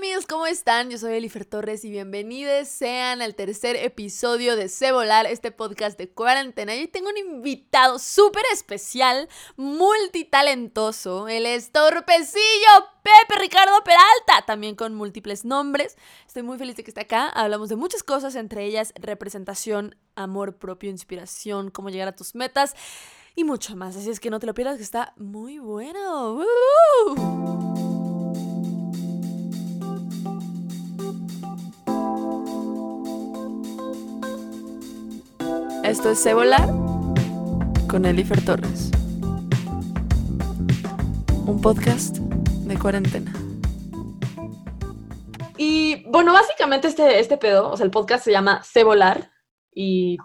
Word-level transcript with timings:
amigos, 0.00 0.24
¿cómo 0.26 0.46
están? 0.46 0.88
Yo 0.88 0.96
soy 0.96 1.12
Elifer 1.12 1.44
Torres 1.44 1.84
y 1.84 1.90
bienvenidos 1.90 2.68
sean 2.68 3.20
al 3.20 3.34
tercer 3.34 3.76
episodio 3.76 4.56
de 4.56 4.70
Se 4.70 4.92
Volar, 4.92 5.26
este 5.26 5.52
podcast 5.52 5.98
de 5.98 6.08
cuarentena. 6.08 6.74
Y 6.74 6.88
tengo 6.88 7.10
un 7.10 7.18
invitado 7.18 7.98
súper 7.98 8.42
especial, 8.50 9.28
multitalentoso. 9.58 11.28
El 11.28 11.44
estorpecillo 11.44 12.40
Pepe 13.02 13.42
Ricardo 13.42 13.84
Peralta, 13.84 14.46
también 14.46 14.74
con 14.74 14.94
múltiples 14.94 15.44
nombres. 15.44 15.98
Estoy 16.26 16.44
muy 16.44 16.56
feliz 16.56 16.76
de 16.76 16.82
que 16.82 16.92
esté 16.92 17.02
acá. 17.02 17.28
Hablamos 17.28 17.68
de 17.68 17.76
muchas 17.76 18.02
cosas, 18.02 18.36
entre 18.36 18.64
ellas 18.64 18.94
representación, 18.98 19.96
amor 20.14 20.56
propio, 20.56 20.88
inspiración, 20.88 21.70
cómo 21.70 21.90
llegar 21.90 22.08
a 22.08 22.16
tus 22.16 22.34
metas 22.34 22.74
y 23.34 23.44
mucho 23.44 23.76
más. 23.76 23.96
Así 23.96 24.08
es 24.08 24.18
que 24.18 24.30
no 24.30 24.40
te 24.40 24.46
lo 24.46 24.54
pierdas, 24.54 24.78
que 24.78 24.82
está 24.82 25.12
muy 25.18 25.58
bueno. 25.58 26.46
Esto 35.90 36.10
es 36.10 36.22
Cebola 36.22 36.68
con 37.88 38.06
Elifer 38.06 38.40
Torres. 38.44 38.92
Un 41.46 41.58
podcast 41.60 42.18
de 42.18 42.78
cuarentena. 42.78 43.32
Y 45.56 46.04
bueno, 46.08 46.32
básicamente 46.32 46.86
este, 46.86 47.18
este 47.18 47.38
pedo, 47.38 47.72
o 47.72 47.76
sea, 47.76 47.82
el 47.82 47.90
podcast 47.90 48.24
se 48.24 48.30
llama 48.30 48.62
Cebolar 48.62 49.32
y 49.74 50.16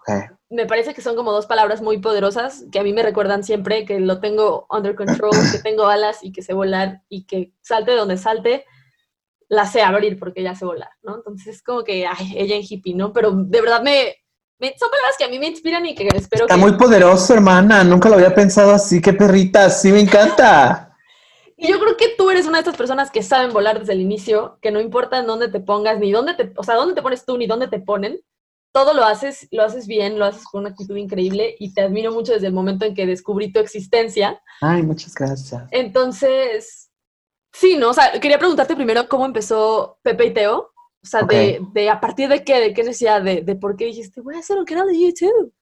me 0.52 0.68
parece 0.68 0.94
que 0.94 1.02
son 1.02 1.16
como 1.16 1.32
dos 1.32 1.48
palabras 1.48 1.82
muy 1.82 1.98
poderosas 1.98 2.66
que 2.72 2.78
a 2.78 2.84
mí 2.84 2.94
me 2.94 3.02
recuerdan 3.02 3.44
siempre 3.44 3.86
que 3.86 4.00
lo 4.00 4.20
tengo 4.20 4.68
under 4.70 4.94
control, 4.94 5.34
que 5.52 5.58
tengo 5.58 5.88
alas 5.88 6.20
y 6.22 6.32
que 6.32 6.44
sé 6.44 6.54
volar 6.54 7.02
y 7.10 7.26
que 7.26 7.56
salte 7.62 7.90
de 7.90 7.98
donde 7.98 8.18
salte, 8.18 8.66
la 9.48 9.66
sé 9.66 9.82
abrir 9.82 10.20
porque 10.20 10.44
ya 10.44 10.54
sé 10.54 10.64
volar, 10.64 10.92
¿no? 11.02 11.16
Entonces 11.16 11.56
es 11.56 11.64
como 11.64 11.84
que, 11.84 12.06
ay, 12.06 12.36
ella 12.38 12.56
en 12.56 12.62
hippie, 12.62 12.94
¿no? 12.94 13.14
Pero 13.14 13.32
de 13.32 13.62
verdad 13.62 13.82
me, 13.82 14.25
son 14.60 14.90
palabras 14.90 15.16
que 15.18 15.26
a 15.26 15.30
mí 15.30 15.40
me 15.40 15.48
inspiran 15.48 15.86
y 15.86 15.96
que 15.96 16.08
espero 16.08 16.46
Está 16.46 16.58
muy 16.58 16.74
poderoso, 16.74 17.34
hermana. 17.34 17.84
Nunca 17.84 18.10
lo 18.10 18.16
había 18.16 18.34
pensado 18.34 18.72
así. 18.72 19.02
Qué 19.02 19.14
perrita. 19.14 19.70
Sí, 19.70 19.92
me 19.92 20.00
encanta. 20.00 20.92
Y 21.58 21.70
yo 21.70 21.80
creo 21.80 21.96
que 21.96 22.10
tú 22.18 22.30
eres 22.30 22.48
una 22.48 22.58
de 22.58 22.64
estas 22.64 22.76
personas 22.76 23.12
que 23.12 23.24
saben 23.24 23.54
volar 23.54 23.80
desde 23.80 23.94
el 23.94 24.02
inicio, 24.02 24.60
que 24.62 24.72
no 24.72 24.82
importa 24.82 25.20
en 25.20 25.26
dónde 25.26 25.48
te 25.48 25.62
pongas, 25.62 26.00
ni 26.00 26.12
dónde 26.12 26.34
te, 26.34 26.52
o 26.58 26.64
sea, 26.64 26.76
dónde 26.76 26.96
te 26.96 27.02
pones 27.02 27.26
tú, 27.26 27.38
ni 27.38 27.48
dónde 27.48 27.70
te 27.70 27.80
ponen, 27.80 28.20
todo 28.74 28.94
lo 28.94 29.06
haces, 29.06 29.48
lo 29.52 29.64
haces 29.64 29.88
bien, 29.88 30.20
lo 30.20 30.26
haces 30.26 30.44
con 30.44 30.62
una 30.62 30.72
actitud 30.72 30.98
increíble 30.98 31.56
y 31.60 31.74
te 31.74 31.80
admiro 31.80 32.12
mucho 32.12 32.34
desde 32.34 32.48
el 32.48 32.54
momento 32.54 32.84
en 32.84 32.94
que 32.94 33.06
descubrí 33.06 33.54
tu 33.54 33.60
existencia. 33.60 34.42
Ay, 34.60 34.84
muchas 34.84 35.16
gracias. 35.16 35.64
Entonces, 35.72 36.92
sí, 37.54 37.78
¿no? 37.78 37.92
O 37.92 37.94
sea, 37.94 38.12
quería 38.20 38.38
preguntarte 38.38 38.76
primero 38.76 39.08
cómo 39.08 39.26
empezó 39.26 39.98
Pepe 40.04 40.26
y 40.26 40.34
Teo. 40.34 40.74
O 41.06 41.08
sea, 41.08 41.22
de, 41.22 41.62
de, 41.72 41.88
a 41.88 42.00
partir 42.00 42.28
de 42.28 42.44
qué, 42.44 42.60
de 42.60 42.74
qué 42.74 42.82
necesidad, 42.82 43.22
de, 43.22 43.44
de 43.44 43.56
por 43.56 43.78
qué 43.78 43.86
dijiste, 43.86 44.22
voy 44.22 44.34
a 44.36 44.40
hacer 44.40 44.58
un 44.58 44.66
canal 44.66 44.88
de 44.88 45.00
YouTube. 45.00 45.54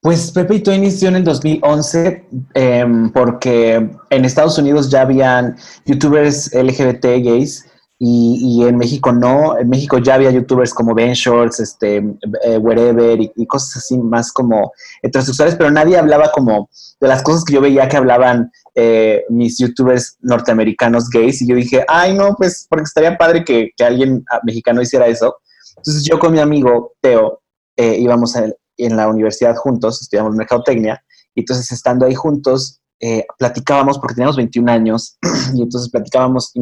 Pues 0.00 0.30
Pepe 0.30 0.54
y 0.54 0.60
Teo 0.60 0.74
inició 0.74 1.08
en 1.08 1.16
el 1.16 1.24
2011 1.24 2.24
em, 2.54 3.12
porque 3.12 3.90
en 4.08 4.24
Estados 4.24 4.56
Unidos 4.56 4.90
ya 4.90 5.02
habían 5.02 5.56
youtubers 5.84 6.50
LGBT 6.54 7.04
gays 7.22 7.66
y, 8.04 8.64
en 8.66 8.76
México 8.78 9.12
no. 9.12 9.56
En 9.56 9.68
México 9.68 9.98
ya 9.98 10.14
había 10.14 10.32
youtubers 10.32 10.74
como 10.74 10.92
Ben 10.92 11.12
Shorts, 11.12 11.60
este, 11.60 11.98
eh, 12.42 12.58
Wherever 12.58 13.20
y, 13.20 13.46
cosas 13.46 13.76
así 13.76 13.96
más 13.96 14.32
como 14.32 14.72
heterosexuales, 15.02 15.54
pero 15.54 15.70
nadie 15.70 15.96
hablaba 15.96 16.32
como 16.32 16.68
de 17.00 17.06
las 17.06 17.22
cosas 17.22 17.44
que 17.44 17.54
yo 17.54 17.60
veía 17.60 17.88
que 17.88 17.96
hablaban 17.96 18.50
eh, 18.74 19.24
mis 19.28 19.56
youtubers 19.58 20.16
norteamericanos 20.20 21.10
gays 21.10 21.42
y 21.42 21.46
yo 21.46 21.54
dije, 21.54 21.84
ay 21.86 22.14
no, 22.14 22.34
pues 22.34 22.66
porque 22.68 22.84
estaría 22.84 23.16
padre 23.16 23.44
que, 23.44 23.70
que 23.76 23.84
alguien 23.84 24.24
ah, 24.32 24.40
mexicano 24.42 24.82
hiciera 24.82 25.06
eso. 25.06 25.36
Entonces 25.76 26.02
yo 26.04 26.18
con 26.18 26.32
mi 26.32 26.40
amigo 26.40 26.94
Teo 27.00 27.40
eh, 27.76 27.98
íbamos 28.00 28.34
en 28.34 28.96
la 28.96 29.06
universidad 29.06 29.54
juntos, 29.54 30.02
estudiamos 30.02 30.34
mercadotecnia, 30.34 31.04
y 31.36 31.42
entonces 31.42 31.70
estando 31.70 32.06
ahí 32.06 32.16
juntos 32.16 32.81
eh, 33.04 33.26
platicábamos, 33.36 33.98
porque 33.98 34.14
teníamos 34.14 34.36
21 34.36 34.70
años, 34.70 35.18
y 35.54 35.62
entonces 35.62 35.90
platicábamos 35.90 36.52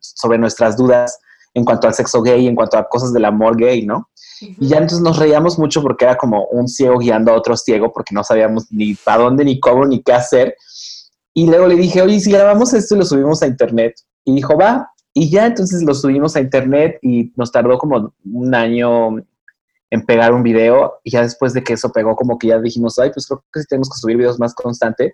sobre 0.00 0.38
nuestras 0.38 0.74
dudas 0.74 1.18
en 1.52 1.66
cuanto 1.66 1.86
al 1.86 1.92
sexo 1.92 2.22
gay, 2.22 2.46
en 2.46 2.54
cuanto 2.54 2.78
a 2.78 2.88
cosas 2.88 3.12
del 3.12 3.26
amor 3.26 3.58
gay, 3.58 3.84
¿no? 3.84 4.08
Y 4.40 4.68
ya 4.68 4.76
entonces 4.76 5.00
nos 5.00 5.18
reíamos 5.18 5.58
mucho 5.58 5.82
porque 5.82 6.06
era 6.06 6.16
como 6.16 6.46
un 6.46 6.66
ciego 6.66 6.98
guiando 6.98 7.30
a 7.30 7.36
otro 7.36 7.56
ciego, 7.56 7.92
porque 7.92 8.14
no 8.14 8.24
sabíamos 8.24 8.66
ni 8.70 8.94
para 8.94 9.24
dónde, 9.24 9.44
ni 9.44 9.60
cómo, 9.60 9.84
ni 9.84 10.02
qué 10.02 10.14
hacer. 10.14 10.56
Y 11.34 11.46
luego 11.46 11.66
le 11.66 11.76
dije, 11.76 12.00
oye, 12.00 12.20
si 12.20 12.32
grabamos 12.32 12.72
esto 12.72 12.94
y 12.94 12.98
lo 12.98 13.04
subimos 13.04 13.42
a 13.42 13.46
internet. 13.46 13.94
Y 14.24 14.34
dijo, 14.34 14.56
va. 14.56 14.90
Y 15.12 15.30
ya 15.30 15.46
entonces 15.46 15.82
lo 15.82 15.94
subimos 15.94 16.36
a 16.36 16.40
internet 16.40 16.98
y 17.02 17.32
nos 17.36 17.52
tardó 17.52 17.78
como 17.78 18.12
un 18.24 18.54
año 18.54 19.16
en 19.90 20.04
pegar 20.04 20.32
un 20.32 20.42
video. 20.42 21.00
Y 21.04 21.12
ya 21.12 21.22
después 21.22 21.52
de 21.52 21.62
que 21.62 21.74
eso 21.74 21.92
pegó, 21.92 22.16
como 22.16 22.38
que 22.38 22.48
ya 22.48 22.60
dijimos, 22.60 22.98
ay, 22.98 23.10
pues 23.12 23.26
creo 23.26 23.44
que 23.52 23.60
sí 23.60 23.66
tenemos 23.68 23.90
que 23.90 23.98
subir 23.98 24.16
videos 24.16 24.38
más 24.38 24.54
constante. 24.54 25.12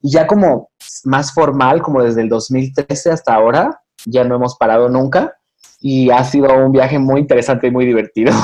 Y 0.00 0.12
ya 0.12 0.26
como 0.26 0.70
más 1.04 1.32
formal, 1.32 1.82
como 1.82 2.02
desde 2.02 2.22
el 2.22 2.28
2013 2.28 3.10
hasta 3.10 3.34
ahora, 3.34 3.82
ya 4.04 4.24
no 4.24 4.36
hemos 4.36 4.56
parado 4.56 4.88
nunca 4.88 5.34
y 5.80 6.10
ha 6.10 6.24
sido 6.24 6.52
un 6.54 6.72
viaje 6.72 6.98
muy 6.98 7.20
interesante 7.20 7.68
y 7.68 7.70
muy 7.70 7.86
divertido. 7.86 8.32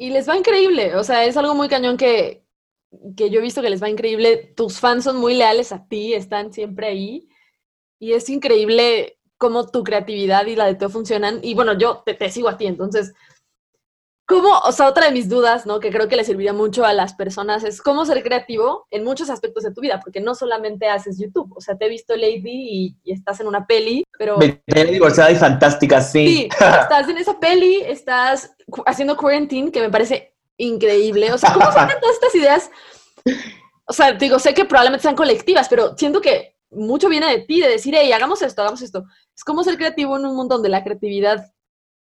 Y 0.00 0.10
les 0.10 0.28
va 0.28 0.36
increíble, 0.36 0.94
o 0.94 1.02
sea, 1.02 1.24
es 1.24 1.36
algo 1.36 1.56
muy 1.56 1.68
cañón 1.68 1.96
que, 1.96 2.44
que 3.16 3.30
yo 3.30 3.40
he 3.40 3.42
visto 3.42 3.62
que 3.62 3.68
les 3.68 3.82
va 3.82 3.90
increíble. 3.90 4.52
Tus 4.54 4.78
fans 4.78 5.02
son 5.02 5.16
muy 5.16 5.34
leales 5.34 5.72
a 5.72 5.88
ti, 5.88 6.14
están 6.14 6.52
siempre 6.52 6.86
ahí 6.86 7.28
y 7.98 8.12
es 8.12 8.30
increíble 8.30 9.18
cómo 9.38 9.66
tu 9.66 9.82
creatividad 9.82 10.46
y 10.46 10.54
la 10.54 10.66
de 10.66 10.76
Teo 10.76 10.88
funcionan. 10.88 11.40
Y 11.42 11.54
bueno, 11.54 11.76
yo 11.76 12.04
te, 12.06 12.14
te 12.14 12.30
sigo 12.30 12.48
a 12.48 12.56
ti, 12.56 12.68
entonces 12.68 13.12
¿Cómo, 14.28 14.58
o 14.58 14.72
sea, 14.72 14.88
otra 14.88 15.06
de 15.06 15.12
mis 15.12 15.30
dudas, 15.30 15.64
¿no? 15.64 15.80
Que 15.80 15.90
creo 15.90 16.06
que 16.06 16.14
le 16.14 16.22
serviría 16.22 16.52
mucho 16.52 16.84
a 16.84 16.92
las 16.92 17.14
personas 17.14 17.64
es 17.64 17.80
cómo 17.80 18.04
ser 18.04 18.22
creativo 18.22 18.86
en 18.90 19.02
muchos 19.02 19.30
aspectos 19.30 19.64
de 19.64 19.72
tu 19.72 19.80
vida, 19.80 20.00
porque 20.04 20.20
no 20.20 20.34
solamente 20.34 20.86
haces 20.86 21.18
YouTube, 21.18 21.50
o 21.56 21.62
sea, 21.62 21.78
te 21.78 21.86
he 21.86 21.88
visto 21.88 22.14
Lady 22.14 22.42
y, 23.04 23.10
estás 23.10 23.40
en 23.40 23.46
una 23.46 23.66
peli, 23.66 24.04
pero... 24.18 24.36
Me 24.36 24.84
divorciada 24.84 25.30
y 25.30 25.36
fantástica, 25.36 26.02
sí. 26.02 26.26
Sí, 26.26 26.48
estás 26.50 27.08
en 27.08 27.16
esa 27.16 27.40
peli, 27.40 27.80
estás 27.86 28.54
haciendo 28.84 29.16
Quarantine, 29.16 29.72
que 29.72 29.80
me 29.80 29.88
parece 29.88 30.34
increíble, 30.58 31.32
o 31.32 31.38
sea, 31.38 31.54
¿cómo 31.54 31.72
sacan 31.72 31.98
todas 31.98 32.16
estas 32.16 32.34
ideas? 32.34 32.70
O 33.86 33.94
sea, 33.94 34.12
digo, 34.12 34.38
sé 34.38 34.52
que 34.52 34.66
probablemente 34.66 35.04
sean 35.04 35.16
colectivas, 35.16 35.70
pero 35.70 35.96
siento 35.96 36.20
que 36.20 36.54
mucho 36.70 37.08
viene 37.08 37.30
de 37.30 37.44
ti, 37.46 37.62
de 37.62 37.68
decir, 37.68 37.94
hey, 37.96 38.12
hagamos 38.12 38.42
esto, 38.42 38.60
hagamos 38.60 38.82
esto. 38.82 39.04
Es 39.34 39.42
como 39.42 39.64
ser 39.64 39.78
creativo 39.78 40.18
en 40.18 40.26
un 40.26 40.36
mundo 40.36 40.56
donde 40.56 40.68
la 40.68 40.84
creatividad 40.84 41.50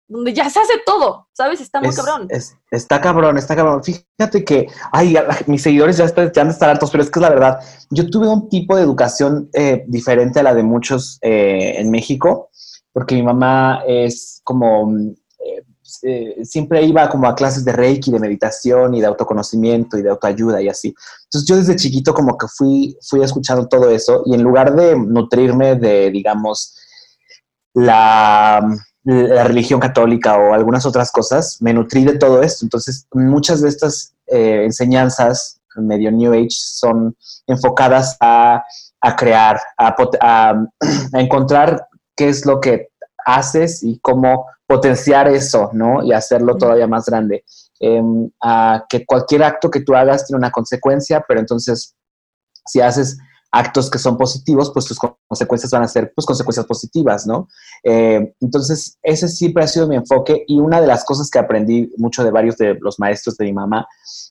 donde 0.07 0.33
ya 0.33 0.49
se 0.49 0.59
hace 0.59 0.73
todo, 0.85 1.27
¿sabes? 1.33 1.61
Está 1.61 1.81
muy 1.81 1.93
cabrón. 1.93 2.27
está 2.71 3.01
cabrón, 3.01 3.37
está 3.37 3.55
cabrón. 3.55 3.83
Fíjate 3.83 4.45
que, 4.45 4.67
ay, 4.91 5.17
mis 5.47 5.63
seguidores 5.63 5.97
ya, 5.97 6.05
están, 6.05 6.31
ya 6.31 6.41
han 6.41 6.49
de 6.49 6.53
estar 6.53 6.69
altos, 6.69 6.91
pero 6.91 7.03
es 7.03 7.09
que 7.09 7.19
es 7.19 7.21
la 7.21 7.29
verdad. 7.29 7.59
Yo 7.89 8.09
tuve 8.09 8.27
un 8.27 8.47
tipo 8.49 8.75
de 8.75 8.83
educación 8.83 9.49
eh, 9.53 9.83
diferente 9.87 10.39
a 10.39 10.43
la 10.43 10.53
de 10.53 10.63
muchos 10.63 11.17
eh, 11.21 11.75
en 11.77 11.89
México, 11.89 12.49
porque 12.93 13.15
mi 13.15 13.23
mamá 13.23 13.83
es 13.87 14.41
como, 14.43 14.93
eh, 16.03 16.43
siempre 16.43 16.83
iba 16.83 17.09
como 17.09 17.27
a 17.27 17.35
clases 17.35 17.65
de 17.65 17.71
Reiki, 17.71 18.11
de 18.11 18.19
meditación 18.19 18.93
y 18.93 19.01
de 19.01 19.07
autoconocimiento 19.07 19.97
y 19.97 20.03
de 20.03 20.11
autoayuda 20.11 20.61
y 20.61 20.69
así. 20.69 20.93
Entonces 21.25 21.49
yo 21.49 21.55
desde 21.57 21.75
chiquito 21.75 22.13
como 22.13 22.37
que 22.37 22.47
fui, 22.47 22.95
fui 23.09 23.23
escuchando 23.23 23.67
todo 23.67 23.89
eso 23.89 24.21
y 24.25 24.35
en 24.35 24.43
lugar 24.43 24.75
de 24.75 24.95
nutrirme 24.95 25.75
de, 25.75 26.11
digamos, 26.11 26.77
la 27.73 28.61
la 29.05 29.43
religión 29.43 29.79
católica 29.79 30.35
o 30.37 30.53
algunas 30.53 30.85
otras 30.85 31.11
cosas, 31.11 31.61
me 31.61 31.73
nutrí 31.73 32.03
de 32.03 32.17
todo 32.17 32.41
esto. 32.41 32.65
Entonces, 32.65 33.07
muchas 33.13 33.61
de 33.61 33.69
estas 33.69 34.13
eh, 34.27 34.63
enseñanzas 34.65 35.61
medio 35.75 36.11
New 36.11 36.33
Age 36.33 36.49
son 36.49 37.15
enfocadas 37.47 38.17
a, 38.19 38.63
crear, 39.17 39.59
a, 39.77 40.65
encontrar 41.13 41.87
qué 42.15 42.29
es 42.29 42.45
lo 42.45 42.59
que 42.59 42.89
haces 43.25 43.83
y 43.83 43.99
cómo 43.99 44.47
potenciar 44.67 45.27
eso, 45.27 45.69
¿no? 45.73 46.03
Y 46.03 46.11
hacerlo 46.11 46.57
todavía 46.57 46.87
más 46.87 47.05
grande. 47.05 47.43
Em, 47.79 48.29
a 48.41 48.85
que 48.89 49.05
cualquier 49.05 49.43
acto 49.43 49.69
que 49.69 49.81
tú 49.81 49.95
hagas 49.95 50.25
tiene 50.25 50.39
una 50.39 50.51
consecuencia, 50.51 51.23
pero 51.27 51.39
entonces, 51.39 51.93
si 52.65 52.81
haces 52.81 53.17
actos 53.55 53.89
que 53.89 53.97
son 53.97 54.17
positivos, 54.17 54.69
pues 54.73 54.85
tus 54.85 54.99
consecuencias 54.99 55.71
van 55.71 55.83
a 55.83 55.87
ser 55.87 56.11
pues, 56.13 56.25
consecuencias 56.25 56.65
positivas, 56.65 57.25
¿no? 57.25 57.47
Eh, 57.83 58.33
entonces, 58.41 58.97
ese 59.01 59.29
siempre 59.29 59.63
ha 59.63 59.67
sido 59.67 59.87
mi 59.87 59.95
enfoque 59.95 60.43
y 60.45 60.59
una 60.59 60.81
de 60.81 60.87
las 60.87 61.05
cosas 61.05 61.29
que 61.29 61.39
aprendí 61.39 61.89
mucho 61.97 62.23
de 62.25 62.31
varios 62.31 62.57
de 62.57 62.77
los 62.81 62.99
maestros 62.99 63.37
de 63.37 63.45
mi 63.45 63.53
mamá 63.53 63.87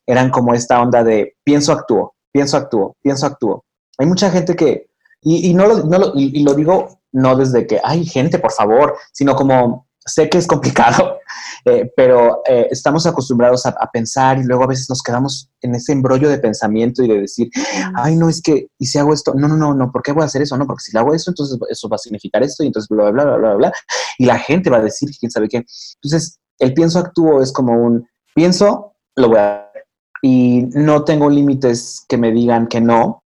eran 0.06 0.30
como 0.30 0.52
esta 0.52 0.80
onda 0.80 1.02
de 1.02 1.36
pienso, 1.42 1.72
actúo, 1.72 2.14
pienso, 2.32 2.58
actúo, 2.58 2.96
pienso, 3.02 3.24
actúo. 3.24 3.64
Hay 3.96 4.06
mucha 4.06 4.30
gente 4.30 4.54
que, 4.56 4.88
y, 5.22 5.54
no, 5.54 5.66
lo, 5.66 5.84
no 5.84 5.98
lo, 5.98 6.12
y, 6.14 6.42
lo 6.42 6.52
digo 6.52 7.00
no 7.12 7.34
desde 7.34 7.66
que, 7.66 7.80
hay 7.82 8.04
gente, 8.04 8.38
por 8.38 8.52
favor, 8.52 8.94
sino 9.12 9.34
como 9.34 9.88
sé 10.04 10.28
que 10.28 10.36
es 10.36 10.46
complicado, 10.46 11.18
eh, 11.64 11.90
pero 11.96 12.42
eh, 12.48 12.68
estamos 12.70 13.06
acostumbrados 13.06 13.66
a, 13.66 13.74
pensar 13.92 14.38
y 14.38 14.44
luego 14.44 14.64
a 14.64 14.68
veces 14.68 14.88
nos 14.88 15.02
quedamos 15.02 15.50
en 15.60 15.74
ese 15.74 15.92
embrollo 15.92 16.28
de 16.28 16.38
pensamiento 16.38 17.02
y 17.02 17.08
de 17.08 17.20
decir, 17.20 17.48
ay, 17.94 18.16
no, 18.16 18.28
es 18.28 18.42
que, 18.42 18.68
¿y 18.78 18.86
si 18.86 18.98
hago 18.98 19.12
esto? 19.12 19.34
No, 19.34 19.46
no, 19.46 19.56
no, 19.56 19.74
no, 19.74 19.92
¿por 19.92 20.02
qué 20.02 20.12
voy 20.12 20.22
a 20.22 20.26
hacer 20.26 20.42
eso? 20.42 20.56
No, 20.56 20.66
porque 20.66 20.82
si 20.84 20.92
le 20.92 20.98
hago 20.98 21.14
eso, 21.14 21.30
entonces 21.30 21.58
eso 21.68 21.88
va 21.88 21.96
a 21.96 21.98
significar 21.98 22.42
esto 22.42 22.64
y 22.64 22.68
entonces 22.68 22.88
bla, 22.88 23.10
bla, 23.10 23.24
bla, 23.24 23.36
bla, 23.36 23.54
bla, 23.54 23.72
Y 24.18 24.26
la 24.26 24.38
gente 24.38 24.70
va 24.70 24.78
a 24.78 24.82
decir, 24.82 25.10
quién 25.18 25.30
sabe 25.30 25.48
qué. 25.48 25.64
Entonces, 26.02 26.38
el 26.58 26.74
pienso 26.74 26.98
actúo 26.98 27.42
es 27.42 27.52
como 27.52 27.72
un, 27.72 28.06
pienso, 28.34 28.94
lo 29.16 29.28
voy 29.28 29.38
a 29.38 29.54
hacer. 29.56 29.84
Y 30.22 30.68
no 30.72 31.04
tengo 31.04 31.28
límites 31.28 32.04
que 32.08 32.16
me 32.16 32.32
digan 32.32 32.66
que 32.66 32.80
no, 32.80 33.22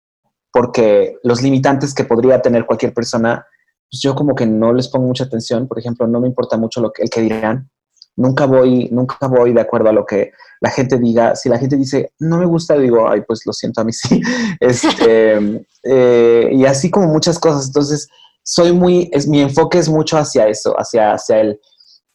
porque 0.51 1.17
los 1.23 1.41
limitantes 1.41 1.93
que 1.93 2.03
podría 2.03 2.41
tener 2.41 2.65
cualquier 2.65 2.93
persona 2.93 3.45
pues 3.89 4.01
yo 4.01 4.15
como 4.15 4.35
que 4.35 4.45
no 4.45 4.73
les 4.73 4.87
pongo 4.89 5.07
mucha 5.07 5.23
atención. 5.23 5.67
Por 5.67 5.79
ejemplo, 5.79 6.07
no 6.07 6.19
me 6.19 6.27
importa 6.27 6.57
mucho 6.57 6.81
lo 6.81 6.91
que, 6.91 7.03
el 7.03 7.09
que 7.09 7.21
dirán. 7.21 7.69
Nunca 8.17 8.45
voy, 8.45 8.89
nunca 8.91 9.27
voy 9.27 9.53
de 9.53 9.61
acuerdo 9.61 9.89
a 9.89 9.93
lo 9.93 10.05
que 10.05 10.31
la 10.59 10.69
gente 10.69 10.97
diga. 10.97 11.35
Si 11.35 11.49
la 11.49 11.57
gente 11.57 11.77
dice, 11.77 12.11
no 12.19 12.37
me 12.37 12.45
gusta, 12.45 12.77
digo, 12.77 13.09
ay, 13.09 13.21
pues 13.21 13.45
lo 13.45 13.53
siento 13.53 13.81
a 13.81 13.83
mí 13.83 13.93
sí. 13.93 14.21
Este, 14.59 15.63
eh, 15.83 16.49
y 16.51 16.65
así 16.65 16.89
como 16.89 17.07
muchas 17.07 17.39
cosas. 17.39 17.67
Entonces, 17.67 18.09
soy 18.43 18.73
muy, 18.73 19.09
es, 19.13 19.27
mi 19.27 19.41
enfoque 19.41 19.77
es 19.77 19.87
mucho 19.87 20.17
hacia 20.17 20.47
eso, 20.47 20.73
hacia, 20.77 21.13
hacia 21.13 21.41
el 21.41 21.59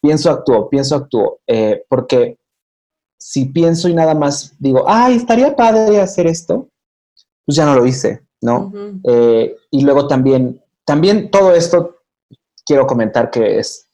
pienso, 0.01 0.29
actúo, 0.29 0.69
pienso, 0.69 0.95
actúo. 0.95 1.39
Eh, 1.47 1.83
porque 1.89 2.37
si 3.17 3.45
pienso 3.45 3.87
y 3.87 3.93
nada 3.93 4.13
más 4.13 4.53
digo, 4.59 4.83
ay, 4.87 5.15
estaría 5.15 5.55
padre 5.55 6.01
hacer 6.01 6.27
esto, 6.27 6.67
pues 7.45 7.55
ya 7.55 7.65
no 7.65 7.75
lo 7.75 7.85
hice, 7.85 8.21
¿no? 8.41 8.71
Eh, 9.05 9.55
y 9.71 9.81
luego 9.83 10.07
también 10.07 10.59
también 10.85 11.31
todo 11.31 11.53
esto 11.53 11.97
quiero 12.65 12.85
comentar 12.87 13.29
que 13.29 13.59
es, 13.59 13.89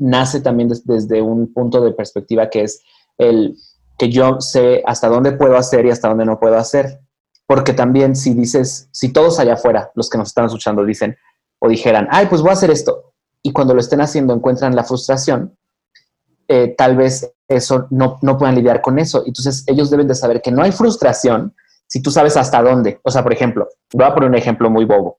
nace 0.00 0.40
también 0.40 0.70
desde 0.84 1.22
un 1.22 1.52
punto 1.52 1.80
de 1.80 1.92
perspectiva 1.92 2.50
que 2.50 2.62
es 2.62 2.82
el 3.18 3.56
que 3.98 4.10
yo 4.10 4.40
sé 4.40 4.82
hasta 4.86 5.08
dónde 5.08 5.32
puedo 5.32 5.56
hacer 5.56 5.84
y 5.86 5.90
hasta 5.90 6.08
dónde 6.08 6.24
no 6.24 6.40
puedo 6.40 6.56
hacer. 6.56 7.00
Porque 7.46 7.72
también 7.72 8.16
si 8.16 8.32
dices, 8.32 8.88
si 8.92 9.12
todos 9.12 9.38
allá 9.38 9.54
afuera, 9.54 9.90
los 9.94 10.08
que 10.08 10.18
nos 10.18 10.28
están 10.28 10.46
escuchando, 10.46 10.84
dicen 10.84 11.16
o 11.58 11.68
dijeran, 11.68 12.08
ay, 12.10 12.26
pues 12.26 12.40
voy 12.40 12.50
a 12.50 12.54
hacer 12.54 12.70
esto, 12.70 13.12
y 13.42 13.52
cuando 13.52 13.74
lo 13.74 13.80
estén 13.80 14.00
haciendo 14.00 14.34
encuentran 14.34 14.74
la 14.74 14.84
frustración, 14.84 15.56
eh, 16.48 16.74
tal 16.76 16.96
vez 16.96 17.30
eso 17.48 17.86
no, 17.90 18.18
no 18.22 18.38
puedan 18.38 18.54
lidiar 18.54 18.80
con 18.80 18.98
eso. 18.98 19.22
Entonces 19.26 19.64
ellos 19.66 19.90
deben 19.90 20.08
de 20.08 20.14
saber 20.14 20.40
que 20.42 20.52
no 20.52 20.62
hay 20.62 20.72
frustración 20.72 21.54
si 21.86 22.02
tú 22.02 22.10
sabes 22.10 22.36
hasta 22.36 22.62
dónde. 22.62 23.00
O 23.02 23.10
sea, 23.10 23.22
por 23.22 23.32
ejemplo, 23.32 23.68
voy 23.92 24.04
a 24.04 24.14
poner 24.14 24.30
un 24.30 24.36
ejemplo 24.36 24.70
muy 24.70 24.84
bobo. 24.84 25.18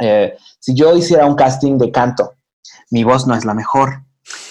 Eh, 0.00 0.36
si 0.58 0.74
yo 0.74 0.96
hiciera 0.96 1.26
un 1.26 1.34
casting 1.34 1.78
de 1.78 1.90
canto, 1.90 2.32
mi 2.90 3.04
voz 3.04 3.26
no 3.26 3.34
es 3.34 3.44
la 3.44 3.54
mejor, 3.54 4.02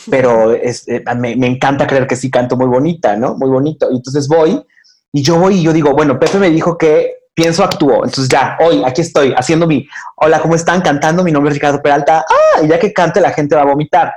pero 0.09 0.53
eh, 0.53 0.73
me, 1.17 1.47
encanta 1.47 1.87
creer 1.87 2.07
que 2.07 2.15
sí 2.15 2.29
canto 2.29 2.57
muy 2.57 2.67
bonita, 2.67 3.15
¿no? 3.15 3.35
Muy 3.35 3.49
bonito. 3.49 3.91
Y 3.91 3.97
entonces 3.97 4.27
voy 4.27 4.63
y 5.11 5.21
yo 5.21 5.37
voy 5.39 5.55
y 5.55 5.63
yo 5.63 5.73
digo, 5.73 5.93
bueno, 5.93 6.19
Pepe 6.19 6.37
me 6.39 6.49
dijo 6.49 6.77
que 6.77 7.15
pienso, 7.33 7.63
actúo. 7.63 8.03
Entonces 8.05 8.27
ya, 8.29 8.57
hoy 8.59 8.83
aquí 8.85 9.01
estoy 9.01 9.33
haciendo 9.35 9.67
mi, 9.67 9.87
hola, 10.17 10.41
¿cómo 10.41 10.55
están? 10.55 10.81
Cantando, 10.81 11.23
mi 11.23 11.31
nombre 11.31 11.51
es 11.51 11.55
Ricardo 11.55 11.81
Peralta. 11.81 12.25
Ah, 12.27 12.61
y 12.63 12.67
ya 12.67 12.79
que 12.79 12.93
cante 12.93 13.21
la 13.21 13.31
gente 13.31 13.55
va 13.55 13.61
a 13.61 13.65
vomitar. 13.65 14.13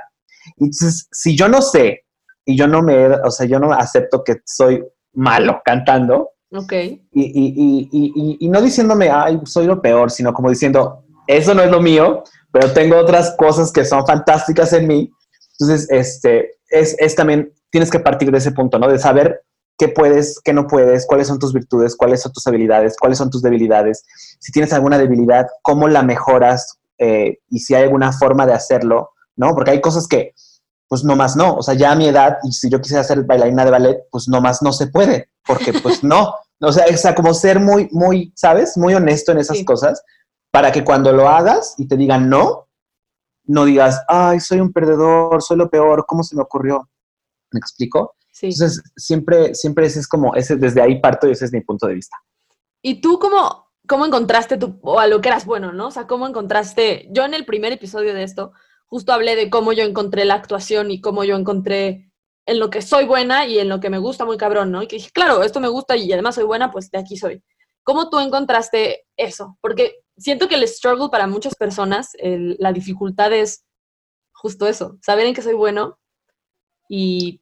Entonces, 0.57 1.07
si 1.11 1.35
yo 1.35 1.47
no 1.47 1.61
sé 1.61 2.03
y 2.45 2.55
yo 2.55 2.67
no 2.67 2.81
me, 2.81 3.07
o 3.07 3.31
sea, 3.31 3.45
yo 3.47 3.59
no 3.59 3.73
acepto 3.73 4.23
que 4.23 4.37
soy 4.45 4.83
malo 5.13 5.61
cantando. 5.63 6.31
Ok. 6.51 6.73
Y, 6.73 7.01
y, 7.13 7.89
y, 7.91 8.37
y 8.39 8.49
no 8.49 8.61
diciéndome, 8.61 9.09
ay, 9.09 9.39
soy 9.45 9.65
lo 9.65 9.81
peor, 9.81 10.11
sino 10.11 10.33
como 10.33 10.49
diciendo, 10.49 11.05
eso 11.27 11.53
no 11.53 11.63
es 11.63 11.71
lo 11.71 11.81
mío, 11.81 12.23
pero 12.55 12.71
tengo 12.71 12.95
otras 12.95 13.35
cosas 13.37 13.69
que 13.69 13.83
son 13.83 14.05
fantásticas 14.07 14.71
en 14.71 14.87
mí. 14.87 15.11
Entonces, 15.59 15.89
este, 15.91 16.51
es, 16.69 16.95
es 16.99 17.13
también, 17.13 17.51
tienes 17.69 17.91
que 17.91 17.99
partir 17.99 18.31
de 18.31 18.37
ese 18.37 18.53
punto, 18.53 18.79
¿no? 18.79 18.87
De 18.87 18.97
saber 18.97 19.41
qué 19.77 19.89
puedes, 19.89 20.39
qué 20.39 20.53
no 20.53 20.65
puedes, 20.65 21.05
cuáles 21.05 21.27
son 21.27 21.37
tus 21.37 21.51
virtudes, 21.51 21.97
cuáles 21.97 22.21
son 22.21 22.31
tus 22.31 22.47
habilidades, 22.47 22.95
cuáles 22.97 23.17
son 23.17 23.29
tus 23.29 23.41
debilidades. 23.41 24.05
Si 24.39 24.53
tienes 24.53 24.71
alguna 24.71 24.97
debilidad, 24.97 25.47
cómo 25.63 25.89
la 25.89 26.01
mejoras 26.01 26.79
eh, 26.97 27.39
y 27.49 27.59
si 27.59 27.75
hay 27.75 27.83
alguna 27.83 28.13
forma 28.13 28.45
de 28.45 28.53
hacerlo, 28.53 29.09
¿no? 29.35 29.53
Porque 29.53 29.71
hay 29.71 29.81
cosas 29.81 30.07
que, 30.07 30.33
pues 30.87 31.03
no 31.03 31.17
más 31.17 31.35
no. 31.35 31.55
O 31.55 31.61
sea, 31.61 31.73
ya 31.73 31.91
a 31.91 31.95
mi 31.97 32.07
edad, 32.07 32.37
y 32.43 32.53
si 32.53 32.69
yo 32.69 32.79
quisiera 32.79 33.03
ser 33.03 33.23
bailarina 33.23 33.65
de 33.65 33.71
ballet, 33.71 33.97
pues 34.09 34.29
no 34.29 34.39
más 34.39 34.61
no 34.61 34.71
se 34.71 34.87
puede, 34.87 35.27
porque 35.45 35.73
pues 35.73 36.05
no. 36.05 36.33
O 36.61 36.71
sea, 36.71 36.85
o 36.89 36.95
sea, 36.95 37.13
como 37.15 37.33
ser 37.33 37.59
muy, 37.59 37.89
muy, 37.91 38.31
¿sabes? 38.33 38.77
Muy 38.77 38.93
honesto 38.93 39.33
en 39.33 39.39
esas 39.39 39.61
cosas 39.65 40.01
para 40.55 40.71
que 40.71 40.85
cuando 40.85 41.11
lo 41.11 41.27
hagas 41.27 41.75
y 41.77 41.85
te 41.85 41.97
digan 41.97 42.29
no, 42.29 42.69
no 43.43 43.65
digas, 43.65 44.01
ay, 44.07 44.39
soy 44.39 44.61
un 44.61 44.71
perdedor, 44.71 45.43
soy 45.43 45.57
lo 45.57 45.69
peor, 45.69 46.05
¿cómo 46.07 46.23
se 46.23 46.33
me 46.33 46.43
ocurrió? 46.43 46.89
¿Me 47.51 47.57
explico? 47.57 48.15
Sí. 48.31 48.45
Entonces, 48.45 48.81
siempre, 48.95 49.53
siempre 49.53 49.85
ese 49.85 49.99
es 49.99 50.07
como, 50.07 50.33
ese, 50.33 50.55
desde 50.55 50.81
ahí 50.81 51.01
parto 51.01 51.27
y 51.27 51.31
ese 51.31 51.43
es 51.43 51.51
mi 51.51 51.59
punto 51.59 51.87
de 51.87 51.95
vista. 51.95 52.15
¿Y 52.81 53.01
tú 53.01 53.19
cómo, 53.19 53.67
cómo 53.85 54.05
encontraste 54.05 54.55
tu, 54.55 54.79
o 54.81 54.97
a 54.97 55.07
lo 55.07 55.19
que 55.19 55.27
eras 55.27 55.45
bueno, 55.45 55.73
no? 55.73 55.87
O 55.87 55.91
sea, 55.91 56.07
¿cómo 56.07 56.25
encontraste, 56.25 57.09
yo 57.11 57.25
en 57.25 57.33
el 57.33 57.43
primer 57.43 57.73
episodio 57.73 58.13
de 58.13 58.23
esto, 58.23 58.53
justo 58.85 59.11
hablé 59.11 59.35
de 59.35 59.49
cómo 59.49 59.73
yo 59.73 59.83
encontré 59.83 60.23
la 60.23 60.35
actuación 60.35 60.89
y 60.89 61.01
cómo 61.01 61.25
yo 61.25 61.35
encontré 61.35 62.13
en 62.45 62.59
lo 62.59 62.69
que 62.69 62.81
soy 62.81 63.03
buena 63.03 63.45
y 63.45 63.59
en 63.59 63.67
lo 63.67 63.81
que 63.81 63.89
me 63.89 63.97
gusta 63.97 64.23
muy 64.23 64.37
cabrón, 64.37 64.71
¿no? 64.71 64.81
Y 64.81 64.87
que 64.87 64.95
dije, 64.95 65.11
claro, 65.11 65.43
esto 65.43 65.59
me 65.59 65.67
gusta 65.67 65.97
y 65.97 66.13
además 66.13 66.35
soy 66.35 66.45
buena, 66.45 66.71
pues 66.71 66.89
de 66.91 66.99
aquí 66.99 67.17
soy. 67.17 67.43
¿Cómo 67.83 68.09
tú 68.09 68.19
encontraste 68.19 69.05
eso? 69.17 69.57
Porque 69.59 70.04
siento 70.17 70.47
que 70.47 70.55
el 70.55 70.67
struggle 70.67 71.09
para 71.09 71.27
muchas 71.27 71.55
personas, 71.55 72.11
la 72.21 72.71
dificultad 72.73 73.33
es 73.33 73.65
justo 74.33 74.67
eso, 74.67 74.97
saber 75.01 75.25
en 75.25 75.33
qué 75.33 75.41
soy 75.41 75.53
bueno 75.53 75.97
y... 76.89 77.41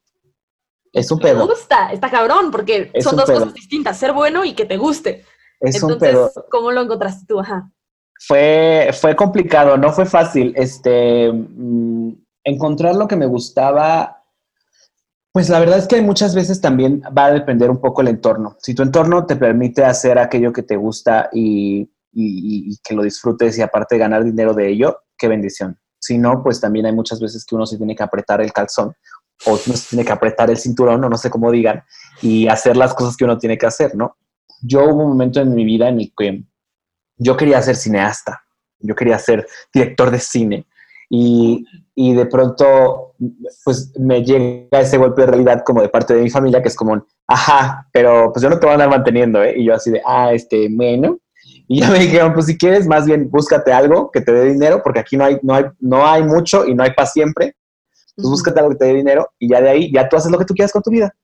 Es 0.92 1.10
un 1.10 1.18
pedo. 1.18 1.38
Me 1.44 1.52
gusta, 1.52 1.90
está 1.92 2.08
cabrón, 2.08 2.52
porque 2.52 2.92
son 3.00 3.16
dos 3.16 3.28
cosas 3.28 3.52
distintas, 3.52 3.98
ser 3.98 4.12
bueno 4.12 4.44
y 4.44 4.54
que 4.54 4.64
te 4.64 4.76
guste. 4.76 5.24
Es 5.58 5.82
un 5.82 5.98
pedo. 5.98 6.30
¿Cómo 6.50 6.70
lo 6.70 6.82
encontraste 6.82 7.26
tú? 7.26 7.40
Ajá. 7.40 7.68
Fue, 8.20 8.90
fue 8.92 9.16
complicado, 9.16 9.76
no 9.76 9.92
fue 9.92 10.06
fácil. 10.06 10.52
Este, 10.56 11.32
mm, 11.32 12.12
encontrar 12.44 12.94
lo 12.94 13.08
que 13.08 13.16
me 13.16 13.26
gustaba 13.26 14.24
pues 15.34 15.48
la 15.48 15.58
verdad 15.58 15.78
es 15.78 15.88
que 15.88 16.00
muchas 16.00 16.32
veces 16.32 16.60
también 16.60 17.02
va 17.06 17.26
a 17.26 17.32
depender 17.32 17.68
un 17.68 17.80
poco 17.80 18.02
el 18.02 18.06
entorno. 18.06 18.56
Si 18.60 18.72
tu 18.72 18.84
entorno 18.84 19.26
te 19.26 19.34
permite 19.34 19.84
hacer 19.84 20.16
aquello 20.16 20.52
que 20.52 20.62
te 20.62 20.76
gusta 20.76 21.28
y 21.32 21.90
y, 22.14 22.78
que 22.82 22.94
lo 22.94 23.02
disfrutes 23.02 23.58
y 23.58 23.62
aparte 23.62 23.98
ganar 23.98 24.24
dinero 24.24 24.54
de 24.54 24.68
ello, 24.68 24.98
qué 25.16 25.28
bendición. 25.28 25.78
Si 25.98 26.18
no, 26.18 26.42
pues 26.42 26.60
también 26.60 26.86
hay 26.86 26.92
muchas 26.92 27.20
veces 27.20 27.44
que 27.44 27.54
uno 27.54 27.66
se 27.66 27.76
tiene 27.76 27.96
que 27.96 28.02
apretar 28.02 28.40
el 28.40 28.52
calzón 28.52 28.94
o 29.46 29.52
uno 29.52 29.76
se 29.76 29.88
tiene 29.90 30.04
que 30.04 30.12
apretar 30.12 30.50
el 30.50 30.58
cinturón 30.58 31.02
o 31.04 31.08
no 31.08 31.16
sé 31.16 31.30
cómo 31.30 31.50
digan 31.50 31.82
y 32.22 32.46
hacer 32.48 32.76
las 32.76 32.94
cosas 32.94 33.16
que 33.16 33.24
uno 33.24 33.38
tiene 33.38 33.58
que 33.58 33.66
hacer, 33.66 33.94
¿no? 33.94 34.16
Yo 34.62 34.84
hubo 34.84 35.02
un 35.02 35.10
momento 35.10 35.40
en 35.40 35.54
mi 35.54 35.64
vida 35.64 35.88
en 35.88 36.00
el 36.00 36.12
que 36.16 36.44
yo 37.16 37.36
quería 37.36 37.62
ser 37.62 37.76
cineasta, 37.76 38.42
yo 38.78 38.94
quería 38.94 39.18
ser 39.18 39.46
director 39.72 40.10
de 40.10 40.20
cine 40.20 40.66
y, 41.08 41.64
y 41.94 42.14
de 42.14 42.26
pronto 42.26 43.14
pues 43.64 43.92
me 43.98 44.24
llega 44.24 44.80
ese 44.80 44.98
golpe 44.98 45.22
de 45.22 45.28
realidad 45.28 45.62
como 45.64 45.82
de 45.82 45.88
parte 45.88 46.14
de 46.14 46.22
mi 46.22 46.30
familia 46.30 46.62
que 46.62 46.68
es 46.68 46.76
como, 46.76 47.06
ajá, 47.26 47.88
pero 47.92 48.32
pues 48.32 48.42
yo 48.42 48.50
no 48.50 48.58
te 48.58 48.66
voy 48.66 48.72
a 48.72 48.74
andar 48.74 48.90
manteniendo, 48.90 49.42
¿eh? 49.42 49.54
Y 49.56 49.66
yo 49.66 49.74
así 49.74 49.90
de, 49.90 50.02
ah, 50.04 50.32
este, 50.32 50.68
bueno, 50.70 51.18
y 51.66 51.80
ya 51.80 51.90
me 51.90 51.98
dijeron, 51.98 52.32
pues 52.34 52.46
si 52.46 52.58
quieres, 52.58 52.86
más 52.86 53.06
bien 53.06 53.30
búscate 53.30 53.72
algo 53.72 54.10
que 54.10 54.20
te 54.20 54.32
dé 54.32 54.52
dinero, 54.52 54.82
porque 54.82 55.00
aquí 55.00 55.16
no 55.16 55.24
hay, 55.24 55.38
no 55.42 55.54
hay, 55.54 55.64
no 55.80 56.06
hay 56.06 56.22
mucho 56.22 56.66
y 56.66 56.74
no 56.74 56.82
hay 56.82 56.92
para 56.92 57.08
siempre. 57.08 57.56
Pues 58.16 58.28
búscate 58.28 58.60
algo 58.60 58.72
que 58.72 58.78
te 58.78 58.84
dé 58.84 58.94
dinero 58.94 59.28
y 59.38 59.48
ya 59.48 59.60
de 59.60 59.70
ahí, 59.70 59.92
ya 59.92 60.08
tú 60.08 60.16
haces 60.16 60.30
lo 60.30 60.38
que 60.38 60.44
tú 60.44 60.54
quieras 60.54 60.72
con 60.72 60.82
tu 60.82 60.90
vida. 60.90 61.14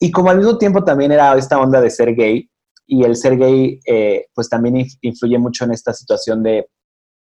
Y 0.00 0.10
como 0.10 0.30
al 0.30 0.38
mismo 0.38 0.58
tiempo 0.58 0.82
también 0.82 1.12
era 1.12 1.36
esta 1.36 1.58
onda 1.58 1.80
de 1.80 1.90
ser 1.90 2.14
gay, 2.14 2.48
y 2.88 3.04
el 3.04 3.16
ser 3.16 3.36
gay, 3.36 3.78
eh, 3.86 4.26
pues 4.34 4.48
también 4.48 4.86
influye 5.02 5.38
mucho 5.38 5.64
en 5.64 5.72
esta 5.72 5.92
situación 5.92 6.42
de, 6.42 6.68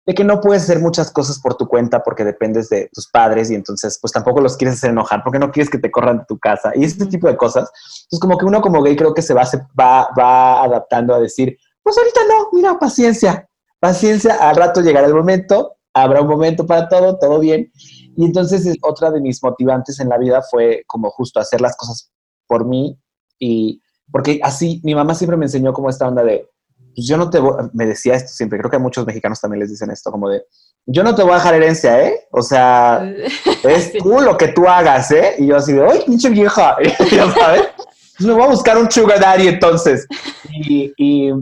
de 0.06 0.14
que 0.14 0.25
no 0.25 0.40
puedes 0.40 0.62
hacer 0.62 0.80
muchas 0.80 1.11
cosas 1.12 1.38
por 1.38 1.54
tu 1.54 1.68
cuenta 1.68 2.02
porque 2.02 2.25
dependes 2.25 2.70
de 2.70 2.88
tus 2.92 3.09
padres 3.11 3.50
y 3.50 3.54
entonces 3.54 3.99
pues 4.00 4.11
tampoco 4.11 4.40
los 4.40 4.56
quieres 4.56 4.78
hacer 4.78 4.90
enojar 4.90 5.23
porque 5.23 5.38
no 5.38 5.52
quieres 5.52 5.68
que 5.68 5.78
te 5.78 5.90
corran 5.90 6.20
de 6.20 6.25
tu 6.26 6.38
casa 6.38 6.73
y 6.75 6.85
este 6.85 7.04
tipo 7.06 7.28
de 7.28 7.37
cosas. 7.37 7.70
Entonces 8.04 8.20
como 8.20 8.38
que 8.38 8.47
uno 8.47 8.62
como 8.62 8.82
gay 8.82 8.97
creo 8.97 9.12
que 9.12 9.20
se 9.20 9.35
va, 9.35 9.44
se 9.44 9.59
va, 9.78 10.09
va 10.18 10.64
adaptando 10.64 11.14
a 11.14 11.20
decir, 11.20 11.59
pues 11.82 11.96
ahorita 11.99 12.20
no, 12.28 12.49
mira, 12.52 12.78
paciencia, 12.78 13.49
paciencia, 13.78 14.34
al 14.37 14.56
rato 14.56 14.80
llegará 14.80 15.06
el 15.06 15.14
momento, 15.14 15.76
habrá 15.94 16.20
un 16.20 16.28
momento 16.28 16.66
para 16.66 16.88
todo, 16.88 17.18
todo 17.18 17.38
bien. 17.40 17.70
Y 18.16 18.25
entonces 18.25 18.76
otra 18.82 19.10
de 19.10 19.20
mis 19.20 19.42
motivantes 19.42 20.00
en 20.00 20.08
la 20.08 20.18
vida 20.18 20.42
fue 20.42 20.82
como 20.87 21.10
justo 21.10 21.40
hacer 21.40 21.60
las 21.60 21.76
cosas 21.76 22.10
por 22.46 22.66
mí 22.66 22.99
y 23.38 23.80
porque 24.10 24.40
así 24.42 24.80
mi 24.84 24.94
mamá 24.94 25.14
siempre 25.14 25.37
me 25.37 25.46
enseñó 25.46 25.72
como 25.72 25.88
esta 25.88 26.08
onda 26.08 26.22
de, 26.25 26.49
pues 26.94 27.06
yo 27.06 27.16
no 27.16 27.30
te 27.30 27.38
voy, 27.38 27.54
me 27.72 27.87
decía 27.87 28.14
esto 28.14 28.32
siempre, 28.32 28.58
creo 28.58 28.70
que 28.70 28.76
a 28.76 28.80
muchos 28.80 29.06
mexicanos 29.06 29.40
también 29.40 29.60
les 29.60 29.70
dicen 29.70 29.90
esto, 29.90 30.10
como 30.10 30.28
de, 30.28 30.44
yo 30.87 31.02
no 31.02 31.14
te 31.14 31.22
voy 31.22 31.32
a 31.32 31.37
dejar 31.37 31.54
herencia, 31.54 32.04
¿eh? 32.04 32.26
O 32.32 32.42
sea, 32.42 33.02
es 33.64 33.92
tú 33.92 34.20
lo 34.20 34.37
que 34.37 34.49
tú 34.49 34.66
hagas, 34.68 35.10
¿eh? 35.12 35.37
Y 35.38 35.46
yo 35.46 35.56
así 35.56 35.72
de, 35.72 35.87
¡ay, 35.87 36.02
pinche 36.06 36.30
vieja! 36.30 36.76
ya 37.12 37.32
sabes. 37.32 37.68
Pues 37.76 38.28
me 38.28 38.32
voy 38.34 38.42
a 38.42 38.49
buscar 38.49 38.76
un 38.76 38.90
sugar 38.90 39.20
daddy 39.20 39.49
entonces. 39.49 40.06
Y, 40.50 40.92
y, 40.99 41.32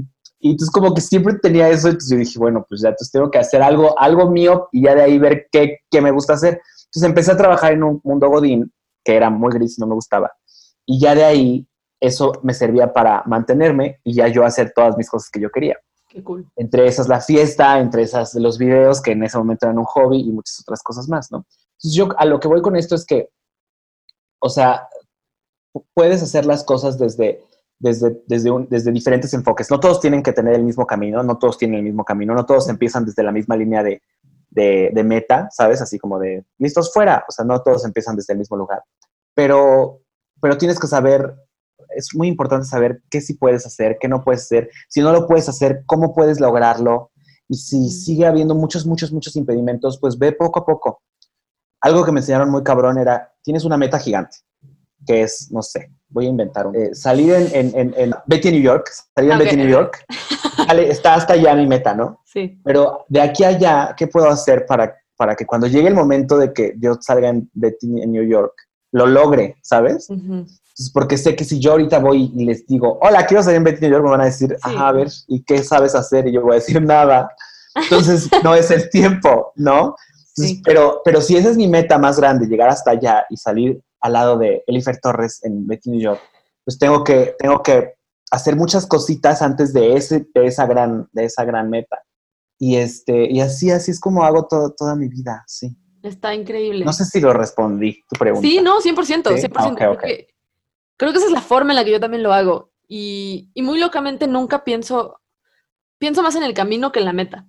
y 0.41 0.53
entonces 0.53 0.71
como 0.71 0.95
que 0.95 1.01
siempre 1.01 1.35
tenía 1.35 1.69
eso, 1.69 1.89
entonces 1.89 2.11
yo 2.11 2.17
dije, 2.17 2.39
bueno, 2.39 2.65
pues 2.69 2.81
ya 2.81 2.91
entonces 2.91 3.11
tengo 3.11 3.31
que 3.31 3.39
hacer 3.39 3.63
algo, 3.63 3.99
algo 3.99 4.31
mío 4.31 4.69
y 4.73 4.83
ya 4.83 4.95
de 4.95 5.03
ahí 5.03 5.19
ver 5.19 5.49
qué, 5.51 5.79
qué 5.91 6.01
me 6.01 6.13
gusta 6.13 6.35
hacer. 6.35 6.61
Entonces 6.87 7.03
empecé 7.03 7.33
a 7.33 7.37
trabajar 7.37 7.73
en 7.73 7.83
un 7.83 8.01
mundo 8.05 8.29
godín 8.29 8.73
que 9.05 9.17
era 9.17 9.31
muy 9.31 9.53
gris 9.53 9.79
y 9.79 9.81
no 9.81 9.89
me 9.89 9.95
gustaba. 9.95 10.33
Y 10.87 11.01
ya 11.01 11.15
de 11.15 11.25
ahí 11.25 11.67
eso 12.01 12.33
me 12.43 12.55
servía 12.55 12.93
para 12.93 13.23
mantenerme 13.27 14.01
y 14.05 14.15
ya 14.15 14.29
yo 14.29 14.45
hacer 14.45 14.73
todas 14.75 14.97
mis 14.97 15.11
cosas 15.11 15.31
que 15.31 15.41
yo 15.41 15.51
quería. 15.51 15.77
Qué 16.09 16.23
cool. 16.23 16.49
Entre 16.57 16.87
esas 16.87 17.09
la 17.09 17.21
fiesta, 17.21 17.81
entre 17.81 18.03
esas 18.03 18.35
los 18.35 18.59
videos, 18.59 19.03
que 19.03 19.13
en 19.13 19.25
ese 19.25 19.37
momento 19.37 19.67
eran 19.67 19.79
un 19.79 19.85
hobby 19.85 20.21
y 20.21 20.31
muchas 20.31 20.61
otras 20.61 20.83
cosas 20.83 21.09
más, 21.09 21.31
¿no? 21.33 21.45
Entonces 21.79 21.93
yo 21.93 22.09
a 22.17 22.25
lo 22.25 22.41
que 22.41 22.49
voy 22.49 22.63
con 22.63 22.77
esto 22.77 22.95
es 22.95 23.05
que, 23.05 23.29
o 24.41 24.49
sea, 24.49 24.89
puedes 25.95 26.23
hacer 26.23 26.47
las 26.47 26.65
cosas 26.65 26.99
desde, 26.99 27.43
desde, 27.79 28.21
desde, 28.27 28.51
desde 28.69 28.93
diferentes 28.93 29.33
enfoques. 29.35 29.71
No 29.71 29.81
todos 29.81 30.01
tienen 30.01 30.23
que 30.23 30.33
tener 30.33 30.55
el 30.55 30.65
mismo 30.65 30.87
camino, 30.87 31.23
no 31.23 31.39
todos 31.39 31.59
tienen 31.59 31.79
el 31.79 31.85
mismo 31.85 32.05
camino, 32.05 32.35
no 32.35 32.47
todos 32.47 32.69
empiezan 32.69 33.05
desde 33.05 33.23
la 33.23 33.33
misma 33.33 33.57
línea 33.57 33.83
de, 33.83 34.03
de, 34.51 34.91
de 34.93 35.05
meta, 35.05 35.49
¿sabes? 35.51 35.81
Así 35.81 35.99
como 35.99 36.19
de, 36.19 36.45
listos 36.59 36.93
fuera, 36.93 37.25
o 37.29 37.33
sea, 37.33 37.45
no 37.45 37.63
todos 37.63 37.85
empiezan 37.85 38.17
desde 38.17 38.33
el 38.33 38.39
mismo 38.39 38.57
lugar. 38.57 38.83
Pero, 39.35 40.01
pero 40.41 40.59
tienes 40.59 40.79
que 40.79 40.87
saber 40.87 41.35
es 41.91 42.15
muy 42.15 42.29
importante 42.29 42.67
saber 42.67 43.03
qué 43.11 43.21
sí 43.21 43.35
puedes 43.35 43.67
hacer, 43.67 43.99
qué 44.01 44.09
no 44.09 44.23
puedes 44.23 44.43
hacer. 44.43 44.71
Si 44.89 45.01
no 45.01 45.13
lo 45.13 45.27
puedes 45.27 45.49
hacer, 45.49 45.83
cómo 45.87 46.15
puedes 46.15 46.41
lograrlo. 46.41 47.11
Y 47.49 47.57
si 47.57 47.89
sigue 47.91 48.27
habiendo 48.27 48.55
muchos, 48.55 48.87
muchos, 48.87 49.13
muchos 49.13 49.37
impedimentos, 49.37 49.99
pues 49.99 50.19
ve 50.19 50.33
poco 50.33 50.61
a 50.61 50.67
poco. 50.67 51.03
Algo 51.81 52.05
que 52.05 52.13
me 52.13 52.21
enseñaron 52.21 52.51
muy 52.51 52.63
cabrón 52.63 52.99
era, 52.99 53.33
tienes 53.43 53.65
una 53.65 53.77
meta 53.77 53.99
gigante, 53.99 54.39
que 55.07 55.23
es, 55.23 55.51
no 55.51 55.63
sé, 55.63 55.93
voy 56.11 56.27
a 56.27 56.29
inventar 56.29 56.67
un... 56.67 56.77
Eh, 56.77 56.95
salir 56.95 57.33
en, 57.33 57.75
en, 57.75 57.95
en, 57.97 58.15
Betty 58.27 58.51
New 58.51 58.63
York, 58.63 58.91
salir 59.15 59.33
en 59.33 59.39
Betty 59.39 59.57
New 59.57 59.69
York, 59.69 60.05
está 60.79 61.15
hasta 61.15 61.35
allá 61.35 61.55
mi 61.55 61.67
meta, 61.67 61.95
¿no? 61.95 62.21
Sí. 62.25 62.61
Pero 62.65 63.05
de 63.09 63.21
aquí 63.21 63.45
a 63.45 63.49
allá, 63.49 63.95
¿qué 63.97 64.07
puedo 64.07 64.29
hacer 64.29 64.67
para, 64.67 64.97
para 65.17 65.35
que 65.35 65.47
cuando 65.47 65.67
llegue 65.67 65.89
el 65.89 65.95
momento 65.95 66.39
de 66.39 66.53
que 66.53 66.75
yo 66.79 66.95
salga 67.01 67.29
en 67.29 67.51
Betty 67.53 68.03
en 68.03 68.13
New 68.13 68.25
York, 68.25 68.55
lo 68.93 69.07
logre, 69.07 69.57
¿sabes? 69.63 70.09
porque 70.95 71.19
sé 71.19 71.35
que 71.35 71.45
si 71.45 71.59
yo 71.59 71.73
ahorita 71.73 71.99
voy 71.99 72.33
y 72.37 72.45
les 72.45 72.65
digo, 72.65 73.01
hola, 73.03 73.27
quiero 73.27 73.43
salir 73.43 73.57
en 73.57 73.65
Betty 73.65 73.81
New 73.81 73.91
York, 73.91 74.05
me 74.05 74.11
van 74.11 74.21
a 74.21 74.27
decir, 74.27 74.57
a 74.63 74.93
ver, 74.93 75.09
¿y 75.27 75.43
qué 75.43 75.63
sabes 75.65 75.95
hacer? 75.95 76.29
Y 76.29 76.33
yo 76.33 76.43
voy 76.43 76.53
a 76.53 76.55
decir 76.55 76.81
nada. 76.81 77.29
Entonces, 77.75 78.29
no 78.45 78.55
es 78.55 78.71
el 78.71 78.89
tiempo, 78.89 79.53
¿no? 79.57 79.97
pero, 80.65 81.01
pero 81.05 81.21
si 81.21 81.37
esa 81.37 81.51
es 81.51 81.57
mi 81.57 81.67
meta 81.67 81.99
más 81.99 82.19
grande, 82.19 82.47
llegar 82.47 82.69
hasta 82.69 82.93
allá 82.93 83.27
y 83.29 83.37
salir 83.37 83.81
al 84.01 84.13
lado 84.13 84.39
de 84.39 84.63
Elifer 84.67 84.99
Torres 85.01 85.43
en 85.45 85.67
Betty 85.67 85.91
New 85.91 86.01
York, 86.01 86.21
pues 86.65 86.79
tengo 86.79 87.05
que, 87.05 87.35
tengo 87.39 87.63
que 87.63 87.95
hacer 88.31 88.57
muchas 88.57 88.87
cositas 88.87 89.43
antes 89.43 89.73
de, 89.73 89.95
ese, 89.95 90.27
de, 90.35 90.47
esa, 90.47 90.67
gran, 90.67 91.09
de 91.13 91.25
esa 91.25 91.45
gran 91.45 91.71
meta. 91.71 92.03
Y, 92.59 92.77
este, 92.77 93.31
y 93.31 93.41
así, 93.41 93.71
así 93.71 93.91
es 93.91 94.01
como 94.01 94.25
hago 94.25 94.47
todo, 94.47 94.75
toda 94.77 94.97
mi 94.97 95.09
vida, 95.09 95.45
sí. 95.47 95.77
Está 96.03 96.35
increíble. 96.35 96.85
No 96.85 96.93
sé 96.93 97.05
si 97.05 97.21
lo 97.21 97.33
respondí, 97.33 98.03
tu 98.09 98.19
pregunta. 98.19 98.47
Sí, 98.47 98.61
no, 98.63 98.81
100%, 98.81 99.23
100%. 99.25 100.27
Creo 100.97 101.13
que 101.13 101.19
esa 101.19 101.27
es 101.27 101.33
la 101.33 101.41
forma 101.41 101.73
en 101.73 101.77
la 101.77 101.85
que 101.85 101.93
yo 101.93 102.01
también 102.01 102.23
lo 102.23 102.33
hago. 102.33 102.73
Y, 102.89 103.51
muy 103.57 103.79
locamente 103.79 104.27
nunca 104.27 104.65
pienso, 104.65 105.21
pienso 105.99 106.23
más 106.23 106.35
en 106.37 106.43
el 106.43 106.55
camino 106.55 106.91
que 106.91 107.01
en 107.01 107.05
la 107.05 107.13
meta. 107.13 107.47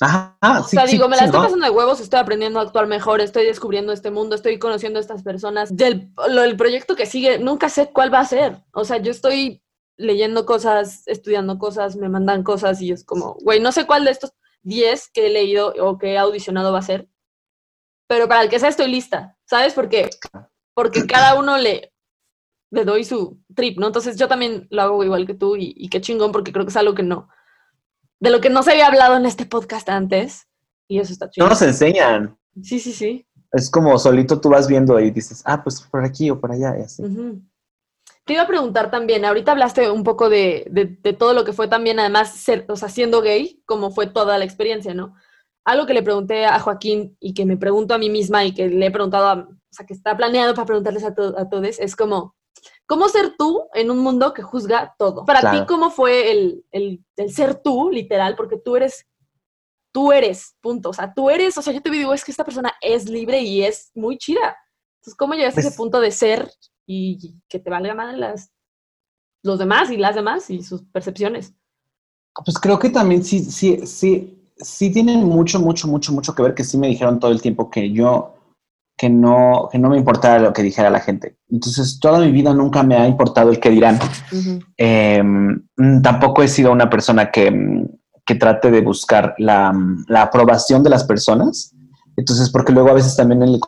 Ajá, 0.00 0.36
o 0.60 0.64
sea, 0.64 0.86
digo, 0.86 1.08
me 1.08 1.16
la 1.16 1.26
estoy 1.26 1.40
pasando 1.40 1.66
de 1.66 1.70
huevos, 1.70 2.00
estoy 2.00 2.20
aprendiendo 2.20 2.58
a 2.58 2.62
actuar 2.62 2.86
mejor, 2.86 3.20
estoy 3.20 3.44
descubriendo 3.44 3.92
este 3.92 4.10
mundo, 4.10 4.34
estoy 4.34 4.58
conociendo 4.58 4.98
a 4.98 5.02
estas 5.02 5.22
personas. 5.22 5.76
Del 5.76 6.10
lo, 6.28 6.42
el 6.42 6.56
proyecto 6.56 6.96
que 6.96 7.04
sigue, 7.04 7.38
nunca 7.38 7.68
sé 7.68 7.90
cuál 7.92 8.12
va 8.12 8.20
a 8.20 8.24
ser. 8.24 8.64
O 8.72 8.84
sea, 8.84 8.96
yo 8.96 9.10
estoy 9.10 9.62
leyendo 9.98 10.46
cosas, 10.46 11.02
estudiando 11.06 11.58
cosas, 11.58 11.96
me 11.96 12.08
mandan 12.08 12.42
cosas 12.42 12.80
y 12.80 12.90
es 12.90 13.04
como, 13.04 13.34
güey, 13.42 13.60
no 13.60 13.72
sé 13.72 13.86
cuál 13.86 14.06
de 14.06 14.12
estos 14.12 14.32
10 14.62 15.10
que 15.10 15.26
he 15.26 15.30
leído 15.30 15.74
o 15.78 15.98
que 15.98 16.12
he 16.12 16.18
audicionado 16.18 16.72
va 16.72 16.78
a 16.78 16.82
ser, 16.82 17.08
pero 18.06 18.26
para 18.26 18.42
el 18.42 18.48
que 18.48 18.58
sea 18.58 18.68
estoy 18.68 18.88
lista, 18.88 19.36
¿sabes? 19.44 19.74
Porque, 19.74 20.08
porque 20.74 21.06
cada 21.06 21.38
uno 21.38 21.58
le, 21.58 21.92
le 22.70 22.84
doy 22.84 23.04
su 23.04 23.38
trip, 23.54 23.78
¿no? 23.78 23.86
Entonces 23.86 24.16
yo 24.16 24.28
también 24.28 24.66
lo 24.70 24.82
hago 24.82 25.04
igual 25.04 25.26
que 25.26 25.34
tú 25.34 25.56
y, 25.56 25.88
qué 25.88 26.00
chingón 26.00 26.32
porque 26.32 26.52
creo 26.52 26.64
que 26.64 26.70
es 26.70 26.76
algo 26.76 26.94
que 26.94 27.02
no, 27.02 27.28
de 28.20 28.30
lo 28.30 28.40
que 28.40 28.50
no 28.50 28.62
se 28.62 28.72
había 28.72 28.86
hablado 28.86 29.16
en 29.16 29.26
este 29.26 29.46
podcast 29.46 29.88
antes 29.88 30.46
y 30.86 30.98
eso 31.00 31.12
está 31.12 31.30
chido. 31.30 31.46
No 31.46 31.50
nos 31.50 31.62
enseñan. 31.62 32.38
Sí, 32.62 32.78
sí, 32.78 32.92
sí. 32.92 33.26
Es 33.52 33.70
como 33.70 33.98
solito 33.98 34.40
tú 34.40 34.50
vas 34.50 34.68
viendo 34.68 35.00
y 35.00 35.10
dices, 35.10 35.42
ah, 35.44 35.62
pues 35.62 35.80
por 35.80 36.04
aquí 36.04 36.30
o 36.30 36.40
por 36.40 36.52
allá 36.52 36.78
y 36.78 36.82
así. 36.82 37.02
Te 38.24 38.34
iba 38.34 38.42
a 38.42 38.46
preguntar 38.46 38.90
también, 38.90 39.24
ahorita 39.24 39.52
hablaste 39.52 39.90
un 39.90 40.04
poco 40.04 40.28
de, 40.28 40.66
de, 40.70 41.12
todo 41.14 41.32
lo 41.32 41.44
que 41.44 41.52
fue 41.52 41.66
también, 41.66 41.98
además, 41.98 42.32
ser, 42.34 42.64
o 42.68 42.76
sea, 42.76 42.88
siendo 42.88 43.22
gay, 43.22 43.62
como 43.66 43.90
fue 43.90 44.06
toda 44.06 44.38
la 44.38 44.44
experiencia, 44.44 44.94
¿no? 44.94 45.14
Algo 45.64 45.86
que 45.86 45.94
le 45.94 46.02
pregunté 46.02 46.44
a 46.44 46.60
Joaquín 46.60 47.16
y 47.18 47.34
que 47.34 47.46
me 47.46 47.56
pregunto 47.56 47.94
a 47.94 47.98
mí 47.98 48.08
misma 48.08 48.44
y 48.44 48.52
que 48.52 48.68
le 48.68 48.86
he 48.86 48.90
preguntado, 48.90 49.26
a, 49.26 49.34
o 49.48 49.72
sea, 49.72 49.86
que 49.86 49.94
está 49.94 50.16
planeado 50.16 50.54
para 50.54 50.66
preguntarles 50.66 51.04
a, 51.04 51.08
a 51.08 51.48
todos, 51.48 51.78
es 51.78 51.96
como, 51.96 52.36
¿Cómo 52.90 53.08
ser 53.08 53.36
tú 53.38 53.68
en 53.72 53.88
un 53.88 54.00
mundo 54.00 54.34
que 54.34 54.42
juzga 54.42 54.96
todo? 54.98 55.24
Para 55.24 55.52
ti, 55.52 55.64
¿cómo 55.68 55.92
fue 55.92 56.32
el, 56.32 56.64
el, 56.72 57.04
ser 57.32 57.54
tú, 57.62 57.88
literal? 57.88 58.34
Porque 58.34 58.56
tú 58.56 58.74
eres, 58.74 59.06
tú 59.92 60.10
eres, 60.10 60.56
punto. 60.60 60.90
O 60.90 60.92
sea, 60.92 61.14
tú 61.14 61.30
eres, 61.30 61.56
o 61.56 61.62
sea, 61.62 61.72
yo 61.72 61.80
te 61.80 61.88
digo, 61.88 62.12
es 62.12 62.24
que 62.24 62.32
esta 62.32 62.42
persona 62.42 62.72
es 62.80 63.08
libre 63.08 63.42
y 63.42 63.62
es 63.62 63.92
muy 63.94 64.18
chida. 64.18 64.56
Entonces, 64.96 65.14
¿cómo 65.16 65.34
llegaste 65.34 65.60
a 65.60 65.62
ese 65.62 65.68
pues 65.68 65.76
punto 65.76 66.00
de 66.00 66.10
ser 66.10 66.50
y 66.84 67.40
que 67.48 67.60
te 67.60 67.70
valga 67.70 67.94
más 67.94 68.18
las, 68.18 68.50
los 69.44 69.60
demás 69.60 69.88
y 69.92 69.96
las 69.96 70.16
demás 70.16 70.50
y 70.50 70.64
sus 70.64 70.82
percepciones? 70.82 71.54
Pues 72.44 72.58
creo 72.58 72.80
que 72.80 72.90
también 72.90 73.22
sí, 73.22 73.38
sí, 73.38 73.86
sí, 73.86 74.50
sí 74.56 74.92
tienen 74.92 75.22
mucho, 75.22 75.60
mucho, 75.60 75.86
mucho, 75.86 76.10
mucho 76.10 76.34
que 76.34 76.42
ver 76.42 76.54
que 76.56 76.64
sí 76.64 76.76
me 76.76 76.88
dijeron 76.88 77.20
todo 77.20 77.30
el 77.30 77.40
tiempo 77.40 77.70
que 77.70 77.92
yo 77.92 78.34
que 79.00 79.08
no, 79.08 79.66
que 79.72 79.78
no 79.78 79.88
me 79.88 79.96
importara 79.96 80.38
lo 80.38 80.52
que 80.52 80.62
dijera 80.62 80.90
la 80.90 81.00
gente. 81.00 81.38
Entonces, 81.48 81.98
toda 81.98 82.18
mi 82.18 82.30
vida 82.30 82.52
nunca 82.52 82.82
me 82.82 82.96
ha 82.96 83.08
importado 83.08 83.50
el 83.50 83.58
que 83.58 83.70
dirán. 83.70 83.98
Em, 84.76 85.62
tampoco 86.02 86.42
he 86.42 86.48
sido 86.48 86.70
una 86.70 86.90
persona 86.90 87.30
que, 87.30 87.50
que 88.26 88.34
trate 88.34 88.70
de 88.70 88.82
buscar 88.82 89.34
la, 89.38 89.72
la, 90.06 90.20
aprobación 90.20 90.82
de 90.82 90.90
las 90.90 91.04
personas. 91.04 91.74
Entonces, 92.14 92.50
porque 92.50 92.74
luego 92.74 92.90
a 92.90 92.92
veces 92.92 93.16
también 93.16 93.42
el, 93.42 93.58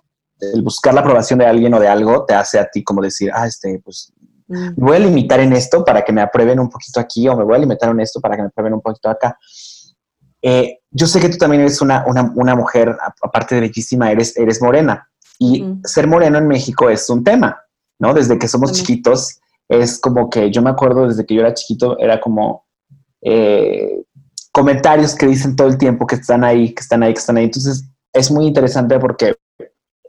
buscar 0.62 0.92
la 0.92 1.00
aprobación 1.00 1.38
de 1.38 1.46
alguien 1.46 1.72
o 1.72 1.80
de 1.80 1.88
algo 1.88 2.26
te 2.26 2.34
hace 2.34 2.58
a 2.58 2.68
ti 2.68 2.84
como 2.84 3.00
decir, 3.00 3.30
ah, 3.32 3.46
este, 3.46 3.80
pues 3.82 4.12
me 4.48 4.74
voy 4.76 4.96
a 4.98 5.00
limitar 5.00 5.40
en 5.40 5.54
esto 5.54 5.82
para 5.82 6.02
que 6.02 6.12
me 6.12 6.20
aprueben 6.20 6.60
un 6.60 6.68
poquito 6.68 7.00
aquí 7.00 7.26
o 7.26 7.34
me 7.34 7.44
voy 7.44 7.56
a 7.56 7.60
limitar 7.60 7.88
en 7.88 8.00
esto 8.00 8.20
para 8.20 8.36
que 8.36 8.42
me 8.42 8.48
aprueben 8.48 8.74
un 8.74 8.82
poquito 8.82 9.08
acá. 9.08 9.38
Eh, 10.42 10.80
yo 10.90 11.06
sé 11.06 11.20
que 11.20 11.30
tú 11.30 11.38
también 11.38 11.62
eres 11.62 11.80
una, 11.80 12.04
una, 12.06 12.30
una, 12.34 12.54
mujer, 12.54 12.94
aparte 13.22 13.54
de 13.54 13.62
bellísima, 13.62 14.10
eres, 14.10 14.36
eres 14.36 14.60
morena. 14.60 15.08
Y 15.44 15.64
ser 15.82 16.06
moreno 16.06 16.38
en 16.38 16.46
México 16.46 16.88
es 16.88 17.10
un 17.10 17.24
tema, 17.24 17.60
¿no? 17.98 18.14
Desde 18.14 18.38
que 18.38 18.46
somos 18.46 18.70
chiquitos, 18.70 19.40
es 19.68 19.98
como 19.98 20.30
que 20.30 20.52
yo 20.52 20.62
me 20.62 20.70
acuerdo 20.70 21.08
desde 21.08 21.26
que 21.26 21.34
yo 21.34 21.40
era 21.40 21.52
chiquito, 21.52 21.98
era 21.98 22.20
como 22.20 22.64
eh, 23.20 24.04
comentarios 24.52 25.16
que 25.16 25.26
dicen 25.26 25.56
todo 25.56 25.66
el 25.66 25.78
tiempo 25.78 26.06
que 26.06 26.14
están 26.14 26.44
ahí, 26.44 26.72
que 26.72 26.80
están 26.80 27.02
ahí, 27.02 27.12
que 27.12 27.18
están 27.18 27.38
ahí. 27.38 27.46
Entonces 27.46 27.84
es 28.12 28.30
muy 28.30 28.46
interesante 28.46 29.00
porque 29.00 29.34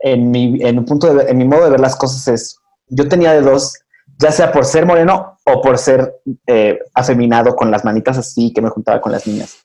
en 0.02 0.30
mi, 0.30 0.62
en 0.62 0.78
un 0.78 0.86
punto 0.86 1.12
de, 1.12 1.32
en 1.32 1.38
mi 1.40 1.46
modo 1.46 1.64
de 1.64 1.72
ver 1.72 1.80
las 1.80 1.96
cosas 1.96 2.28
es, 2.28 2.60
yo 2.90 3.08
tenía 3.08 3.34
de 3.34 3.42
dos, 3.42 3.74
ya 4.20 4.32
sea 4.32 4.52
por 4.52 4.66
ser 4.66 4.86
moreno 4.86 5.40
o 5.48 5.62
por 5.62 5.80
ser 5.80 6.22
eh, 6.46 6.78
afeminado 6.94 7.56
con 7.56 7.72
las 7.72 7.84
manitas 7.84 8.20
así, 8.20 8.54
que 8.54 8.62
me 8.62 8.70
juntaba 8.70 9.02
con 9.02 9.12
las 9.12 9.26
niñas 9.26 9.63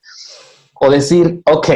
o 0.81 0.91
decir, 0.91 1.43
ok, 1.47 1.69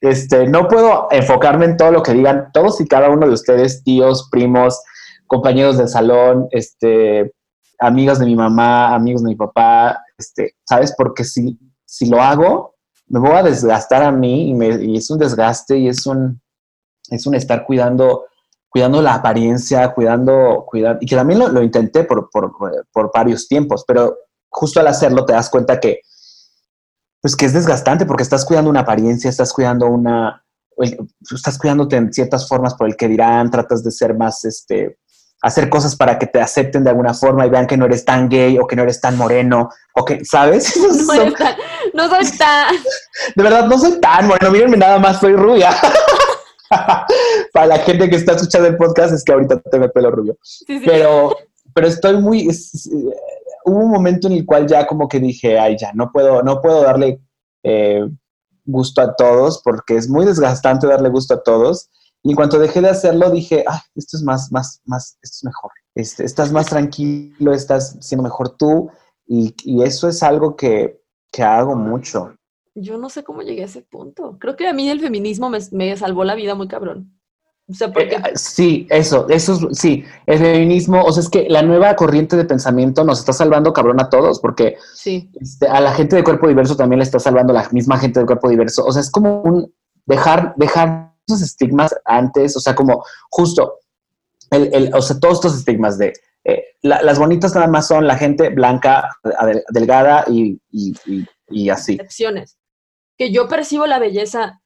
este, 0.00 0.46
no 0.46 0.68
puedo 0.68 1.08
enfocarme 1.10 1.66
en 1.66 1.76
todo 1.76 1.90
lo 1.90 2.02
que 2.02 2.12
digan 2.12 2.50
todos 2.52 2.80
y 2.80 2.86
cada 2.86 3.10
uno 3.10 3.26
de 3.26 3.32
ustedes, 3.32 3.82
tíos, 3.84 4.28
primos, 4.30 4.80
compañeros 5.26 5.78
del 5.78 5.88
salón, 5.88 6.48
este, 6.50 7.32
amigos 7.78 8.18
de 8.18 8.26
mi 8.26 8.34
mamá, 8.34 8.94
amigos 8.94 9.22
de 9.22 9.28
mi 9.28 9.34
papá, 9.34 10.02
este, 10.16 10.54
¿sabes? 10.64 10.94
Porque 10.96 11.24
si, 11.24 11.58
si 11.84 12.06
lo 12.06 12.22
hago, 12.22 12.74
me 13.08 13.20
voy 13.20 13.32
a 13.32 13.42
desgastar 13.42 14.02
a 14.02 14.10
mí 14.10 14.50
y, 14.50 14.54
me, 14.54 14.96
es 14.96 15.10
un 15.10 15.18
desgaste 15.18 15.78
y 15.78 15.88
es 15.88 16.06
un, 16.06 16.40
es 17.10 17.26
un 17.26 17.34
estar 17.34 17.64
cuidando, 17.64 18.24
cuidando 18.68 19.02
la 19.02 19.14
apariencia, 19.14 19.92
cuidando, 19.92 20.64
cuidando, 20.66 20.98
y 21.02 21.06
que 21.06 21.16
también 21.16 21.40
lo, 21.40 21.48
lo 21.48 21.62
intenté 21.62 22.04
por, 22.04 22.30
por, 22.30 22.52
por 22.92 23.10
varios 23.14 23.48
tiempos, 23.48 23.84
pero 23.86 24.16
justo 24.48 24.80
al 24.80 24.86
hacerlo 24.86 25.24
te 25.24 25.34
das 25.34 25.50
cuenta 25.50 25.78
que 25.78 26.00
pues 27.26 27.34
que 27.34 27.46
es 27.46 27.52
desgastante 27.52 28.06
porque 28.06 28.22
estás 28.22 28.44
cuidando 28.44 28.70
una 28.70 28.82
apariencia, 28.82 29.28
estás 29.28 29.52
cuidando 29.52 29.88
una, 29.88 30.44
estás 31.34 31.58
cuidándote 31.58 31.96
en 31.96 32.12
ciertas 32.12 32.46
formas 32.46 32.74
por 32.74 32.86
el 32.86 32.94
que 32.94 33.08
dirán, 33.08 33.50
tratas 33.50 33.82
de 33.82 33.90
ser 33.90 34.14
más, 34.14 34.44
este, 34.44 35.00
hacer 35.42 35.68
cosas 35.68 35.96
para 35.96 36.20
que 36.20 36.28
te 36.28 36.40
acepten 36.40 36.84
de 36.84 36.90
alguna 36.90 37.14
forma 37.14 37.44
y 37.44 37.50
vean 37.50 37.66
que 37.66 37.76
no 37.76 37.86
eres 37.86 38.04
tan 38.04 38.28
gay 38.28 38.56
o 38.58 38.66
que 38.68 38.76
no 38.76 38.84
eres 38.84 39.00
tan 39.00 39.16
moreno 39.16 39.68
o 39.96 40.04
que, 40.04 40.24
¿sabes? 40.24 40.72
No, 41.94 42.08
soy 42.08 42.30
tan... 42.38 42.76
De 43.34 43.42
verdad, 43.42 43.66
no 43.66 43.76
soy 43.76 44.00
tan 44.00 44.28
moreno, 44.28 44.52
mírenme 44.52 44.76
nada 44.76 45.00
más, 45.00 45.18
soy 45.18 45.34
rubia. 45.34 45.70
para 47.52 47.66
la 47.66 47.78
gente 47.78 48.08
que 48.08 48.14
está 48.14 48.34
escuchando 48.34 48.68
el 48.68 48.76
podcast 48.76 49.12
es 49.12 49.24
que 49.24 49.32
ahorita 49.32 49.60
tengo 49.62 49.86
el 49.86 49.90
pelo 49.90 50.12
rubio. 50.12 50.38
Pero, 50.84 51.36
pero 51.74 51.88
estoy 51.88 52.18
muy 52.18 52.48
hubo 53.66 53.80
un 53.80 53.90
momento 53.90 54.28
en 54.28 54.34
el 54.34 54.46
cual 54.46 54.66
ya 54.66 54.86
como 54.86 55.08
que 55.08 55.18
dije, 55.20 55.58
ay, 55.58 55.76
ya, 55.76 55.92
no 55.92 56.10
puedo, 56.12 56.42
no 56.42 56.60
puedo 56.60 56.82
darle 56.82 57.20
eh, 57.64 58.08
gusto 58.64 59.02
a 59.02 59.14
todos 59.14 59.60
porque 59.62 59.96
es 59.96 60.08
muy 60.08 60.24
desgastante 60.24 60.86
darle 60.86 61.08
gusto 61.08 61.34
a 61.34 61.42
todos 61.42 61.90
Y 62.22 62.30
en 62.30 62.36
cuanto 62.36 62.58
dejé 62.58 62.80
de 62.80 62.90
hacerlo, 62.90 63.30
dije, 63.30 63.64
ah, 63.66 63.82
esto 63.96 64.16
es 64.16 64.22
más, 64.22 64.50
más, 64.52 64.80
más, 64.84 65.18
esto 65.22 65.36
es 65.38 65.44
mejor. 65.44 65.70
Este, 65.94 66.24
estás 66.24 66.52
más 66.52 66.66
tranquilo, 66.66 67.52
estás 67.52 67.96
siendo 68.00 68.22
mejor 68.22 68.56
tú. 68.56 68.90
Y, 69.26 69.54
y 69.64 69.82
eso 69.82 70.08
es 70.08 70.22
algo 70.22 70.56
que, 70.56 71.00
que 71.32 71.42
hago 71.42 71.74
mucho. 71.74 72.34
Yo 72.74 72.98
no 72.98 73.08
sé 73.08 73.24
cómo 73.24 73.42
llegué 73.42 73.62
a 73.62 73.66
ese 73.66 73.82
punto. 73.82 74.38
Creo 74.38 74.54
que 74.56 74.68
a 74.68 74.72
mí 74.72 74.88
el 74.88 75.00
feminismo 75.00 75.50
me, 75.50 75.58
me 75.72 75.96
salvó 75.96 76.24
la 76.24 76.34
vida 76.34 76.54
muy 76.54 76.68
cabrón. 76.68 77.15
O 77.68 77.74
sea, 77.74 77.92
porque... 77.92 78.14
Eh, 78.14 78.32
sí, 78.34 78.86
eso, 78.90 79.28
eso 79.28 79.54
es, 79.54 79.78
sí, 79.78 80.04
el 80.26 80.38
feminismo, 80.38 81.02
o 81.02 81.12
sea, 81.12 81.22
es 81.22 81.28
que 81.28 81.48
la 81.48 81.62
nueva 81.62 81.96
corriente 81.96 82.36
de 82.36 82.44
pensamiento 82.44 83.02
nos 83.02 83.18
está 83.18 83.32
salvando 83.32 83.72
cabrón 83.72 84.00
a 84.00 84.08
todos, 84.08 84.38
porque 84.38 84.76
sí. 84.94 85.30
este, 85.40 85.66
a 85.66 85.80
la 85.80 85.92
gente 85.92 86.14
de 86.14 86.22
cuerpo 86.22 86.46
diverso 86.46 86.76
también 86.76 86.98
le 87.00 87.04
está 87.04 87.18
salvando 87.18 87.52
la 87.52 87.68
misma 87.72 87.98
gente 87.98 88.20
de 88.20 88.26
cuerpo 88.26 88.48
diverso. 88.48 88.84
O 88.84 88.92
sea, 88.92 89.00
es 89.00 89.10
como 89.10 89.42
un 89.42 89.74
dejar, 90.04 90.54
dejar 90.56 91.12
esos 91.26 91.42
estigmas 91.42 91.94
antes, 92.04 92.56
o 92.56 92.60
sea, 92.60 92.76
como 92.76 93.04
justo, 93.30 93.80
el, 94.50 94.72
el, 94.72 94.94
o 94.94 95.02
sea, 95.02 95.18
todos 95.18 95.34
estos 95.34 95.56
estigmas 95.56 95.98
de 95.98 96.12
eh, 96.44 96.62
la, 96.82 97.02
las 97.02 97.18
bonitas 97.18 97.52
nada 97.56 97.66
más 97.66 97.88
son 97.88 98.06
la 98.06 98.16
gente 98.16 98.50
blanca, 98.50 99.08
delgada 99.70 100.24
y, 100.28 100.60
y, 100.70 100.94
y, 101.04 101.26
y 101.48 101.68
así. 101.70 101.94
Excepciones. 101.94 102.56
Que 103.18 103.32
yo 103.32 103.48
percibo 103.48 103.86
la 103.86 103.98
belleza 103.98 104.60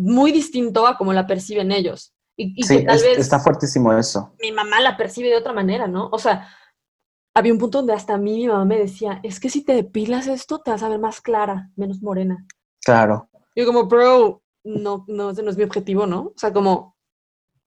muy 0.00 0.32
distinto 0.32 0.86
a 0.86 0.96
como 0.96 1.12
la 1.12 1.26
perciben 1.26 1.72
ellos. 1.72 2.12
Y, 2.36 2.54
y 2.56 2.62
Sí, 2.64 2.78
que 2.78 2.84
tal 2.84 2.96
es- 2.96 3.02
vez 3.02 3.18
está 3.18 3.38
fuertísimo 3.40 3.92
eso. 3.92 4.32
mi 4.40 4.50
mamá 4.52 4.80
la 4.80 4.96
percibe 4.96 5.28
de 5.28 5.36
otra 5.36 5.52
manera, 5.52 5.86
¿no? 5.86 6.08
O 6.12 6.18
sea, 6.18 6.48
había 7.34 7.52
un 7.52 7.58
punto 7.58 7.78
donde 7.78 7.92
hasta 7.92 8.14
a 8.14 8.18
mí 8.18 8.38
mi 8.38 8.48
mamá 8.48 8.64
me 8.64 8.78
decía, 8.78 9.20
es 9.22 9.38
que 9.40 9.50
si 9.50 9.64
te 9.64 9.74
depilas 9.74 10.26
esto, 10.26 10.58
te 10.60 10.70
vas 10.70 10.82
a 10.82 10.88
ver 10.88 10.98
más 10.98 11.20
clara, 11.20 11.70
menos 11.76 12.02
morena. 12.02 12.44
Claro. 12.84 13.28
Yo 13.54 13.66
como, 13.66 13.84
bro, 13.86 14.42
no, 14.64 15.04
no, 15.08 15.30
ese 15.30 15.42
no 15.42 15.50
es 15.50 15.56
mi 15.56 15.64
objetivo, 15.64 16.06
¿no? 16.06 16.20
O 16.20 16.34
sea, 16.36 16.52
como, 16.52 16.96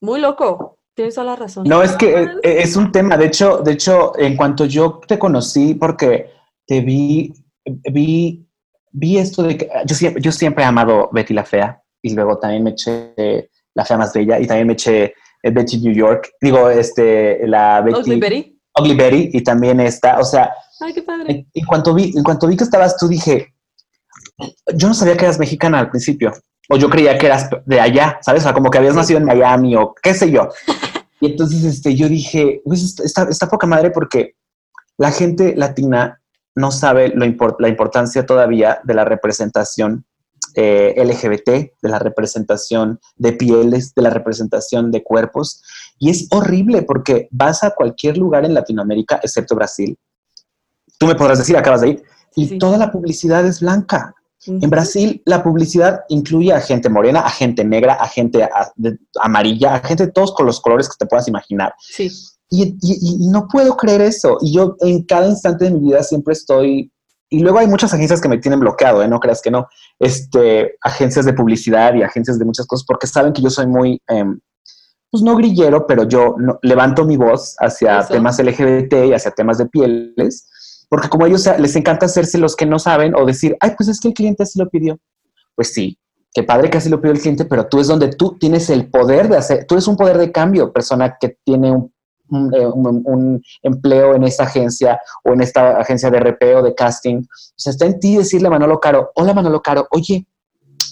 muy 0.01 0.19
loco. 0.19 0.77
Tienes 0.95 1.15
toda 1.15 1.25
la 1.27 1.35
razón. 1.35 1.63
No, 1.67 1.81
es 1.81 1.93
que 1.93 2.21
eh, 2.23 2.29
es 2.43 2.75
un 2.75 2.91
tema. 2.91 3.17
De 3.17 3.25
hecho, 3.25 3.57
de 3.59 3.71
hecho, 3.71 4.17
en 4.17 4.35
cuanto 4.37 4.65
yo 4.65 4.99
te 5.07 5.17
conocí, 5.17 5.73
porque 5.73 6.29
te 6.67 6.81
vi, 6.81 7.33
vi, 7.65 8.47
vi 8.91 9.17
esto 9.17 9.41
de 9.43 9.57
que 9.57 9.69
yo 9.85 9.95
siempre, 9.95 10.21
yo 10.21 10.31
siempre 10.31 10.63
he 10.63 10.67
amado 10.67 11.09
Betty 11.11 11.33
la 11.33 11.45
Fea 11.45 11.82
y 12.03 12.13
luego 12.13 12.37
también 12.37 12.63
me 12.63 12.71
eché 12.71 13.49
La 13.73 13.85
Fea 13.85 13.97
Más 13.97 14.13
Bella 14.13 14.39
y 14.39 14.45
también 14.45 14.67
me 14.67 14.73
eché 14.73 15.13
eh, 15.41 15.49
Betty 15.51 15.79
New 15.79 15.93
York. 15.93 16.31
Digo, 16.39 16.69
este, 16.69 17.47
la 17.47 17.81
Betty. 17.81 17.99
Ugly 17.99 18.19
Betty. 18.19 18.59
Ugly 18.77 18.95
Betty 18.95 19.29
y 19.33 19.41
también 19.43 19.79
esta. 19.79 20.19
O 20.19 20.23
sea, 20.25 20.51
Ay, 20.81 20.93
qué 20.93 21.01
padre. 21.01 21.25
en, 21.31 21.47
en 21.53 21.65
cuanto 21.65 21.93
vi, 21.93 22.11
en 22.15 22.23
cuanto 22.23 22.47
vi 22.47 22.57
que 22.57 22.63
estabas 22.65 22.97
tú, 22.97 23.07
dije, 23.07 23.53
yo 24.75 24.87
no 24.87 24.93
sabía 24.93 25.15
que 25.17 25.25
eras 25.25 25.39
mexicana 25.39 25.79
al 25.79 25.89
principio. 25.89 26.33
O 26.69 26.77
yo 26.77 26.89
creía 26.89 27.17
que 27.17 27.25
eras 27.25 27.49
de 27.65 27.79
allá, 27.79 28.19
¿sabes? 28.21 28.41
O 28.41 28.45
sea, 28.45 28.53
como 28.53 28.69
que 28.69 28.77
habías 28.77 28.93
Sí. 28.93 28.99
nacido 28.99 29.19
en 29.19 29.25
Miami 29.25 29.75
o 29.75 29.93
qué 30.01 30.13
sé 30.13 30.29
yo. 30.31 30.49
Y 31.19 31.27
entonces 31.27 31.63
este, 31.63 31.95
yo 31.95 32.09
dije, 32.09 32.61
pues 32.65 32.83
está, 32.83 33.03
está, 33.05 33.23
está 33.29 33.47
poca 33.47 33.65
madre 33.65 33.91
porque 33.91 34.35
la 34.97 35.09
gente 35.09 35.55
latina 35.55 36.21
no 36.53 36.69
sabe 36.69 37.13
lo 37.15 37.23
import- 37.25 37.55
la 37.59 37.69
importancia 37.69 38.25
todavía 38.25 38.81
de 38.83 38.93
la 38.93 39.05
representación 39.05 40.03
eh, 40.55 40.93
LGBT, 40.97 41.49
de 41.81 41.89
la 41.89 41.99
representación 41.99 42.99
de 43.15 43.33
pieles, 43.33 43.93
de 43.95 44.01
la 44.01 44.09
representación 44.09 44.91
de 44.91 45.03
cuerpos. 45.03 45.61
Y 45.99 46.09
es 46.09 46.27
horrible 46.31 46.81
porque 46.83 47.27
vas 47.31 47.63
a 47.63 47.71
cualquier 47.71 48.17
lugar 48.17 48.45
en 48.45 48.53
Latinoamérica, 48.53 49.19
excepto 49.23 49.55
Brasil. 49.55 49.97
Tú 50.97 51.07
me 51.07 51.15
podrás 51.15 51.39
decir, 51.39 51.57
acabas 51.57 51.81
de 51.81 51.89
ir, 51.89 52.03
y 52.35 52.47
Sí. 52.47 52.57
toda 52.57 52.77
la 52.77 52.91
publicidad 52.91 53.45
es 53.45 53.59
blanca. 53.61 54.13
En. 54.45 54.59
Brasil, 54.69 55.21
la 55.25 55.41
publicidad 55.41 56.01
incluye 56.09 56.51
a 56.51 56.59
gente 56.59 56.89
morena, 56.89 57.21
a 57.21 57.29
gente 57.29 57.63
negra, 57.63 57.93
a 57.93 58.07
gente 58.09 58.43
a- 58.43 58.71
de- 58.75 58.97
amarilla, 59.21 59.75
a 59.75 59.79
gente 59.79 60.07
de 60.07 60.11
todos 60.11 60.33
con 60.33 60.45
los 60.45 60.59
colores 60.59 60.89
que 60.89 60.95
te 60.99 61.05
puedas 61.05 61.27
imaginar. 61.29 61.73
Sí. 61.79 62.11
Y, 62.49 62.63
y- 62.81 63.23
y 63.23 63.27
no 63.29 63.47
puedo 63.47 63.77
creer 63.77 64.01
eso. 64.01 64.37
Y 64.41 64.53
yo 64.53 64.75
en 64.81 65.03
cada 65.03 65.27
instante 65.27 65.65
de 65.65 65.71
mi 65.71 65.79
vida 65.89 66.03
siempre 66.03 66.33
estoy... 66.33 66.91
Y 67.33 67.39
luego 67.39 67.57
hay 67.57 67.65
muchas 67.65 67.91
agencias 67.91 68.21
que 68.21 68.29
me 68.29 68.37
tienen 68.37 68.59
bloqueado, 68.59 69.01
¿eh? 69.01 69.07
no 69.07 69.19
creas 69.19 69.41
que 69.41 69.49
no. 69.49 69.67
Este, 69.97 70.75
agencias 70.81 71.25
de 71.25 71.33
publicidad 71.33 71.95
y 71.95 72.03
agencias 72.03 72.37
de 72.37 72.45
muchas 72.45 72.67
cosas, 72.67 72.85
porque 72.85 73.07
saben 73.07 73.33
que 73.33 73.41
yo 73.41 73.49
soy 73.49 73.65
muy, 73.65 73.99
em, 74.07 74.39
pues 75.09 75.23
no 75.23 75.35
grillero, 75.35 75.87
pero 75.87 76.03
yo 76.03 76.35
no- 76.37 76.59
levanto 76.61 77.05
mi 77.05 77.17
voz 77.17 77.55
hacia 77.57 78.01
Eso. 78.01 78.13
temas 78.13 78.37
LGBT 78.37 79.07
y 79.07 79.13
hacia 79.13 79.31
temas 79.31 79.57
de 79.57 79.65
pieles, 79.65 80.47
porque 80.89 81.09
como 81.09 81.25
a 81.25 81.27
ellos 81.27 81.49
les 81.57 81.75
encanta 81.75 82.05
hacerse 82.05 82.37
los 82.37 82.55
que 82.55 82.67
no 82.67 82.77
saben 82.77 83.15
o 83.15 83.25
decir, 83.25 83.57
ay, 83.61 83.71
pues 83.75 83.89
es 83.89 83.99
que 83.99 84.09
el 84.09 84.13
cliente 84.13 84.43
así 84.43 84.59
lo 84.59 84.69
pidió. 84.69 84.99
Pues 85.55 85.73
sí, 85.73 85.97
qué 86.35 86.43
padre 86.43 86.69
que 86.69 86.77
así 86.77 86.87
lo 86.89 87.01
pidió 87.01 87.13
el 87.13 87.19
cliente, 87.19 87.45
pero 87.45 87.65
tú 87.67 87.79
es 87.79 87.87
donde 87.87 88.09
tú 88.09 88.37
tienes 88.39 88.69
el 88.69 88.91
poder 88.91 89.27
de 89.27 89.37
hacer, 89.37 89.65
tú 89.65 89.73
eres 89.73 89.87
un 89.87 89.97
poder 89.97 90.19
de 90.19 90.31
cambio, 90.31 90.71
persona 90.71 91.17
que 91.19 91.35
tiene 91.43 91.71
un, 91.71 91.91
un, 92.29 92.53
eh, 92.53 92.65
un- 92.65 93.41
empleo 93.61 94.15
en 94.15 94.23
esta 94.23 94.43
agencia 94.43 94.99
o 95.23 95.33
en 95.33 95.41
esta 95.41 95.77
agencia 95.77 96.09
de 96.09 96.17
RP 96.17 96.55
o 96.55 96.63
de 96.63 96.73
casting. 96.75 97.17
O 97.17 97.53
sea, 97.55 97.71
está 97.71 97.85
en 97.85 97.99
ti 97.99 98.17
decirle 98.17 98.47
a 98.47 98.51
Manolo 98.51 98.79
Caro, 98.79 99.11
hola 99.15 99.33
Manolo 99.33 99.61
Caro, 99.61 99.87
oye, 99.91 100.25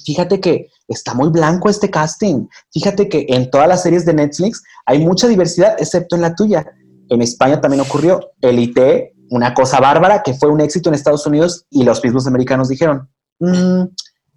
fíjate 0.06 0.40
que 0.40 0.68
está 0.88 1.14
muy 1.14 1.30
blanco 1.30 1.70
este 1.70 1.90
casting. 1.90 2.48
Fíjate 2.72 3.08
que 3.08 3.26
en 3.30 3.50
todas 3.50 3.68
las 3.68 3.84
series 3.84 4.06
de 4.06 4.14
Netflix 4.14 4.62
hay 4.86 5.00
mucha 5.00 5.28
diversidad, 5.28 5.76
excepto 5.80 6.16
en 6.16 6.22
la 6.22 6.36
tuya. 6.36 6.66
En 7.10 7.22
España 7.22 7.60
también 7.62 7.82
ocurrió. 7.82 8.32
Elite, 8.42 9.14
una 9.30 9.54
cosa 9.54 9.80
bárbara 9.80 10.22
que 10.24 10.34
fue 10.34 10.50
un 10.50 10.62
éxito 10.62 10.90
en 10.90 10.96
Estados 10.96 11.26
Unidos 11.26 11.66
y 11.70 11.84
los 11.84 12.04
mismos 12.04 12.28
americanos 12.28 12.68
dijeron, 12.68 13.10
"Mm, 13.40 13.84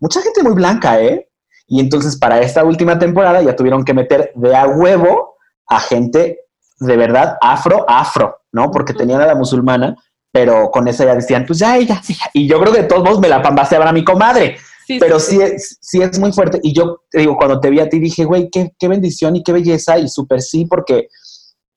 mucha 0.00 0.20
gente 0.22 0.42
muy 0.42 0.52
blanca, 0.54 1.00
¿eh? 1.00 1.28
Y 1.66 1.80
entonces 1.80 2.16
para 2.16 2.40
esta 2.40 2.62
última 2.64 2.98
temporada 2.98 3.42
ya 3.42 3.56
tuvieron 3.56 3.84
que 3.84 3.94
meter 3.94 4.32
de 4.36 4.54
a 4.54 4.66
huevo 4.66 5.34
a 5.66 5.80
gente 5.80 6.40
de 6.78 6.96
verdad 6.96 7.36
afro, 7.40 7.84
afro, 7.88 8.42
¿no? 8.52 8.70
Porque 8.70 8.92
Ujú. 8.92 8.98
tenían 9.00 9.20
a 9.20 9.26
la 9.26 9.34
musulmana, 9.34 9.96
pero 10.32 10.70
con 10.70 10.88
esa 10.88 11.04
ya 11.04 11.14
decían, 11.14 11.44
pues 11.46 11.58
ya 11.58 11.76
ella, 11.76 12.00
sí. 12.02 12.16
Y 12.32 12.48
yo 12.48 12.60
creo 12.60 12.72
que 12.72 12.82
de 12.82 12.88
todos 12.88 13.04
modos 13.04 13.20
me 13.20 13.28
la 13.28 13.42
pambaseaban 13.42 13.88
a 13.88 13.92
mi 13.92 14.04
comadre 14.04 14.56
Sí, 14.86 14.98
pero 14.98 15.18
sí 15.18 15.40
es, 15.40 15.78
sí 15.80 16.02
es 16.02 16.18
muy 16.18 16.32
fuerte. 16.32 16.60
Y 16.62 16.74
yo 16.74 17.02
digo, 17.12 17.36
cuando 17.36 17.60
te 17.60 17.70
vi 17.70 17.80
a 17.80 17.88
ti 17.88 17.98
dije, 17.98 18.24
güey, 18.24 18.50
qué, 18.50 18.72
qué 18.78 18.88
bendición 18.88 19.34
y 19.36 19.42
qué 19.42 19.52
belleza 19.52 19.98
y 19.98 20.08
súper 20.08 20.42
sí, 20.42 20.66
porque, 20.66 21.08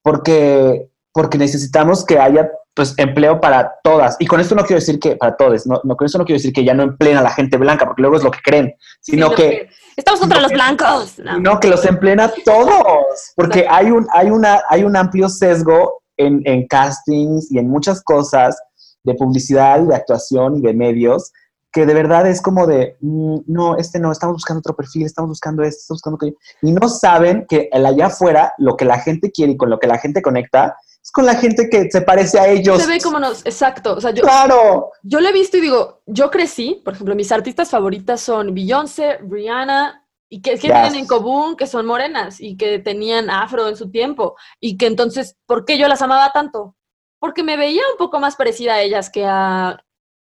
porque, 0.02 0.90
porque 1.18 1.40
necesitamos 1.40 2.06
que 2.06 2.20
haya 2.20 2.48
pues 2.76 2.94
empleo 2.98 3.42
para 3.42 3.74
todas. 3.82 4.18
Y 4.20 4.28
con 4.28 4.40
esto 4.40 4.54
no 4.54 4.62
quiero 4.62 4.80
decir 4.80 5.00
que 5.00 5.16
para 5.16 5.36
todos, 5.36 5.66
no, 5.66 5.82
no 5.84 5.96
con 5.96 6.06
eso 6.06 6.20
no 6.20 6.26
quiero 6.26 6.38
decir 6.38 6.54
que 6.54 6.64
ya 6.64 6.76
no 6.76 6.84
empleen 6.84 7.18
a 7.18 7.24
la 7.24 7.32
gente 7.32 7.58
blanca, 7.58 7.88
porque 7.88 8.04
luego 8.04 8.18
es 8.18 8.24
lo 8.24 8.30
que 8.30 8.38
creen, 8.44 8.76
sino 9.02 9.30
Sí, 9.30 9.36
que, 9.36 9.70
Estamos 9.96 10.20
contra 10.20 10.40
los 10.40 10.52
blancos. 10.52 11.18
No. 11.18 11.40
no, 11.40 11.60
que 11.60 11.70
los 11.70 11.84
empleen 11.86 12.20
a 12.20 12.32
todos, 12.46 13.34
porque 13.36 13.66
hay 13.68 13.90
un, 13.90 14.06
hay 14.14 14.30
una, 14.30 14.62
hay 14.70 14.84
un 14.84 14.96
amplio 14.96 15.28
sesgo 15.28 16.04
en, 16.18 16.44
en 16.46 16.68
castings 16.68 17.52
y 17.52 17.58
en 17.58 17.68
muchas 17.68 18.04
cosas 18.04 18.56
de 19.04 19.16
publicidad 19.16 19.82
y 19.84 19.88
de 19.88 19.96
actuación 19.96 20.58
y 20.58 20.62
de 20.62 20.76
medios 20.76 21.32
que 21.72 21.88
de 21.88 21.94
verdad 21.96 22.28
es 22.28 22.42
como 22.42 22.68
de, 22.68 22.96
mm, 23.02 23.38
no, 23.48 23.76
este 23.78 24.00
no, 24.00 24.12
estamos 24.12 24.36
buscando 24.36 24.60
otro 24.60 24.76
perfil, 24.76 25.06
estamos 25.06 25.30
buscando 25.30 25.64
esto, 25.64 25.80
estamos 25.80 25.98
buscando 25.98 26.16
aquello. 26.18 26.38
Y 26.62 26.72
no 26.72 26.88
saben 26.90 27.46
que 27.50 27.70
el 27.72 27.86
allá 27.88 28.08
afuera, 28.08 28.54
lo 28.60 28.78
que 28.78 28.86
la 28.86 29.00
gente 29.00 29.32
quiere 29.32 29.54
y 29.54 29.58
con 29.58 29.72
lo 29.72 29.80
que 29.80 29.88
la 29.88 29.98
gente 29.98 30.22
conecta, 30.22 30.76
es 31.08 31.12
con 31.12 31.26
la 31.26 31.36
gente 31.36 31.70
que 31.70 31.90
se 31.90 32.02
parece 32.02 32.38
a 32.40 32.48
ellos. 32.50 32.82
Se 32.82 32.88
ve 32.90 33.00
como 33.00 33.18
nos. 33.20 33.46
Exacto. 33.46 33.94
O 33.96 34.02
sea, 34.02 34.12
yo, 34.12 34.24
Claro. 34.24 34.92
yo 35.04 35.22
lo 35.22 35.30
he 35.30 35.34
visto 35.34 35.56
y 35.58 35.62
digo, 35.62 36.02
yo 36.06 36.30
crecí, 36.30 36.82
por 36.84 36.94
ejemplo, 36.94 37.16
mis 37.16 37.32
artistas 37.32 37.70
favoritas 37.70 38.20
son 38.20 38.54
Beyoncé, 38.54 39.18
Rihanna, 39.20 40.04
y 40.30 40.42
que, 40.42 40.52
que 40.52 40.68
Yes. 40.68 40.74
tienen 40.74 40.96
en 40.96 41.08
común 41.08 41.56
que 41.56 41.66
son 41.68 41.86
morenas 41.86 42.42
y 42.42 42.58
que 42.58 42.80
tenían 42.80 43.30
afro 43.30 43.70
en 43.70 43.78
su 43.78 43.90
tiempo. 43.90 44.36
Y 44.60 44.76
que 44.78 44.86
entonces, 44.88 45.38
¿por 45.46 45.64
qué 45.64 45.78
yo 45.78 45.88
las 45.88 46.02
amaba 46.02 46.32
tanto? 46.34 46.76
Porque 47.20 47.42
me 47.44 47.56
veía 47.56 47.84
un 47.90 47.98
poco 47.98 48.20
más 48.20 48.36
parecida 48.36 48.74
a 48.74 48.82
ellas 48.82 49.10
que 49.10 49.24
a 49.26 49.80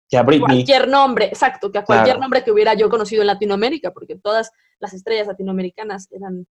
Ya 0.09 0.23
Britney. 0.23 0.39
cualquier 0.47 0.87
nombre, 0.87 1.25
exacto, 1.25 1.71
que 1.73 1.79
a 1.79 1.83
cualquier 1.83 2.15
Claro. 2.15 2.21
nombre 2.21 2.43
que 2.45 2.51
hubiera 2.51 2.73
yo 2.75 2.89
conocido 2.89 3.21
en 3.21 3.27
Latinoamérica, 3.27 3.91
porque 3.91 4.15
todas 4.15 4.51
las 4.79 4.93
estrellas 4.93 5.27
latinoamericanas 5.27 6.07
eran 6.11 6.47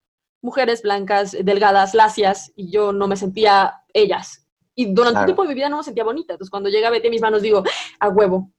mujeres 0.41 0.83
blancas, 0.83 1.37
delgadas, 1.43 1.95
lacias, 1.95 2.53
y 2.57 2.71
yo 2.71 2.93
no 2.93 3.09
me 3.09 3.17
sentía 3.17 3.82
ellas. 3.95 4.47
Y 4.75 4.87
durante 4.87 5.13
Claro. 5.13 5.21
un 5.21 5.27
tiempo 5.27 5.43
de 5.43 5.49
mi 5.49 5.55
vida 5.55 5.69
no 5.69 5.77
me 5.79 5.85
sentía 5.85 6.05
bonita. 6.05 6.33
Entonces, 6.35 6.51
cuando 6.51 6.69
llega 6.71 6.91
Betty 6.91 7.09
a 7.09 7.11
mis 7.11 7.21
manos, 7.21 7.43
digo, 7.43 7.63
a 8.01 8.09
huevo. 8.09 8.51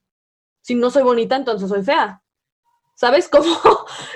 Si 0.61 0.75
no 0.75 0.89
soy 0.91 1.03
bonita, 1.03 1.35
entonces 1.35 1.67
soy 1.69 1.83
fea. 1.83 2.21
¿Sabes? 2.95 3.27
Como, 3.29 3.45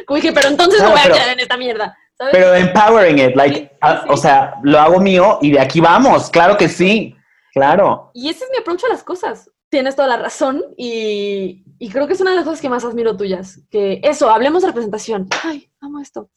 como 0.05 0.15
dije, 0.15 0.31
pero 0.33 0.49
entonces 0.49 0.77
Claro, 0.79 0.93
me 0.93 1.01
voy 1.01 1.03
pero- 1.03 1.15
a 1.15 1.17
quedar 1.17 1.33
en 1.33 1.39
esta 1.39 1.57
mierda. 1.57 1.97
¿Sabes? 2.17 2.33
Pero 2.33 2.53
empowering 2.55 3.19
it, 3.19 3.35
like, 3.35 3.55
Sí, 3.57 3.69
ah, 3.81 4.01
sí. 4.03 4.09
o 4.11 4.17
sea, 4.17 4.55
lo 4.63 4.79
hago 4.79 4.99
mío 4.99 5.37
y 5.41 5.51
de 5.51 5.59
aquí 5.59 5.79
vamos, 5.79 6.29
claro 6.31 6.57
que 6.57 6.67
sí, 6.67 7.15
claro. 7.53 8.09
Y 8.13 8.29
ese 8.29 8.43
es 8.45 8.49
mi 8.51 8.57
approach 8.57 8.83
a 8.85 8.89
las 8.89 9.03
cosas. 9.03 9.51
Tienes 9.69 9.95
toda 9.95 10.07
la 10.07 10.17
razón 10.17 10.63
y, 10.77 11.63
y 11.77 11.89
creo 11.89 12.07
que 12.07 12.13
es 12.13 12.21
una 12.21 12.31
de 12.31 12.37
las 12.37 12.45
cosas 12.45 12.61
que 12.61 12.69
más 12.69 12.83
admiro 12.85 13.17
tuyas. 13.17 13.59
Que 13.69 13.99
eso, 14.03 14.29
hablemos 14.31 14.61
de 14.63 14.69
representación. 14.69 15.27
Ay, 15.43 15.69
amo 15.81 15.99
esto. 15.99 16.29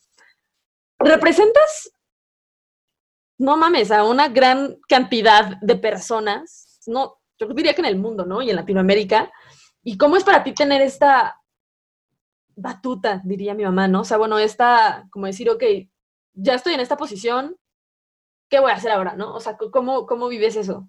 Representas, 0.99 1.93
no 3.41 3.57
mames, 3.57 3.91
a 3.91 4.05
una 4.05 4.29
gran 4.29 4.77
cantidad 4.87 5.57
de 5.63 5.75
personas, 5.77 6.79
no, 6.87 7.17
yo 7.39 7.49
diría 7.49 7.73
que 7.73 7.81
en 7.81 7.87
el 7.87 7.99
mundo, 7.99 8.27
¿no? 8.27 8.43
Y 8.43 8.51
en 8.51 8.57
Latinoamérica. 8.57 9.31
¿Y 9.83 9.97
cómo 9.97 10.19
es 10.19 10.25
para 10.25 10.45
ti 10.45 10.53
tener 10.53 10.83
esta 10.83 11.41
batuta, 12.55 13.23
diría 13.25 13.55
mi 13.55 13.65
mamá, 13.65 13.89
¿no? 13.89 14.03
O 14.03 14.05
sea, 14.05 14.19
bueno, 14.19 14.39
esta, 14.39 15.09
como 15.11 15.25
decir, 15.25 15.49
ok, 15.49 15.63
ya 16.35 16.55
estoy 16.55 16.75
en 16.75 16.81
esta 16.81 16.99
posición, 16.99 17.57
¿qué 18.51 18.61
voy 18.61 18.73
a 18.73 18.75
hacer 18.75 18.91
ahora, 18.91 19.17
no? 19.17 19.35
O 19.35 19.41
sea, 19.41 19.57
¿cómo, 19.57 20.05
cómo 20.05 20.29
vives 20.29 20.57
eso? 20.57 20.87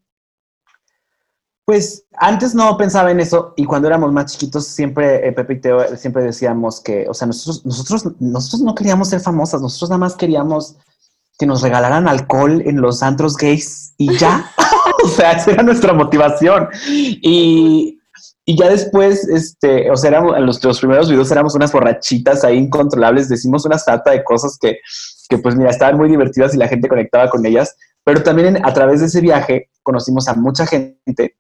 Pues 1.64 2.06
antes 2.18 2.54
no 2.54 2.76
pensaba 2.76 3.12
en 3.12 3.22
eso 3.22 3.54
y 3.56 3.64
cuando 3.64 3.88
éramos 3.88 4.12
más 4.12 4.34
chiquitos 4.34 4.68
siempre, 4.68 5.26
eh, 5.26 5.32
Pepe 5.32 5.54
y 5.54 5.62
Teo, 5.62 5.96
siempre 5.96 6.24
decíamos 6.24 6.82
que, 6.82 7.08
o 7.08 7.14
sea, 7.14 7.28
nosotros, 7.28 7.66
nosotros, 7.66 8.20
nosotros 8.20 8.62
no 8.62 8.76
queríamos 8.76 9.08
ser 9.08 9.22
famosas, 9.22 9.62
nosotros 9.62 9.90
nada 9.90 10.00
más 10.00 10.18
queríamos 10.18 10.76
que 11.42 11.48
nos 11.48 11.64
regalaran 11.64 12.08
alcohol 12.08 12.62
en 12.68 12.82
los 12.82 13.02
antros 13.02 13.36
gays 13.36 13.96
y 13.98 14.16
ya. 14.16 14.46
o 15.04 15.08
sea, 15.08 15.32
esa 15.32 15.50
era 15.50 15.64
nuestra 15.64 15.92
motivación. 15.92 16.68
Y, 16.88 18.00
y 18.46 18.56
ya 18.56 18.70
después, 18.70 19.28
este, 19.28 19.90
o 19.90 19.96
sea, 19.96 20.12
éramos, 20.12 20.38
en 20.38 20.46
los, 20.46 20.64
los, 20.64 20.80
primeros 20.80 21.10
videos 21.10 21.32
éramos 21.32 21.56
unas 21.56 21.72
borrachitas 21.72 22.44
ahí 22.44 22.60
incontrolables, 22.60 23.28
decimos 23.28 23.66
una 23.66 23.80
sarta 23.80 24.12
de 24.12 24.24
cosas 24.24 24.56
que, 24.62 24.78
que, 25.30 25.40
pues 25.40 25.56
mira, 25.56 25.72
estaban 25.72 25.98
muy 25.98 26.10
divertidas 26.10 26.54
y 26.54 26.60
la 26.60 26.68
gente 26.68 26.88
conectaba 26.88 27.28
con 27.32 27.44
ellas, 27.44 27.76
pero 28.04 28.22
también 28.22 28.64
a 28.64 28.72
través 28.72 29.00
de 29.00 29.08
ese 29.08 29.20
viaje 29.20 29.72
conocimos 29.82 30.28
a 30.28 30.36
mucha 30.36 30.68
gente 30.68 31.38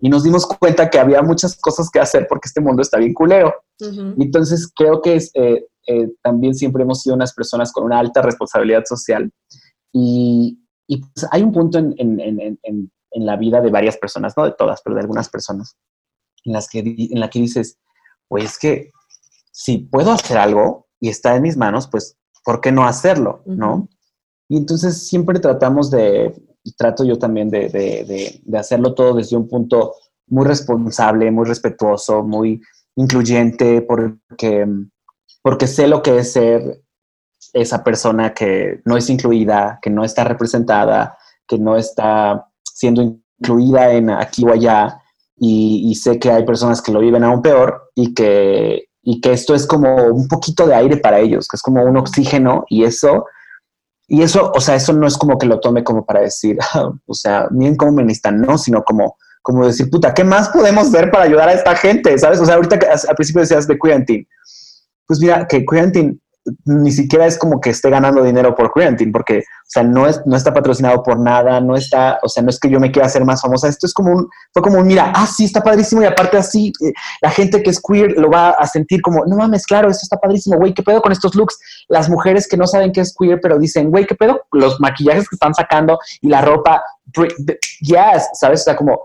y 0.00 0.08
nos 0.08 0.24
dimos 0.24 0.44
cuenta 0.44 0.90
que 0.90 0.98
había 0.98 1.22
muchas 1.22 1.56
cosas 1.56 1.88
que 1.88 2.00
hacer 2.00 2.26
porque 2.28 2.48
este 2.48 2.60
mundo 2.60 2.82
está 2.82 2.98
bien 2.98 3.14
culero. 3.14 3.54
Entonces 4.18 4.68
creo 4.74 5.00
que 5.00 5.14
es, 5.14 5.30
eh, 5.34 5.66
eh, 5.86 6.08
también 6.22 6.54
siempre 6.54 6.82
hemos 6.82 7.02
sido 7.02 7.14
unas 7.14 7.34
personas 7.34 7.72
con 7.72 7.84
una 7.84 7.98
alta 7.98 8.22
responsabilidad 8.22 8.84
social 8.84 9.30
y, 9.92 10.58
y 10.86 10.98
pues 10.98 11.26
hay 11.30 11.42
un 11.42 11.52
punto 11.52 11.78
en, 11.78 11.94
en, 11.98 12.20
en, 12.20 12.58
en, 12.62 12.90
la 13.26 13.36
vida 13.36 13.60
de 13.60 13.70
varias 13.70 13.96
personas, 13.96 14.34
no 14.36 14.44
de 14.44 14.52
todas, 14.52 14.82
pero 14.82 14.94
de 14.94 15.00
algunas 15.00 15.28
personas, 15.28 15.76
en 16.44 16.52
las 16.52 16.68
que, 16.68 16.80
en 16.80 17.18
la 17.18 17.30
que 17.30 17.40
dices, 17.40 17.78
pues 18.28 18.58
que 18.58 18.90
si 19.50 19.78
puedo 19.78 20.12
hacer 20.12 20.36
algo 20.36 20.86
y 21.00 21.08
está 21.08 21.34
en 21.34 21.42
mis 21.42 21.56
manos, 21.56 21.88
pues, 21.88 22.16
¿por 22.44 22.60
qué 22.60 22.72
no 22.72 22.84
hacerlo? 22.84 23.42
¿No? 23.46 23.88
Y 24.48 24.58
entonces 24.58 25.08
siempre 25.08 25.40
tratamos 25.40 25.90
de, 25.90 26.34
y 26.62 26.72
trato 26.72 27.04
yo 27.04 27.18
también 27.18 27.48
de, 27.48 27.68
de, 27.68 28.42
de, 28.44 28.58
hacerlo 28.58 28.92
todo 28.94 29.14
desde 29.14 29.36
un 29.36 29.48
punto 29.48 29.94
muy 30.26 30.44
responsable, 30.44 31.30
muy 31.30 31.46
respetuoso, 31.46 32.22
muy 32.22 32.60
incluyente, 32.96 33.82
porque, 33.82 34.66
porque 35.46 35.68
sé 35.68 35.86
lo 35.86 36.02
que 36.02 36.18
es 36.18 36.32
ser 36.32 36.82
esa 37.52 37.84
persona 37.84 38.34
que 38.34 38.80
no 38.84 38.96
es 38.96 39.08
incluida, 39.08 39.78
que 39.80 39.90
no 39.90 40.02
está 40.02 40.24
representada, 40.24 41.16
que 41.46 41.56
no 41.56 41.76
está 41.76 42.48
siendo 42.64 43.00
incluida 43.00 43.92
en 43.92 44.10
aquí 44.10 44.44
o 44.44 44.52
allá, 44.52 45.00
y, 45.38 45.94
sé 45.94 46.18
que 46.18 46.32
hay 46.32 46.44
personas 46.44 46.82
que 46.82 46.90
lo 46.90 46.98
viven 46.98 47.22
aún 47.22 47.42
peor 47.42 47.92
y 47.94 48.12
que, 48.12 48.88
y 49.02 49.20
que 49.20 49.34
esto 49.34 49.54
es 49.54 49.68
como 49.68 49.94
un 50.06 50.26
poquito 50.26 50.66
de 50.66 50.74
aire 50.74 50.96
para 50.96 51.20
ellos, 51.20 51.46
que 51.46 51.54
es 51.54 51.62
como 51.62 51.80
un 51.84 51.96
oxígeno, 51.96 52.64
y 52.68 52.82
eso 52.82 53.26
y 54.08 54.22
eso, 54.22 54.50
o 54.52 54.60
sea, 54.60 54.74
eso 54.74 54.92
no 54.94 55.06
es 55.06 55.16
como 55.16 55.38
que 55.38 55.46
lo 55.46 55.60
tome 55.60 55.84
como 55.84 56.04
para 56.04 56.22
decir, 56.22 56.58
o 57.06 57.14
sea, 57.14 57.46
miren 57.52 57.76
cómo 57.76 57.92
me 57.92 58.02
necesitan, 58.02 58.40
no, 58.40 58.58
sino 58.58 58.82
como, 58.82 59.16
como 59.42 59.64
decir, 59.64 59.88
puta, 59.90 60.12
¿qué 60.12 60.24
más 60.24 60.48
podemos 60.48 60.90
ver 60.90 61.08
para 61.12 61.22
ayudar 61.22 61.50
a 61.50 61.52
esta 61.52 61.76
gente? 61.76 62.18
¿Sabes? 62.18 62.40
O 62.40 62.44
sea, 62.44 62.56
ahorita 62.56 62.80
al 63.08 63.14
principio 63.14 63.42
decías 63.42 63.68
de 63.68 63.78
Queerantin. 63.78 64.26
Pues 65.06 65.20
mira, 65.20 65.46
que 65.46 65.64
Queerantin 65.64 66.20
ni 66.64 66.92
siquiera 66.92 67.26
es 67.26 67.38
como 67.38 67.60
que 67.60 67.70
esté 67.70 67.90
ganando 67.90 68.22
dinero 68.22 68.54
por 68.54 68.70
Quarantine, 68.70 69.12
porque, 69.12 69.38
o 69.38 69.68
sea, 69.68 69.82
no, 69.82 70.06
es, 70.06 70.20
no 70.26 70.36
está 70.36 70.54
patrocinado 70.54 71.02
por 71.02 71.18
nada, 71.18 71.60
no 71.60 71.76
está, 71.76 72.18
o 72.22 72.28
sea, 72.28 72.42
no 72.42 72.50
es 72.50 72.60
que 72.60 72.70
yo 72.70 72.78
me 72.78 72.90
quiera 72.90 73.06
hacer 73.06 73.24
más 73.24 73.42
famosa, 73.42 73.68
esto 73.68 73.86
es 73.86 73.92
como 73.92 74.12
un, 74.12 74.28
fue 74.52 74.62
como 74.62 74.78
un, 74.78 74.86
mira, 74.86 75.12
ah, 75.14 75.26
sí, 75.26 75.44
está 75.44 75.62
padrísimo, 75.62 76.02
y 76.02 76.06
aparte 76.06 76.36
así, 76.36 76.72
eh, 76.84 76.92
la 77.20 77.30
gente 77.30 77.62
que 77.62 77.70
es 77.70 77.80
queer 77.80 78.12
lo 78.12 78.30
va 78.30 78.50
a 78.50 78.66
sentir 78.66 79.02
como, 79.02 79.24
no 79.26 79.36
mames, 79.36 79.66
claro, 79.66 79.90
esto 79.90 80.02
está 80.04 80.18
padrísimo, 80.18 80.56
güey, 80.56 80.72
¿qué 80.72 80.82
pedo 80.82 81.02
con 81.02 81.12
estos 81.12 81.34
looks? 81.34 81.58
Las 81.88 82.08
mujeres 82.08 82.46
que 82.48 82.56
no 82.56 82.66
saben 82.66 82.92
qué 82.92 83.00
es 83.00 83.14
queer, 83.18 83.40
pero 83.40 83.58
dicen, 83.58 83.90
güey, 83.90 84.06
¿qué 84.06 84.14
pedo? 84.14 84.42
Los 84.52 84.80
maquillajes 84.80 85.28
que 85.28 85.36
están 85.36 85.54
sacando 85.54 85.98
y 86.20 86.28
la 86.28 86.42
ropa, 86.42 86.82
yes, 87.80 88.28
¿sabes? 88.34 88.60
O 88.60 88.64
sea, 88.64 88.76
como 88.76 89.02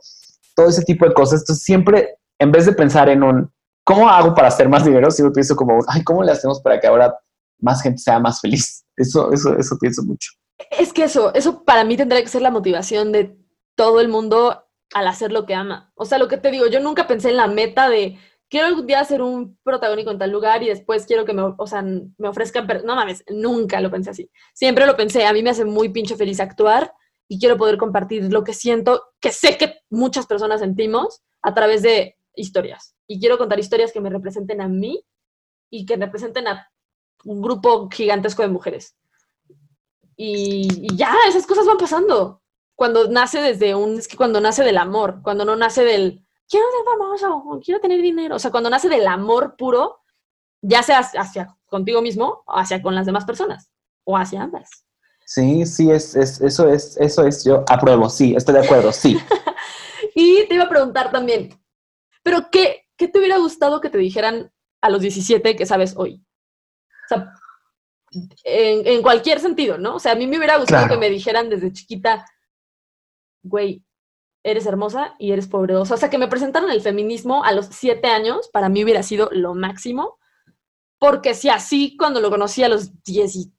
todo 0.56 0.70
ese 0.70 0.84
tipo 0.84 1.08
de 1.08 1.14
cosas, 1.14 1.42
entonces 1.42 1.64
siempre, 1.64 2.18
en 2.38 2.52
vez 2.52 2.66
de 2.66 2.74
pensar 2.74 3.10
en 3.10 3.24
un, 3.24 3.52
¿cómo 3.84 4.10
hago 4.10 4.34
para 4.34 4.48
hacer 4.48 4.70
más 4.70 4.86
dinero? 4.86 5.12
Siempre 5.12 5.34
pienso 5.34 5.56
como, 5.56 5.80
ay, 5.88 6.04
¿cómo 6.04 6.24
le 6.24 6.32
hacemos 6.32 6.62
para 6.62 6.80
que 6.80 6.88
ahora 6.88 7.16
más 7.62 7.82
gente 7.82 8.00
sea 8.00 8.20
más 8.20 8.42
feliz. 8.42 8.86
Eso, 8.98 9.32
eso, 9.32 9.58
eso 9.58 9.78
pienso 9.80 10.04
mucho. 10.04 10.32
Es 10.78 10.92
que 10.94 11.04
eso, 11.04 11.34
eso 11.34 11.64
para 11.64 11.84
mí 11.84 11.96
tendría 11.96 12.22
que 12.22 12.28
ser 12.28 12.42
la 12.42 12.52
motivación 12.52 13.12
de 13.12 13.38
todo 13.76 14.02
el 14.02 14.10
mundo 14.10 14.66
al 14.94 15.08
hacer 15.08 15.32
lo 15.32 15.46
que 15.46 15.56
ama. 15.56 15.92
O 15.96 16.06
sea, 16.06 16.18
lo 16.18 16.28
que 16.28 16.38
te 16.38 16.52
digo, 16.52 16.68
yo 16.68 16.82
nunca 16.82 17.08
pensé 17.08 17.30
en 17.30 17.38
la 17.38 17.48
meta 17.48 17.90
de 17.90 18.20
quiero 18.50 18.68
algún 18.68 18.86
día 18.86 19.04
ser 19.06 19.22
un 19.22 19.58
protagónico 19.64 20.12
en 20.12 20.20
tal 20.20 20.30
lugar 20.30 20.62
y 20.62 20.68
después 20.68 21.06
quiero 21.06 21.26
que 21.26 21.34
me, 21.34 21.42
o 21.42 21.68
sea, 21.68 21.82
me 21.82 22.28
ofrezcan, 22.28 22.68
no 22.84 22.96
mames, 22.96 23.24
nunca 23.30 23.80
lo 23.80 23.90
pensé 23.90 24.10
así. 24.10 24.30
Siempre 24.54 24.86
lo 24.86 24.98
pensé, 24.98 25.26
a 25.26 25.34
mí 25.34 25.42
me 25.42 25.52
hace 25.52 25.64
muy 25.64 25.90
pinche 25.90 26.16
feliz 26.16 26.40
actuar 26.40 26.94
y 27.30 27.40
quiero 27.40 27.58
poder 27.58 27.78
compartir 27.78 28.32
lo 28.32 28.44
que 28.44 28.54
siento, 28.54 29.04
que 29.22 29.32
sé 29.32 29.58
que 29.58 29.80
muchas 29.90 30.28
personas 30.28 30.60
sentimos 30.60 31.22
a 31.42 31.54
través 31.54 31.82
de 31.82 32.18
historias. 32.36 32.96
Y 33.08 33.20
quiero 33.20 33.38
contar 33.38 33.60
historias 33.60 33.92
que 33.92 34.02
me 34.02 34.10
representen 34.10 34.62
a 34.62 34.68
mí 34.68 35.04
y 35.70 35.86
que 35.86 35.96
representen 35.96 36.48
a 36.48 36.72
un 37.26 37.42
grupo 37.42 37.90
gigantesco 37.90 38.42
de 38.42 38.48
mujeres. 38.50 38.96
Y, 40.16 40.96
ya, 40.96 41.16
esas 41.28 41.48
cosas 41.48 41.66
van 41.66 41.78
pasando. 41.78 42.42
Cuando 42.76 43.08
nace 43.10 43.42
desde 43.42 43.76
un, 43.76 43.98
es 43.98 44.08
que 44.08 44.18
cuando 44.18 44.42
nace 44.42 44.64
del 44.64 44.78
amor, 44.78 45.22
cuando 45.24 45.46
no 45.46 45.56
nace 45.56 45.84
del, 45.84 46.26
quiero 46.48 46.66
ser 46.72 46.86
famoso, 46.86 47.60
quiero 47.64 47.80
tener 47.80 48.02
dinero, 48.02 48.36
o 48.36 48.40
sea, 48.40 48.52
cuando 48.52 48.70
nace 48.70 48.90
del 48.90 49.08
amor 49.08 49.56
puro, 49.56 50.02
ya 50.62 50.84
sea 50.84 51.00
hacia 51.00 51.56
contigo 51.68 52.02
mismo, 52.02 52.44
o 52.46 52.58
hacia 52.58 52.82
con 52.82 52.96
las 52.96 53.06
demás 53.06 53.26
personas, 53.26 53.72
o 54.04 54.18
hacia 54.18 54.44
ambas. 54.44 54.70
Sí, 55.26 55.66
sí, 55.66 55.90
es, 55.90 56.16
es, 56.16 56.42
eso 56.42 56.68
es, 56.68 56.98
eso 56.98 57.26
es, 57.26 57.44
yo 57.44 57.64
apruebo, 57.70 58.10
sí, 58.10 58.36
estoy 58.36 58.56
de 58.56 58.66
acuerdo, 58.66 58.92
sí. 58.92 59.18
y 60.16 60.48
te 60.48 60.56
iba 60.56 60.66
a 60.66 60.70
preguntar 60.70 61.12
también, 61.12 61.61
pero 62.24 62.50
qué, 62.52 62.88
¿qué 62.98 63.08
te 63.08 63.20
hubiera 63.20 63.38
gustado 63.38 63.82
que 63.82 63.90
te 63.90 63.98
dijeran 63.98 64.52
a 64.82 64.90
los 64.90 65.02
17 65.02 65.56
que 65.56 65.66
sabes 65.66 65.96
hoy? 65.98 66.24
sea, 67.12 67.34
en, 68.44 69.02
cualquier 69.02 69.40
sentido, 69.40 69.78
¿no? 69.78 69.96
O 69.96 70.00
sea, 70.00 70.14
a 70.14 70.16
mí 70.16 70.28
me 70.28 70.38
hubiera 70.38 70.58
gustado 70.58 70.88
que 70.88 70.98
me 70.98 71.10
dijeran 71.10 71.50
desde 71.50 71.72
chiquita, 71.72 72.26
güey, 73.44 73.84
eres 74.44 74.66
hermosa 74.66 75.16
y 75.20 75.32
eres 75.32 75.48
poderosa. 75.48 75.96
O 75.96 75.98
sea, 75.98 76.10
que 76.10 76.18
me 76.18 76.28
presentaran 76.28 76.70
el 76.72 76.82
feminismo 76.82 77.44
a 77.44 77.52
los 77.52 77.68
siete 77.68 78.08
años, 78.08 78.50
para 78.52 78.70
mí 78.70 78.84
hubiera 78.84 79.04
sido 79.04 79.30
lo 79.32 79.54
máximo. 79.54 80.18
Porque 81.00 81.34
si 81.34 81.50
así, 81.50 81.96
cuando 81.98 82.20
lo 82.20 82.30
conocí 82.30 82.64
a 82.64 82.70
los 82.70 83.04
10 83.04 83.36
y 83.36 83.54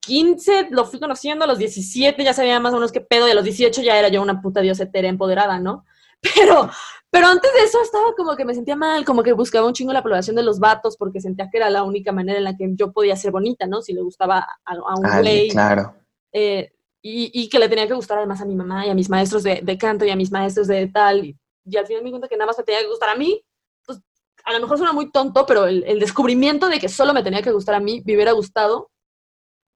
15, 0.00 0.68
lo 0.70 0.86
fui 0.86 0.98
conociendo, 0.98 1.44
a 1.44 1.48
los 1.48 1.58
17 1.58 2.24
ya 2.24 2.32
sabía 2.32 2.58
más 2.58 2.72
o 2.72 2.76
menos 2.76 2.90
qué 2.90 3.00
pedo, 3.00 3.28
y 3.28 3.30
a 3.30 3.34
los 3.34 3.44
18 3.44 3.82
ya 3.82 3.98
era 3.98 4.08
yo 4.08 4.22
una 4.22 4.40
puta 4.40 4.60
diosa 4.60 4.88
empoderada, 4.92 5.60
¿no? 5.60 5.84
Pero, 6.34 6.70
pero 7.10 7.26
antes 7.26 7.52
de 7.52 7.64
eso 7.64 7.82
estaba 7.82 8.14
como 8.16 8.36
que 8.36 8.44
me 8.44 8.54
sentía 8.54 8.76
mal, 8.76 9.04
como 9.04 9.24
que 9.24 9.32
buscaba 9.32 9.66
un 9.66 9.72
chingo 9.72 9.92
la 9.92 9.98
aprobación 9.98 10.36
de 10.36 10.44
los 10.44 10.60
vatos 10.60 10.96
porque 10.96 11.20
sentía 11.20 11.50
que 11.50 11.58
era 11.58 11.68
la 11.68 11.82
única 11.82 12.12
manera 12.12 12.38
en 12.38 12.44
la 12.44 12.56
que 12.56 12.68
yo 12.74 12.92
podía 12.92 13.16
ser 13.16 13.32
bonita, 13.32 13.66
¿no? 13.66 13.82
Si 13.82 13.92
le 13.92 14.00
gustaba 14.00 14.46
a, 14.64 14.74
un 14.96 15.22
güey. 15.22 15.48
Claro. 15.48 15.92
Eh, 16.32 16.70
y, 17.02 17.30
y, 17.32 17.48
que 17.48 17.58
le 17.58 17.68
tenía 17.68 17.88
que 17.88 17.94
gustar 17.94 18.18
además 18.18 18.40
a 18.40 18.44
mi 18.44 18.54
mamá 18.54 18.86
y 18.86 18.90
a 18.90 18.94
mis 18.94 19.08
maestros 19.08 19.42
de, 19.42 19.60
de 19.62 19.78
canto 19.78 20.04
y 20.04 20.10
a 20.10 20.16
mis 20.16 20.30
maestros 20.30 20.68
de 20.68 20.86
tal. 20.86 21.24
Y, 21.24 21.36
al 21.76 21.86
final 21.86 22.02
me 22.02 22.08
di 22.08 22.12
cuenta 22.12 22.28
que 22.28 22.36
nada 22.36 22.46
más 22.46 22.58
me 22.58 22.64
tenía 22.64 22.82
que 22.82 22.88
gustar 22.88 23.08
a 23.08 23.16
mí. 23.16 23.42
Pues 23.84 23.98
a 24.44 24.52
lo 24.52 24.60
mejor 24.60 24.76
suena 24.76 24.92
muy 24.92 25.10
tonto, 25.10 25.46
pero 25.46 25.66
el, 25.66 25.82
el 25.84 25.98
descubrimiento 25.98 26.68
de 26.68 26.78
que 26.78 26.88
solo 26.88 27.12
me 27.12 27.24
tenía 27.24 27.42
que 27.42 27.50
gustar 27.50 27.74
a 27.74 27.80
mí 27.80 28.02
me 28.06 28.14
hubiera 28.14 28.32
gustado 28.32 28.90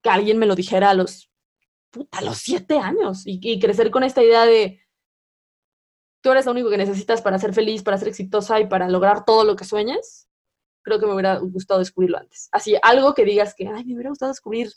que 0.02 0.10
alguien 0.10 0.38
me 0.38 0.46
lo 0.46 0.54
dijera 0.54 0.90
a 0.90 0.94
los, 0.94 1.30
puta, 1.90 2.18
a 2.18 2.22
los 2.22 2.38
siete 2.38 2.78
años 2.78 3.26
y, 3.26 3.40
y 3.42 3.58
crecer 3.58 3.90
con 3.90 4.04
esta 4.04 4.22
idea 4.22 4.44
de 4.44 4.83
tú 6.24 6.30
eres 6.30 6.46
lo 6.46 6.52
único 6.52 6.70
que 6.70 6.78
necesitas 6.78 7.20
para 7.20 7.38
ser 7.38 7.52
feliz, 7.52 7.82
para 7.82 7.98
ser 7.98 8.08
exitosa 8.08 8.58
y 8.58 8.66
para 8.66 8.88
lograr 8.88 9.26
todo 9.26 9.44
lo 9.44 9.56
que 9.56 9.66
sueñes, 9.66 10.26
creo 10.82 10.98
que 10.98 11.04
me 11.04 11.12
hubiera 11.12 11.36
gustado 11.36 11.80
descubrirlo 11.80 12.16
antes. 12.16 12.48
Así, 12.50 12.76
algo 12.82 13.12
que 13.12 13.26
digas 13.26 13.54
que, 13.54 13.68
ay, 13.68 13.84
me 13.84 13.92
hubiera 13.92 14.08
gustado 14.08 14.32
descubrir. 14.32 14.72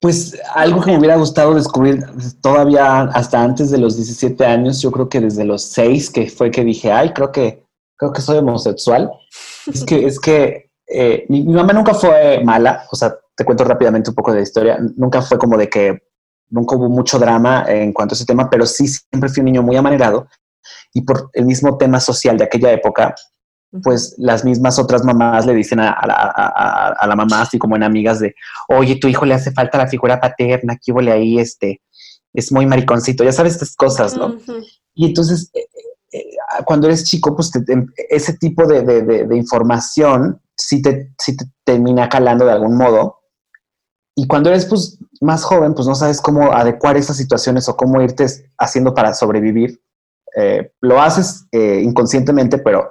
Pues 0.00 0.38
algo 0.54 0.82
que 0.82 0.90
me 0.90 0.98
hubiera 0.98 1.16
gustado 1.16 1.54
descubrir 1.54 2.04
todavía 2.42 3.04
hasta 3.04 3.42
antes 3.42 3.70
de 3.70 3.78
los 3.78 3.96
17 3.96 4.44
años, 4.44 4.82
yo 4.82 4.92
creo 4.92 5.08
que 5.08 5.20
desde 5.20 5.46
los 5.46 5.62
6, 5.62 6.10
que 6.10 6.28
fue 6.28 6.50
que 6.50 6.62
dije, 6.62 6.92
ay, 6.92 7.14
creo 7.14 7.32
que, 7.32 7.64
creo 7.96 8.12
que 8.12 8.20
soy 8.20 8.38
homosexual. 8.38 9.10
es 9.72 9.82
que, 9.82 10.06
es 10.06 10.20
que 10.20 10.70
eh, 10.86 11.24
mi, 11.30 11.42
mi 11.42 11.54
mamá 11.54 11.72
nunca 11.72 11.94
fue 11.94 12.44
mala, 12.44 12.84
o 12.92 12.96
sea, 12.96 13.16
te 13.34 13.46
cuento 13.46 13.64
rápidamente 13.64 14.10
un 14.10 14.16
poco 14.16 14.30
de 14.32 14.38
la 14.38 14.42
historia, 14.42 14.78
nunca 14.94 15.22
fue 15.22 15.38
como 15.38 15.56
de 15.56 15.70
que 15.70 16.02
nunca 16.50 16.76
hubo 16.76 16.90
mucho 16.90 17.18
drama 17.18 17.64
en 17.66 17.94
cuanto 17.94 18.12
a 18.12 18.16
ese 18.16 18.26
tema, 18.26 18.50
pero 18.50 18.66
sí 18.66 18.88
siempre 18.88 19.30
fui 19.30 19.40
un 19.40 19.46
niño 19.46 19.62
muy 19.62 19.76
amanerado 19.76 20.28
y 20.92 21.02
por 21.02 21.30
el 21.32 21.46
mismo 21.46 21.76
tema 21.76 22.00
social 22.00 22.36
de 22.36 22.44
aquella 22.44 22.72
época, 22.72 23.14
pues 23.82 24.14
las 24.18 24.44
mismas 24.44 24.78
otras 24.78 25.04
mamás 25.04 25.46
le 25.46 25.54
dicen 25.54 25.78
a, 25.80 26.96
la 27.06 27.16
mamá, 27.16 27.42
así 27.42 27.58
como 27.58 27.76
en 27.76 27.84
amigas, 27.84 28.18
de, 28.20 28.34
oye, 28.68 28.96
tu 28.96 29.08
hijo 29.08 29.24
le 29.24 29.34
hace 29.34 29.52
falta 29.52 29.78
la 29.78 29.86
figura 29.86 30.20
paterna, 30.20 30.74
aquí 30.74 30.90
huele 30.90 31.12
ahí, 31.12 31.38
este, 31.38 31.80
es 32.32 32.50
muy 32.52 32.66
mariconcito, 32.66 33.24
ya 33.24 33.32
sabes 33.32 33.54
estas 33.54 33.76
cosas, 33.76 34.16
¿no? 34.16 34.36
Y 34.94 35.06
entonces, 35.06 35.50
eh, 35.54 35.66
eh, 35.72 36.18
eh, 36.18 36.64
cuando 36.64 36.88
eres 36.88 37.04
chico, 37.04 37.34
pues 37.34 37.52
em, 37.68 37.86
ese 38.08 38.34
tipo 38.34 38.66
de, 38.66 39.28
información 39.36 40.40
sí 40.56 40.82
te, 40.82 41.12
sí 41.18 41.36
te 41.36 41.44
termina 41.64 42.08
calando 42.08 42.44
de 42.44 42.52
algún 42.52 42.76
modo. 42.76 43.18
y 44.16 44.26
cuando 44.26 44.50
eres 44.50 44.66
pues 44.66 44.98
más 45.20 45.44
joven, 45.44 45.74
pues 45.74 45.86
no 45.86 45.94
sabes 45.94 46.20
cómo 46.20 46.52
adecuar 46.52 46.96
esas 46.96 47.16
situaciones 47.16 47.68
o 47.68 47.76
cómo 47.76 48.02
irte 48.02 48.26
haciendo 48.58 48.92
para 48.92 49.14
sobrevivir. 49.14 49.80
Eh, 50.36 50.72
lo 50.80 51.00
haces 51.00 51.46
eh, 51.52 51.80
inconscientemente, 51.82 52.58
pero, 52.58 52.90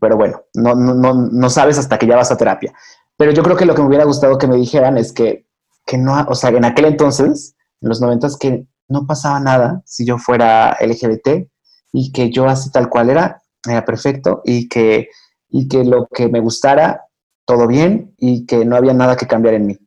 pero 0.00 0.16
bueno, 0.16 0.42
no, 0.54 0.74
no, 0.74 1.14
no 1.14 1.50
sabes 1.50 1.78
hasta 1.78 1.98
que 1.98 2.06
ya 2.06 2.16
vas 2.16 2.30
a 2.32 2.36
terapia. 2.36 2.72
Pero 3.16 3.32
yo 3.32 3.42
creo 3.42 3.56
que 3.56 3.66
lo 3.66 3.74
que 3.74 3.82
me 3.82 3.88
hubiera 3.88 4.04
gustado 4.04 4.38
que 4.38 4.46
me 4.46 4.56
dijeran 4.56 4.96
es 4.96 5.12
que, 5.12 5.46
que 5.86 5.98
no, 5.98 6.18
o 6.28 6.34
sea, 6.34 6.50
en 6.50 6.64
aquel 6.64 6.86
entonces, 6.86 7.54
en 7.80 7.88
los 7.88 8.00
noventas, 8.00 8.36
que 8.36 8.66
no 8.88 9.06
pasaba 9.06 9.40
nada 9.40 9.82
si 9.84 10.04
yo 10.04 10.18
fuera 10.18 10.76
LGBT 10.80 11.48
y 11.92 12.12
que 12.12 12.30
yo 12.30 12.48
así 12.48 12.70
tal 12.70 12.88
cual 12.88 13.10
era, 13.10 13.42
era 13.68 13.84
perfecto 13.84 14.42
y 14.44 14.68
que, 14.68 15.08
y 15.48 15.68
que 15.68 15.84
lo 15.84 16.06
que 16.06 16.28
me 16.28 16.40
gustara, 16.40 17.04
todo 17.44 17.66
bien 17.66 18.14
y 18.18 18.46
que 18.46 18.64
no 18.64 18.76
había 18.76 18.94
nada 18.94 19.16
que 19.16 19.26
cambiar 19.26 19.54
en 19.54 19.66
mí. 19.66 19.78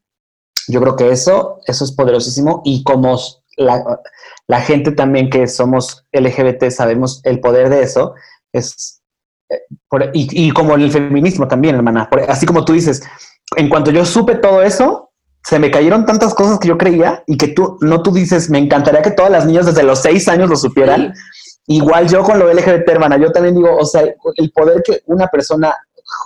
Yo 0.68 0.82
creo 0.82 0.96
que 0.96 1.12
eso, 1.12 1.60
eso 1.66 1.84
es 1.84 1.92
poderosísimo 1.92 2.62
y 2.64 2.84
como 2.84 3.18
la, 3.58 4.02
la 4.48 4.62
gente 4.62 4.92
también 4.92 5.30
que 5.30 5.48
somos 5.48 6.06
LGBT 6.12 6.70
sabemos 6.70 7.22
el 7.24 7.40
poder 7.40 7.70
de 7.70 7.84
eso, 7.84 8.16
es, 8.52 9.02
eh, 9.50 9.62
y, 10.14 10.48
y, 10.48 10.52
como 10.52 10.76
el 10.76 10.92
feminismo 10.92 11.48
también, 11.48 11.76
hermana, 11.76 12.10
así 12.28 12.46
como 12.46 12.66
tú 12.66 12.74
dices, 12.74 13.04
en 13.56 13.70
cuanto 13.70 13.92
yo 13.92 14.06
supe 14.06 14.36
todo 14.36 14.62
eso, 14.62 15.12
se 15.44 15.60
me 15.60 15.72
cayeron 15.72 16.06
tantas 16.06 16.34
cosas 16.34 16.58
que 16.58 16.70
yo 16.70 16.78
creía 16.78 17.24
y 17.28 17.38
que 17.38 17.50
tú, 17.50 17.78
no 17.82 18.02
tú 18.02 18.12
dices, 18.12 18.50
me 18.50 18.60
encantaría 18.60 19.02
que 19.02 19.12
todas 19.12 19.32
las 19.32 19.46
niñas 19.46 19.66
desde 19.66 19.84
los 19.84 20.02
seis 20.02 20.28
años 20.30 20.50
lo 20.50 20.56
supieran. 20.56 21.14
Igual 21.68 22.08
yo 22.08 22.24
con 22.24 22.40
lo 22.40 22.52
LGBT, 22.52 22.88
hermana, 22.90 23.18
yo 23.18 23.32
también 23.32 23.56
digo, 23.56 23.76
o 23.76 23.86
sea, 23.86 24.04
el 24.04 24.52
poder 24.52 24.82
que 24.84 25.02
una 25.06 25.28
persona 25.28 25.76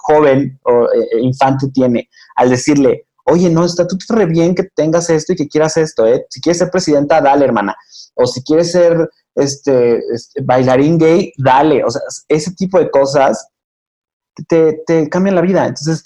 joven 0.04 0.60
o 0.63 0.86
eh, 0.86 1.22
infante 1.22 1.68
tiene 1.74 2.10
al 2.36 2.50
decirle, 2.50 3.07
oye, 3.28 3.50
no, 3.50 3.66
está 3.66 3.88
tú 3.88 3.98
re 4.10 4.26
bien 4.26 4.56
que 4.56 4.63
tengas 4.76 5.10
esto 5.10 5.34
y 5.34 5.36
que 5.36 5.48
quieras 5.48 5.78
esto, 5.78 6.06
¿eh? 6.08 6.26
Si 6.30 6.42
quieres 6.42 6.60
ser 6.60 6.72
presidenta, 6.72 7.22
dale, 7.22 7.46
hermana. 7.46 7.76
O 8.16 8.26
si 8.26 8.44
quieres 8.44 8.72
ser 8.72 9.10
este, 9.36 10.00
este 10.13 10.42
bailarín 10.42 10.98
gay, 10.98 11.32
dale. 11.38 11.84
O 11.84 11.90
sea, 11.90 12.02
ese 12.28 12.52
tipo 12.56 12.80
de 12.80 12.90
cosas 12.90 13.48
te, 14.48 14.82
te 14.86 15.10
cambian 15.10 15.36
la 15.36 15.42
vida. 15.42 15.66
Entonces, 15.66 16.04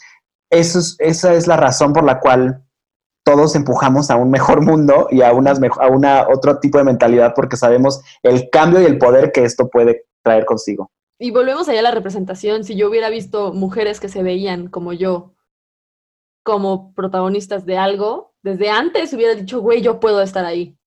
eso 0.49 0.79
es, 0.79 0.95
esa 0.99 1.33
es 1.33 1.47
la 1.47 1.57
razón 1.57 1.93
por 1.93 2.03
la 2.03 2.19
cual 2.19 2.63
todos 3.23 3.55
empujamos 3.55 4.09
a 4.09 4.15
un 4.15 4.31
mejor 4.31 4.61
mundo 4.61 5.07
y 5.11 5.21
a, 5.21 5.31
unas 5.31 5.59
a 5.79 5.87
una 5.87 6.27
otro 6.27 6.59
tipo 6.59 6.77
de 6.77 6.83
mentalidad 6.83 7.33
porque 7.35 7.55
sabemos 7.55 8.01
el 8.23 8.49
cambio 8.49 8.81
y 8.81 8.85
el 8.85 8.97
poder 8.97 9.31
que 9.31 9.43
esto 9.43 9.69
puede 9.69 10.05
traer 10.23 10.45
consigo. 10.45 10.91
Y 11.19 11.29
volvemos 11.29 11.69
allá 11.69 11.81
a 11.81 11.83
la 11.83 11.91
representación. 11.91 12.63
Si 12.63 12.75
yo 12.75 12.89
hubiera 12.89 13.09
visto 13.09 13.53
mujeres 13.53 13.99
que 13.99 14.09
se 14.09 14.23
veían 14.23 14.67
como 14.67 14.91
yo, 14.91 15.33
como 16.43 16.93
protagonistas 16.93 17.65
de 17.65 17.77
algo, 17.77 18.33
desde 18.41 18.69
antes 18.69 19.13
hubiera 19.13 19.35
dicho, 19.35 19.61
güey, 19.61 19.81
yo 19.81 19.99
puedo 19.99 20.21
estar 20.21 20.45
ahí. 20.45 20.77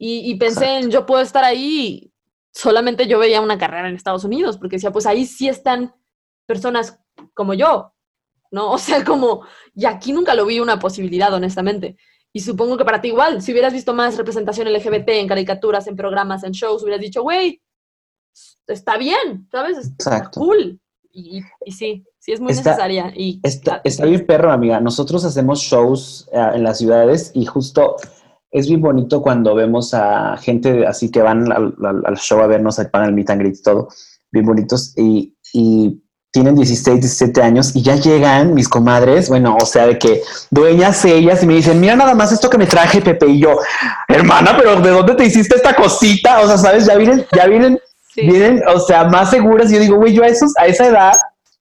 Y, 0.00 0.36
pensé 0.36 0.78
en, 0.78 0.90
yo 0.92 1.04
puedo 1.06 1.20
estar 1.22 1.42
ahí, 1.42 2.12
solamente 2.52 3.08
yo 3.08 3.18
veía 3.18 3.40
una 3.40 3.58
carrera 3.58 3.88
en 3.88 3.96
Estados 3.96 4.22
Unidos, 4.22 4.56
porque 4.56 4.76
decía, 4.76 4.92
pues 4.92 5.06
ahí 5.06 5.26
sí 5.26 5.48
están 5.48 5.92
personas 6.46 7.00
como 7.34 7.52
yo, 7.54 7.92
¿no? 8.52 8.70
O 8.72 8.78
sea, 8.78 9.04
como, 9.04 9.44
y 9.74 9.86
aquí 9.86 10.12
nunca 10.12 10.34
lo 10.36 10.46
vi 10.46 10.60
una 10.60 10.78
posibilidad, 10.78 11.34
honestamente. 11.34 11.96
Y 12.32 12.40
supongo 12.40 12.76
que 12.76 12.84
para 12.84 13.00
ti 13.00 13.08
igual, 13.08 13.42
si 13.42 13.50
hubieras 13.50 13.72
visto 13.72 13.92
más 13.92 14.16
representación 14.16 14.72
LGBT 14.72 15.08
en 15.08 15.26
caricaturas, 15.26 15.88
en 15.88 15.96
programas, 15.96 16.44
en 16.44 16.52
shows, 16.52 16.82
hubieras 16.84 17.00
dicho, 17.00 17.22
güey, 17.22 17.60
está 18.68 18.96
bien, 18.98 19.48
¿sabes? 19.50 19.78
Está 19.78 20.30
cool. 20.30 20.80
Y, 21.10 21.42
y, 21.64 21.72
sí, 21.72 22.04
sí 22.18 22.32
es 22.32 22.40
muy 22.40 22.48
necesaria. 22.48 23.12
Y, 23.16 23.40
está, 23.42 23.80
está 23.84 24.04
bien 24.04 24.26
perro, 24.26 24.52
amiga. 24.52 24.80
Nosotros 24.80 25.24
hacemos 25.24 25.60
shows 25.60 26.28
eh, 26.32 26.50
en 26.54 26.62
las 26.62 26.78
ciudades 26.78 27.32
y 27.34 27.46
justo 27.46 27.96
es 28.50 28.68
bien 28.68 28.80
bonito 28.80 29.20
cuando 29.20 29.54
vemos 29.54 29.92
a 29.94 30.36
gente 30.38 30.86
así 30.86 31.10
que 31.10 31.20
van 31.20 31.52
al, 31.52 32.16
show 32.16 32.40
a 32.40 32.46
vernos, 32.46 32.80
pagan 32.90 33.10
el 33.10 33.14
meet 33.14 33.30
and 33.30 33.40
greet 33.40 33.56
y 33.56 33.62
todo, 33.62 33.88
bien 34.30 34.46
bonitos. 34.46 34.94
Y, 34.96 35.36
y 35.52 36.02
tienen 36.30 36.54
16, 36.54 37.00
17 37.00 37.42
años 37.42 37.74
y 37.74 37.82
ya 37.82 37.96
llegan 37.96 38.54
mis 38.54 38.68
comadres, 38.68 39.28
bueno, 39.28 39.56
o 39.60 39.66
sea, 39.66 39.86
de 39.86 39.98
que 39.98 40.22
dueñas 40.50 41.04
ellas 41.04 41.42
y 41.42 41.46
me 41.46 41.54
dicen, 41.54 41.80
mira 41.80 41.96
nada 41.96 42.14
más 42.14 42.32
esto 42.32 42.50
que 42.50 42.58
me 42.58 42.66
traje 42.66 43.00
Pepe 43.00 43.26
y 43.28 43.40
yo, 43.40 43.58
hermana, 44.08 44.54
pero 44.56 44.80
¿de 44.80 44.90
dónde 44.90 45.14
te 45.14 45.24
hiciste 45.24 45.56
esta 45.56 45.74
cosita? 45.74 46.40
O 46.40 46.46
sea, 46.46 46.58
sabes, 46.58 46.86
ya 46.86 46.96
vienen, 46.96 47.26
ya 47.34 47.46
vienen, 47.46 47.80
vienen, 48.26 48.62
o 48.66 48.80
sea, 48.80 49.04
más 49.04 49.30
seguras. 49.30 49.70
Y 49.70 49.74
yo 49.74 49.80
digo, 49.80 49.96
güey, 49.96 50.14
yo 50.14 50.22
a 50.22 50.28
esos, 50.28 50.52
a 50.56 50.66
esa 50.66 50.86
edad, 50.86 51.12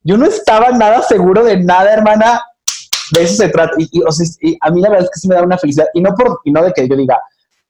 yo 0.04 0.18
no 0.18 0.26
estaba 0.26 0.72
nada 0.72 1.02
seguro 1.02 1.44
de 1.44 1.64
nada, 1.64 1.94
hermana. 1.94 2.42
De 3.14 3.24
eso 3.24 3.36
se 3.36 3.50
trata. 3.50 3.74
Y, 3.78 4.02
o 4.04 4.12
sea, 4.12 4.26
a 4.62 4.72
mí 4.72 4.82
la 4.82 4.90
verdad 4.90 5.06
es 5.06 5.12
que 5.12 5.20
sí 5.20 5.28
me 5.28 5.36
da 5.36 5.44
una 5.44 5.58
felicidad. 5.58 5.88
Y 5.94 6.02
no 6.02 6.14
por, 6.16 6.40
y 6.44 6.52
no 6.52 6.64
de 6.64 6.74
que 6.74 6.88
yo 6.88 6.96
diga, 6.96 7.20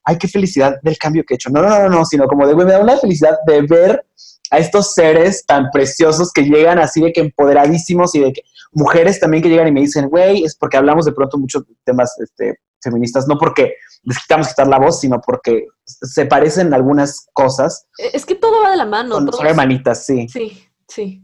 ay, 0.03 0.17
qué 0.17 0.27
felicidad 0.27 0.77
del 0.81 0.97
cambio 0.97 1.23
que 1.25 1.33
he 1.33 1.35
hecho. 1.35 1.49
No, 1.49 1.61
no, 1.61 1.69
no, 1.69 1.89
no, 1.89 2.05
sino 2.05 2.27
como 2.27 2.47
de, 2.47 2.53
güey, 2.53 2.65
me 2.65 2.73
da 2.73 2.79
una 2.79 2.97
felicidad 2.97 3.37
de 3.45 3.61
ver 3.61 4.05
a 4.49 4.59
estos 4.59 4.93
seres 4.93 5.45
tan 5.45 5.69
preciosos 5.71 6.31
que 6.31 6.43
llegan 6.43 6.79
así 6.79 7.01
de 7.01 7.11
que 7.11 7.21
empoderadísimos 7.21 8.15
y 8.15 8.19
de 8.19 8.33
que 8.33 8.41
mujeres 8.71 9.19
también 9.19 9.43
que 9.43 9.49
llegan 9.49 9.67
y 9.67 9.71
me 9.71 9.81
dicen, 9.81 10.07
güey, 10.07 10.43
es 10.43 10.55
porque 10.55 10.77
hablamos 10.77 11.05
de 11.05 11.11
pronto 11.11 11.37
muchos 11.37 11.63
temas 11.83 12.15
este, 12.19 12.59
feministas, 12.89 13.27
no 13.27 13.37
porque 13.37 13.75
les 14.03 14.19
quitamos 14.19 14.47
quitar 14.47 14.67
la 14.67 14.79
voz, 14.79 14.99
sino 14.99 15.21
porque 15.21 15.65
se 15.85 16.25
parecen 16.25 16.73
algunas 16.73 17.27
cosas. 17.33 17.87
Es 17.97 18.25
que 18.25 18.35
todo 18.35 18.61
va 18.61 18.71
de 18.71 18.77
la 18.77 18.85
mano. 18.85 19.15
Son, 19.31 19.45
hermanitas, 19.45 20.05
sí. 20.05 20.27
Sí, 20.29 20.67
sí. 20.87 21.23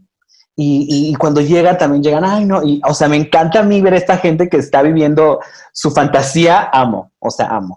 Y, 0.56 1.10
y, 1.10 1.14
cuando 1.16 1.40
llega 1.40 1.76
también 1.76 2.02
llegan, 2.04 2.24
ay, 2.24 2.44
no, 2.44 2.62
y, 2.62 2.80
o 2.86 2.94
sea, 2.94 3.08
me 3.08 3.16
encanta 3.16 3.60
a 3.60 3.64
mí 3.64 3.80
ver 3.80 3.94
esta 3.94 4.18
gente 4.18 4.48
que 4.48 4.58
está 4.58 4.82
viviendo 4.82 5.40
su 5.72 5.90
fantasía, 5.90 6.70
amo, 6.72 7.12
o 7.18 7.30
sea, 7.30 7.48
amo. 7.48 7.76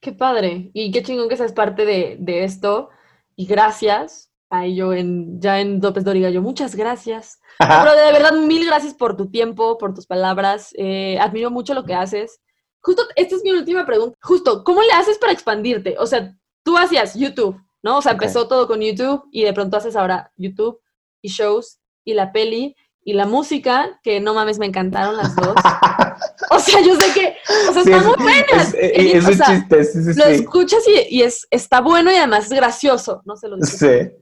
Qué 0.00 0.10
padre, 0.10 0.70
y 0.74 0.90
qué 0.90 1.04
chingón 1.04 1.28
que 1.28 1.36
seas 1.36 1.52
parte 1.52 1.84
de, 1.84 2.16
de 2.18 2.42
esto, 2.42 2.88
y 3.36 3.46
gracias, 3.46 4.26
Ahí 4.48 4.76
yo 4.76 4.92
en, 4.92 5.40
ya 5.40 5.60
en 5.60 5.80
López 5.80 6.04
Doriga, 6.04 6.30
yo 6.30 6.40
muchas 6.40 6.76
gracias. 6.76 7.40
Pero 7.58 7.96
de 7.96 8.12
verdad, 8.12 8.32
mil 8.32 8.64
gracias 8.64 8.94
por 8.94 9.16
tu 9.16 9.28
tiempo, 9.28 9.76
por 9.78 9.92
tus 9.92 10.06
palabras. 10.06 10.72
Eh, 10.78 11.18
admiro 11.18 11.50
mucho 11.50 11.74
lo 11.74 11.84
que 11.84 11.94
haces. 11.94 12.40
Justo, 12.86 13.02
esta 13.16 13.34
es 13.34 13.42
mi 13.42 13.50
última 13.50 13.84
pregunta. 13.84 14.16
Justo, 14.22 14.62
¿cómo 14.62 14.80
le 14.80 14.92
haces 14.92 15.18
para 15.18 15.32
expandirte? 15.32 15.96
O 15.98 16.06
sea, 16.06 16.38
tú 16.62 16.78
hacías 16.78 17.16
YouTube, 17.16 17.60
¿no? 17.82 17.98
O 17.98 18.02
sea, 18.02 18.12
empezó 18.12 18.46
todo 18.46 18.68
con 18.68 18.80
YouTube 18.80 19.24
y 19.32 19.42
de 19.42 19.52
pronto 19.52 19.76
haces 19.76 19.96
ahora 19.96 20.30
YouTube 20.36 20.80
y 21.20 21.28
shows 21.28 21.80
y 22.04 22.14
la 22.14 22.30
peli 22.30 22.76
y 23.02 23.14
la 23.14 23.26
música, 23.26 23.98
que 24.04 24.20
no 24.20 24.34
mames, 24.34 24.60
me 24.60 24.66
encantaron 24.66 25.16
las 25.16 25.34
dos. 25.34 25.56
o 26.52 26.60
sea, 26.60 26.80
yo 26.80 26.94
sé 26.94 27.12
que, 27.12 27.36
o 27.68 27.72
sea, 27.72 27.82
están 27.82 28.06
muy 28.06 28.14
buenas. 28.22 28.72
Es, 28.78 29.26
un 29.26 29.32
chiste, 29.32 29.84
sí, 29.84 30.04
sí, 30.04 30.20
Lo 30.20 30.26
escuchas 30.26 30.86
y, 30.86 31.16
y, 31.16 31.22
es, 31.22 31.44
está 31.50 31.80
bueno 31.80 32.12
y 32.12 32.14
además 32.14 32.44
es 32.44 32.52
gracioso, 32.52 33.20
no 33.24 33.36
se 33.36 33.48
lo 33.48 33.56
digo. 33.56 33.66
Sí. 33.66 34.12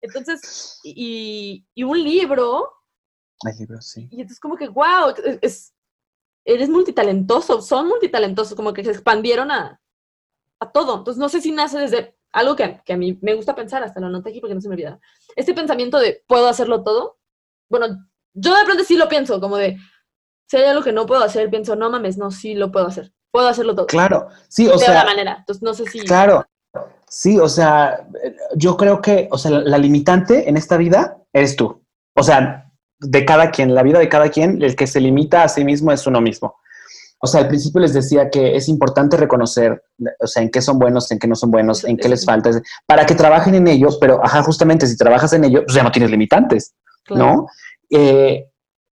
Entonces, 0.00 0.80
y, 0.82 1.62
y 1.74 1.82
un 1.82 2.02
libro. 2.02 2.72
El 3.42 3.58
libro, 3.58 3.82
sí. 3.82 4.08
Y 4.10 4.22
entonces 4.22 4.40
como 4.40 4.56
que, 4.56 4.68
wow, 4.68 5.12
es, 5.42 5.73
eres 6.44 6.68
multitalentoso, 6.68 7.62
son 7.62 7.88
multitalentosos, 7.88 8.54
como 8.54 8.72
que 8.72 8.84
se 8.84 8.90
expandieron 8.90 9.50
a, 9.50 9.80
a 10.60 10.72
todo. 10.72 10.98
Entonces, 10.98 11.20
no 11.20 11.28
sé 11.28 11.40
si 11.40 11.52
nace 11.52 11.78
desde 11.78 12.16
algo 12.32 12.56
que, 12.56 12.80
que, 12.84 12.92
a 12.92 12.96
mí 12.96 13.18
me 13.22 13.34
gusta 13.34 13.54
pensar, 13.54 13.82
hasta 13.82 14.00
lo 14.00 14.06
anoté 14.06 14.30
aquí 14.30 14.40
porque 14.40 14.54
no 14.54 14.60
se 14.60 14.68
me 14.68 14.74
olvida. 14.74 14.98
Este 15.36 15.54
pensamiento 15.54 15.98
de, 15.98 16.22
¿puedo 16.26 16.48
hacerlo 16.48 16.82
todo? 16.82 17.18
Bueno, 17.70 18.06
yo 18.34 18.56
de 18.56 18.64
pronto 18.64 18.84
sí 18.84 18.96
lo 18.96 19.08
pienso, 19.08 19.40
como 19.40 19.56
de, 19.56 19.78
si 20.46 20.56
hay 20.56 20.64
algo 20.64 20.82
que 20.82 20.92
no 20.92 21.06
puedo 21.06 21.22
hacer, 21.22 21.48
pienso, 21.50 21.76
no 21.76 21.90
mames, 21.90 22.18
no, 22.18 22.30
sí 22.30 22.54
lo 22.54 22.70
puedo 22.70 22.86
hacer. 22.86 23.12
Puedo 23.30 23.48
hacerlo 23.48 23.74
todo. 23.74 23.86
Claro, 23.86 24.28
sí, 24.48 24.68
o 24.68 24.78
sea. 24.78 25.00
De 25.00 25.06
manera. 25.06 25.36
Entonces, 25.40 25.60
no 25.60 25.74
sé 25.74 25.86
si. 25.86 26.00
Claro, 26.00 26.46
Sí, 27.16 27.38
o 27.38 27.48
sea, 27.48 28.08
yo 28.56 28.76
creo 28.76 29.00
que, 29.00 29.28
o 29.30 29.38
sea, 29.38 29.52
la, 29.52 29.78
limitante 29.78 30.48
en 30.48 30.56
esta 30.56 30.76
vida 30.76 31.16
eres 31.32 31.54
tú. 31.54 31.80
O 32.16 32.24
sea, 32.24 32.63
de 33.00 33.24
cada 33.24 33.50
quien, 33.50 33.74
la 33.74 33.82
vida 33.82 33.98
de 33.98 34.08
cada 34.08 34.28
quien, 34.30 34.62
el 34.62 34.76
que 34.76 34.86
se 34.86 35.00
limita 35.00 35.42
a 35.42 35.48
sí 35.48 35.64
mismo 35.64 35.92
es 35.92 36.06
uno 36.06 36.20
mismo. 36.20 36.56
O 37.18 37.26
sea, 37.26 37.40
al 37.40 37.48
principio 37.48 37.80
les 37.80 37.94
decía 37.94 38.28
que 38.28 38.54
es 38.54 38.68
importante 38.68 39.16
reconocer, 39.16 39.82
o 40.20 40.26
sea, 40.26 40.42
en 40.42 40.50
qué 40.50 40.60
son 40.60 40.78
buenos, 40.78 41.10
en 41.10 41.18
qué 41.18 41.26
no 41.26 41.34
son 41.34 41.50
buenos, 41.50 41.84
en 41.84 41.96
qué 41.96 42.08
les 42.08 42.26
falta, 42.26 42.50
para 42.86 43.06
que 43.06 43.14
trabajen 43.14 43.54
en 43.54 43.66
ello, 43.66 43.88
pero, 43.98 44.22
ajá, 44.22 44.42
justamente 44.42 44.86
si 44.86 44.96
trabajas 44.96 45.32
en 45.32 45.44
ello, 45.44 45.62
pues 45.64 45.74
ya 45.74 45.82
no 45.82 45.90
tienes 45.90 46.10
limitantes, 46.10 46.74
¿no? 47.08 47.46
Eh, 47.88 48.46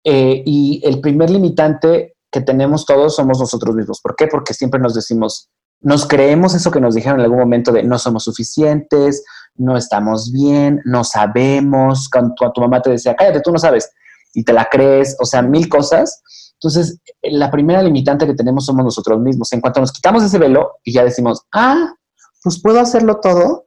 eh, 0.04 0.42
y 0.44 0.82
el 0.84 1.00
primer 1.00 1.30
limitante 1.30 2.16
que 2.30 2.40
tenemos 2.42 2.84
todos 2.84 3.16
somos 3.16 3.40
nosotros 3.40 3.74
mismos. 3.74 4.00
¿Por 4.02 4.14
qué? 4.14 4.26
Porque 4.26 4.52
siempre 4.52 4.78
nos 4.78 4.94
decimos, 4.94 5.48
nos 5.80 6.06
creemos 6.06 6.54
eso 6.54 6.70
que 6.70 6.80
nos 6.80 6.94
dijeron 6.94 7.20
en 7.20 7.24
algún 7.24 7.38
momento 7.38 7.72
de 7.72 7.82
no 7.82 7.98
somos 7.98 8.24
suficientes, 8.24 9.24
no 9.58 9.76
estamos 9.76 10.32
bien, 10.32 10.80
no 10.84 11.04
sabemos, 11.04 12.08
cuando 12.08 12.34
tu, 12.52 12.60
mamá 12.60 12.80
te 12.80 12.90
decía, 12.90 13.14
cállate, 13.16 13.40
tú 13.40 13.52
no 13.52 13.58
sabes, 13.58 13.90
y 14.34 14.44
te 14.44 14.52
la 14.52 14.68
crees, 14.70 15.16
o 15.20 15.24
sea, 15.24 15.42
mil 15.42 15.68
cosas. 15.68 16.22
Entonces, 16.54 17.00
la 17.22 17.50
primera 17.50 17.82
limitante 17.82 18.26
que 18.26 18.34
tenemos 18.34 18.66
somos 18.66 18.84
nosotros 18.84 19.20
mismos. 19.20 19.52
En 19.52 19.60
cuanto 19.60 19.80
nos 19.80 19.92
quitamos 19.92 20.24
ese 20.24 20.38
velo 20.38 20.72
y 20.82 20.92
ya 20.92 21.04
decimos, 21.04 21.42
ah, 21.52 21.94
pues 22.42 22.60
puedo 22.60 22.80
hacerlo 22.80 23.20
todo, 23.20 23.66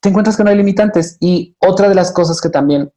te 0.00 0.08
encuentras 0.08 0.36
que 0.36 0.44
no 0.44 0.50
hay 0.50 0.56
limitantes. 0.56 1.16
Y 1.20 1.56
otra 1.58 1.88
de 1.88 1.94
las 1.94 2.12
cosas 2.12 2.40
que 2.40 2.48
también 2.48 2.92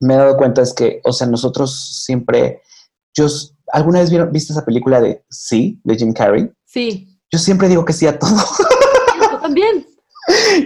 me 0.00 0.14
he 0.14 0.16
dado 0.16 0.36
cuenta 0.36 0.62
es 0.62 0.72
que, 0.72 1.00
o 1.04 1.12
sea, 1.12 1.26
nosotros 1.26 2.02
siempre, 2.04 2.62
yo 3.14 3.26
¿alguna 3.72 4.00
vez 4.00 4.10
vieron, 4.10 4.32
viste 4.32 4.52
esa 4.52 4.64
película 4.64 5.00
de 5.00 5.24
Sí, 5.28 5.80
de 5.84 5.96
Jim 5.96 6.12
Carrey? 6.12 6.50
Sí. 6.64 7.18
Yo 7.30 7.38
siempre 7.38 7.68
digo 7.68 7.84
que 7.84 7.92
sí 7.92 8.06
a 8.06 8.18
todo. 8.18 8.36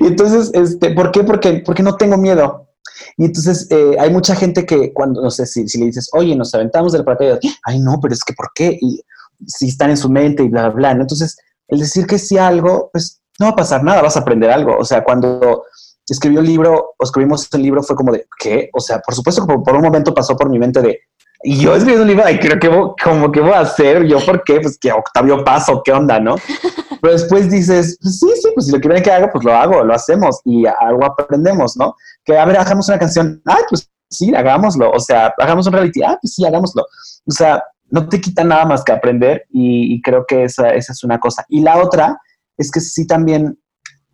Y 0.01 0.07
entonces, 0.07 0.51
este, 0.55 0.91
¿por 0.91 1.11
qué? 1.11 1.25
Porque, 1.25 1.63
porque 1.65 1.83
no 1.83 1.97
tengo 1.97 2.17
miedo. 2.17 2.69
Y 3.17 3.25
entonces 3.25 3.67
eh, 3.71 3.97
hay 3.99 4.11
mucha 4.11 4.35
gente 4.35 4.65
que 4.65 4.93
cuando, 4.93 5.23
no 5.23 5.31
sé, 5.31 5.47
si, 5.47 5.69
si 5.69 5.79
le 5.79 5.87
dices, 5.87 6.09
oye, 6.13 6.35
nos 6.37 6.55
aventamos 6.55 6.93
del 6.93 7.05
paracaídas, 7.05 7.41
ay, 7.65 7.81
no, 7.81 7.99
pero 8.01 8.15
es 8.15 8.23
que 8.25 8.33
¿por 8.33 8.51
qué? 8.55 8.79
Y 8.81 9.03
si 9.47 9.69
están 9.69 9.91
en 9.91 9.97
su 9.97 10.09
mente 10.09 10.43
y 10.43 10.49
bla, 10.49 10.69
bla, 10.69 10.93
bla. 10.93 11.03
Entonces, 11.03 11.37
el 11.69 11.81
decir 11.81 12.07
que 12.07 12.19
sí 12.19 12.39
algo, 12.39 12.91
pues 12.93 13.21
no 13.39 13.47
va 13.47 13.53
a 13.53 13.57
pasar 13.57 13.83
nada, 13.83 14.03
vas 14.03 14.17
a 14.17 14.21
aprender 14.21 14.51
algo. 14.51 14.77
O 14.77 14.85
sea, 14.85 15.03
cuando 15.03 15.65
escribió 16.09 16.41
el 16.41 16.47
libro, 16.47 16.95
o 16.99 17.05
escribimos 17.05 17.49
el 17.53 17.63
libro, 17.63 17.83
fue 17.83 17.97
como 17.97 18.13
de, 18.13 18.27
¿qué? 18.39 18.71
O 18.73 18.81
sea, 18.81 19.01
por 19.01 19.15
supuesto 19.15 19.43
que 19.43 19.55
por, 19.55 19.63
por 19.63 19.77
un 19.77 19.83
momento 19.83 20.15
pasó 20.15 20.37
por 20.37 20.49
mi 20.49 20.59
mente 20.59 20.81
de, 20.81 21.01
y 21.45 21.59
yo 21.59 21.75
escribiendo 21.75 22.03
un 22.03 22.09
libro, 22.09 22.25
ay, 22.25 22.39
creo 22.39 22.59
que 22.59 23.03
como 23.03 23.33
que 23.33 23.41
voy 23.41 23.53
a 23.53 23.61
hacer, 23.61 24.07
yo, 24.07 24.19
¿por 24.25 24.45
qué? 24.45 24.61
Pues 24.61 24.79
que 24.79 24.93
Octavio 24.93 25.45
Paso, 25.45 25.83
¿qué 25.85 25.93
onda, 25.93 26.21
no? 26.21 26.37
Pero 27.01 27.15
después 27.15 27.51
dices, 27.51 27.99
pues 28.01 28.21
sí, 28.21 28.29
sí, 28.41 28.49
pues 28.55 28.67
si 28.67 28.73
lo 28.73 28.81
quieren 28.81 29.03
que 29.03 29.11
haga, 29.11 29.31
pues 29.31 29.45
lo 29.45 29.53
hago, 29.53 29.83
lo 29.83 29.93
hacemos 29.93 30.41
y 30.45 30.65
algo 30.67 31.05
aprendemos, 31.05 31.77
¿no? 31.77 31.97
Que, 32.25 32.39
a 32.39 32.45
ver, 32.45 32.59
hagamos 32.59 32.89
una 32.89 32.99
canción, 32.99 33.43
ay, 33.45 33.63
pues 33.69 33.91
sí, 34.09 34.33
hagámoslo, 34.35 34.91
o 34.91 35.01
sea, 35.01 35.35
hagamos 35.39 35.67
un 35.67 35.73
reality, 35.73 36.03
ah, 36.05 36.17
pues 36.21 36.35
sí, 36.35 36.45
hagámoslo. 36.45 36.85
O 37.27 37.31
sea, 37.33 37.63
no 37.91 38.09
te 38.09 38.21
quita 38.21 38.45
nada 38.45 38.65
más 38.65 38.85
que 38.85 38.93
aprender 38.93 39.45
y, 39.51 39.95
y 39.95 40.01
creo 40.01 40.25
que 40.27 40.45
esa, 40.45 40.71
esa 40.71 40.93
es 40.93 41.03
una 41.03 41.19
cosa. 41.19 41.45
Y 41.49 41.61
la 41.61 41.79
otra 41.83 42.19
es 42.57 42.71
que 42.71 42.81
sí 42.81 43.07
también 43.07 43.59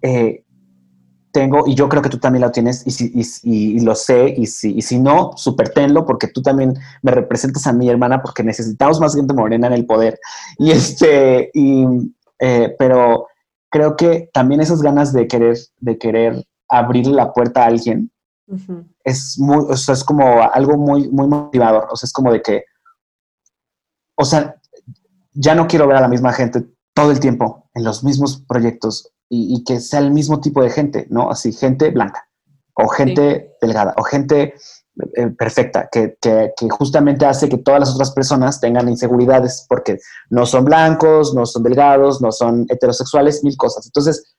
eh, 0.02 0.44
tengo, 1.32 1.64
y 1.66 1.74
yo 1.74 1.88
creo 1.88 2.02
que 2.02 2.08
tú 2.08 2.18
también 2.18 2.42
lo 2.42 2.50
tienes, 2.50 2.86
y, 2.86 2.90
si, 2.90 3.12
y, 3.14 3.22
y- 3.42 3.76
y 3.76 3.80
lo 3.80 3.94
sé, 3.94 4.34
y 4.36 4.46
si, 4.46 4.74
y 4.76 4.82
si 4.82 4.98
no, 4.98 5.32
súper 5.36 5.70
tenlo, 5.70 6.04
porque 6.06 6.28
tú 6.28 6.42
también 6.42 6.74
me 7.02 7.10
representas 7.12 7.66
a 7.66 7.72
mi 7.72 7.88
hermana, 7.88 8.20
porque 8.22 8.42
necesitamos 8.42 9.00
más 9.00 9.14
gente 9.14 9.34
morena 9.34 9.66
en 9.68 9.72
el 9.74 9.86
poder. 9.86 10.18
Y 10.58 10.70
este, 10.72 11.50
y, 11.54 11.84
eh, 12.38 12.74
pero 12.78 13.26
creo 13.70 13.96
que 13.96 14.30
también 14.32 14.60
esas 14.60 14.80
ganas 14.82 15.12
de 15.12 15.26
querer, 15.28 15.56
de 15.80 15.98
querer 15.98 16.44
abrir 16.68 17.06
la 17.06 17.32
puerta 17.32 17.62
a 17.62 17.66
alguien 17.66 18.10
es 19.04 19.38
muy, 19.38 19.66
o 19.68 19.76
sea, 19.76 19.92
es 19.94 20.02
como 20.04 20.42
algo 20.42 20.78
muy, 20.78 21.08
muy 21.08 21.26
motivador. 21.28 21.86
O 21.90 21.96
sea, 21.96 22.06
es 22.06 22.12
como 22.14 22.32
de 22.32 22.40
que, 22.40 22.64
o 24.16 24.24
sea, 24.24 24.56
ya 25.32 25.54
no 25.54 25.66
quiero 25.66 25.86
ver 25.86 25.96
a 25.98 26.00
la 26.00 26.08
misma 26.08 26.32
gente 26.32 26.64
todo 26.98 27.12
el 27.12 27.20
tiempo 27.20 27.70
en 27.74 27.84
los 27.84 28.02
mismos 28.02 28.42
proyectos 28.48 29.12
y, 29.28 29.54
y 29.54 29.62
que 29.62 29.78
sea 29.78 30.00
el 30.00 30.10
mismo 30.10 30.40
tipo 30.40 30.62
de 30.62 30.70
gente, 30.70 31.06
¿no? 31.10 31.30
Así, 31.30 31.52
gente 31.52 31.90
blanca 31.90 32.28
o 32.74 32.88
gente 32.88 33.54
delgada 33.60 33.94
o 33.96 34.02
gente 34.02 34.54
eh, 35.14 35.28
perfecta, 35.38 35.88
que, 35.92 36.16
que, 36.20 36.52
que 36.56 36.68
justamente 36.70 37.24
hace 37.24 37.48
que 37.48 37.58
todas 37.58 37.78
las 37.78 37.94
otras 37.94 38.10
personas 38.10 38.60
tengan 38.60 38.88
inseguridades 38.88 39.64
porque 39.68 39.98
no 40.28 40.44
son 40.44 40.64
blancos, 40.64 41.34
no 41.34 41.46
son 41.46 41.62
delgados, 41.62 42.20
no 42.20 42.32
son 42.32 42.66
heterosexuales, 42.68 43.44
mil 43.44 43.56
cosas. 43.56 43.86
Entonces, 43.86 44.34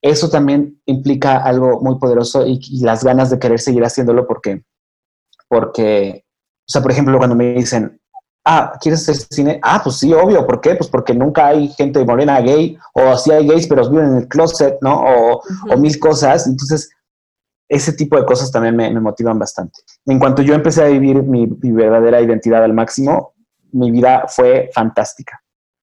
eso 0.00 0.30
también 0.30 0.80
implica 0.86 1.36
algo 1.42 1.82
muy 1.82 1.98
poderoso 1.98 2.46
y, 2.46 2.58
y 2.62 2.80
las 2.80 3.04
ganas 3.04 3.28
de 3.28 3.38
querer 3.38 3.60
seguir 3.60 3.84
haciéndolo 3.84 4.26
porque, 4.26 4.64
porque, 5.46 6.24
o 6.60 6.68
sea, 6.68 6.80
por 6.80 6.92
ejemplo, 6.92 7.18
cuando 7.18 7.36
me 7.36 7.52
dicen, 7.52 8.00
ah, 8.46 8.78
¿quieres 8.80 9.02
hacer 9.02 9.26
cine? 9.30 9.60
Ah, 9.62 9.80
pues 9.82 9.96
sí, 9.96 10.12
obvio, 10.14 10.46
¿por 10.46 10.60
qué? 10.60 10.76
Pues 10.76 10.88
porque 10.88 11.12
nunca 11.12 11.48
hay 11.48 11.68
gente 11.68 12.04
morena 12.04 12.40
gay, 12.40 12.78
o 12.94 13.16
sí 13.18 13.32
hay 13.32 13.46
gays, 13.46 13.66
pero 13.66 13.88
viven 13.90 14.06
en 14.06 14.16
el 14.18 14.28
closet, 14.28 14.78
¿no? 14.80 15.04
O, 15.04 15.42
mil 15.76 15.98
cosas. 15.98 16.46
Entonces, 16.46 16.88
ese 17.68 17.92
tipo 17.92 18.16
de 18.16 18.24
cosas 18.24 18.50
también 18.52 18.76
me, 18.76 18.88
me 18.90 19.00
motivan 19.00 19.38
bastante. 19.38 19.80
En 20.06 20.20
cuanto 20.20 20.42
yo 20.42 20.54
empecé 20.54 20.84
a 20.84 20.86
vivir 20.86 21.22
mi, 21.22 21.46
mi 21.46 21.72
verdadera 21.72 22.20
identidad 22.20 22.62
al 22.62 22.72
máximo, 22.72 23.34
mi 23.72 23.90
vida 23.90 24.26
fue 24.28 24.70
fantástica. 24.72 25.42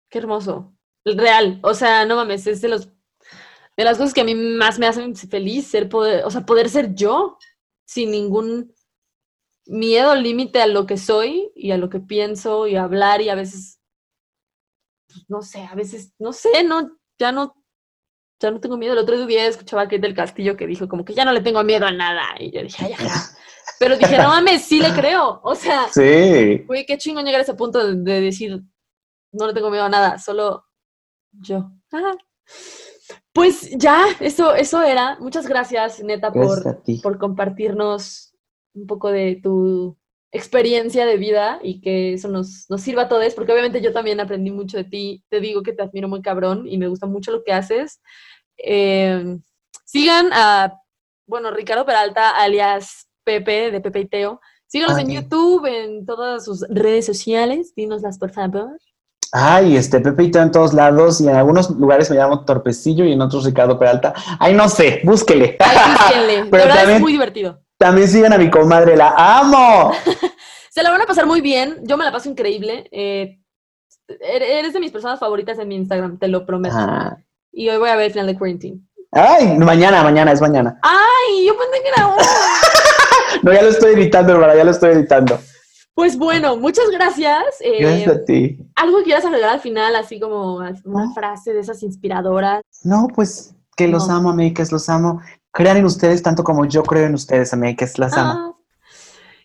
Qué 0.09 0.19
hermoso. 0.19 0.73
Real. 1.05 1.59
O 1.63 1.73
sea, 1.73 2.05
no 2.05 2.15
mames, 2.15 2.47
es 2.47 2.61
de 2.61 2.69
los 2.69 2.89
de 3.75 3.83
las 3.83 3.97
cosas 3.97 4.13
que 4.13 4.21
a 4.21 4.25
mí 4.25 4.35
más 4.35 4.77
me 4.77 4.85
hacen 4.87 5.15
feliz 5.15 5.67
ser 5.67 5.89
poder, 5.89 6.23
o 6.25 6.29
sea, 6.29 6.45
poder 6.45 6.69
ser 6.69 6.93
yo 6.93 7.37
sin 7.85 8.11
ningún 8.11 8.71
miedo 9.65 10.15
límite 10.15 10.61
a 10.61 10.67
lo 10.67 10.85
que 10.85 10.97
soy 10.97 11.51
y 11.55 11.71
a 11.71 11.77
lo 11.77 11.89
que 11.89 11.99
pienso 11.99 12.67
y 12.67 12.75
a 12.75 12.83
hablar 12.83 13.21
y 13.21 13.29
a 13.29 13.35
veces 13.35 13.79
pues, 15.07 15.25
no 15.29 15.41
sé, 15.41 15.63
a 15.63 15.75
veces 15.75 16.13
no 16.19 16.33
sé, 16.33 16.63
no 16.63 16.97
ya 17.19 17.31
no 17.31 17.55
ya 18.41 18.51
no 18.51 18.59
tengo 18.59 18.75
miedo. 18.77 18.93
El 18.93 18.99
otro 18.99 19.25
día 19.25 19.47
escuchaba 19.47 19.83
a 19.83 19.85
Kate 19.85 19.99
del 19.99 20.15
Castillo 20.15 20.57
que 20.57 20.67
dijo 20.67 20.89
como 20.89 21.05
que 21.05 21.13
ya 21.13 21.23
no 21.23 21.31
le 21.31 21.41
tengo 21.41 21.63
miedo 21.63 21.85
a 21.85 21.91
nada 21.91 22.23
y 22.39 22.51
yo 22.51 22.61
dije, 22.61 22.85
ay, 22.85 22.93
ajá. 22.93 23.37
Pero 23.79 23.97
dije, 23.97 24.17
no 24.17 24.27
mames, 24.27 24.63
sí 24.63 24.81
le 24.81 24.91
creo. 24.93 25.39
O 25.43 25.55
sea, 25.55 25.87
Sí. 25.89 26.63
Güey, 26.65 26.85
qué 26.85 26.97
chingón 26.97 27.23
llegar 27.23 27.39
a 27.39 27.43
ese 27.43 27.53
punto 27.53 27.85
de, 27.85 27.95
de 27.95 28.21
decir, 28.21 28.61
no 29.31 29.47
le 29.47 29.53
tengo 29.53 29.69
miedo 29.69 29.85
a 29.85 29.89
nada, 29.89 30.19
solo 30.19 30.65
yo. 31.31 31.71
Ajá. 31.91 32.17
Pues 33.31 33.71
ya, 33.77 34.05
eso, 34.19 34.53
eso 34.53 34.81
era. 34.83 35.17
Muchas 35.19 35.47
gracias, 35.47 36.03
neta, 36.03 36.29
Gracias 36.29 37.01
por 37.01 37.17
compartirnos 37.17 38.32
un 38.73 38.87
poco 38.87 39.11
de 39.11 39.39
tu 39.41 39.97
experiencia 40.31 41.05
de 41.05 41.17
vida 41.17 41.59
y 41.61 41.79
que 41.79 42.13
eso 42.13 42.27
nos, 42.27 42.65
nos 42.69 42.81
sirva 42.81 43.03
a 43.03 43.07
todos, 43.09 43.33
porque 43.35 43.51
obviamente 43.51 43.81
yo 43.81 43.93
también 43.93 44.19
aprendí 44.19 44.49
mucho 44.51 44.77
de 44.77 44.83
ti. 44.83 45.23
Te 45.29 45.39
digo 45.39 45.61
que 45.61 45.73
te 45.73 45.83
admiro 45.83 46.07
muy 46.07 46.21
cabrón 46.21 46.65
y 46.67 46.77
me 46.77 46.87
gusta 46.87 47.05
mucho 47.05 47.31
lo 47.31 47.43
que 47.43 47.53
haces. 47.53 48.01
Eh, 48.57 49.37
sigan 49.85 50.29
a, 50.33 50.79
bueno, 51.27 51.51
Ricardo 51.51 51.85
Peralta, 51.85 52.31
alias 52.31 53.07
Pepe, 53.23 53.69
de 53.71 53.79
Pepe 53.79 53.99
y 54.01 54.05
Teo. 54.07 54.41
Síganos 54.65 54.97
en. 54.97 55.09
YouTube, 55.11 55.65
en 55.67 56.03
todas 56.05 56.45
sus 56.45 56.65
redes 56.67 57.05
sociales. 57.05 57.73
Dínoslas, 57.75 58.17
por 58.17 58.31
favor. 58.31 58.75
Ay, 59.31 59.75
este 59.77 59.99
Pepe 59.99 60.23
y 60.23 60.31
Teo 60.31 60.41
en 60.41 60.51
todos 60.51 60.73
lados 60.73 61.21
y 61.21 61.27
en 61.27 61.35
algunos 61.35 61.69
lugares 61.71 62.09
me 62.09 62.17
llamo 62.17 62.43
Torpecillo 62.43 63.05
y 63.05 63.11
en 63.13 63.21
otros 63.21 63.45
Ricardo 63.45 63.77
Peralta. 63.77 64.13
Ay, 64.39 64.53
no 64.55 64.67
sé, 64.67 65.01
búsquele. 65.03 65.57
Ay, 65.59 65.77
búsquenle. 65.91 66.49
Pero 66.49 66.67
también- 66.73 66.95
es 66.97 67.01
muy 67.01 67.11
divertido. 67.11 67.62
También 67.83 68.07
sigan 68.07 68.31
a 68.31 68.37
mi 68.37 68.49
comadre, 68.49 68.95
la 68.95 69.13
amo. 69.17 69.91
Se 70.71 70.81
la 70.81 70.89
van 70.89 71.01
a 71.01 71.05
pasar 71.05 71.25
muy 71.25 71.41
bien. 71.41 71.79
Yo 71.83 71.97
me 71.97 72.05
la 72.05 72.13
paso 72.13 72.29
increíble. 72.29 72.87
Eh, 72.93 73.39
er- 74.07 74.41
eres 74.41 74.71
de 74.71 74.79
mis 74.79 74.89
personas 74.91 75.19
favoritas 75.19 75.59
en 75.59 75.67
mi 75.67 75.75
Instagram, 75.75 76.17
te 76.17 76.29
lo 76.29 76.45
prometo. 76.45 76.75
Ah. 76.77 77.17
Y 77.51 77.67
hoy 77.67 77.77
voy 77.77 77.89
a 77.89 77.97
ver 77.97 78.05
el 78.05 78.11
final 78.13 78.27
de 78.27 78.37
Quarantine. 78.37 78.79
Ay, 79.11 79.57
mañana, 79.59 80.01
mañana, 80.01 80.31
es 80.31 80.39
mañana. 80.39 80.79
Ay, 80.81 81.45
yo 81.45 81.57
pensé 81.57 81.83
que 81.83 81.89
era 81.89 82.07
hoy. 82.07 82.23
No, 83.43 83.51
ya 83.53 83.61
lo 83.63 83.69
estoy 83.69 83.93
editando, 83.95 84.31
hermana, 84.31 84.55
ya 84.55 84.63
lo 84.63 84.71
estoy 84.71 84.91
editando. 84.91 85.37
Pues 85.93 86.17
bueno, 86.17 86.55
muchas 86.55 86.89
gracias. 86.89 87.43
Eh, 87.59 87.81
Gracias 87.81 88.15
a 88.15 88.23
ti. 88.23 88.57
¿Algo 88.75 88.99
que 88.99 89.03
quieras 89.03 89.25
agregar 89.25 89.49
al 89.49 89.59
final, 89.59 89.93
así 89.97 90.19
como 90.21 90.55
una 90.85 91.13
frase 91.13 91.51
de 91.53 91.59
esas 91.59 91.83
inspiradoras? 91.83 92.61
No, 92.83 93.07
pues 93.13 93.53
que 93.75 93.89
los 93.89 94.07
No. 94.07 94.15
amo, 94.15 94.29
amigues, 94.29 94.71
los 94.71 94.87
amo. 94.87 95.19
Crean 95.53 95.77
en 95.77 95.85
ustedes 95.85 96.21
tanto 96.23 96.43
como 96.43 96.65
yo 96.65 96.83
creo 96.83 97.05
en 97.05 97.13
ustedes, 97.13 97.53
amigues, 97.53 97.97
las 97.99 98.17
amo. 98.17 98.31
Ah. 98.33 98.53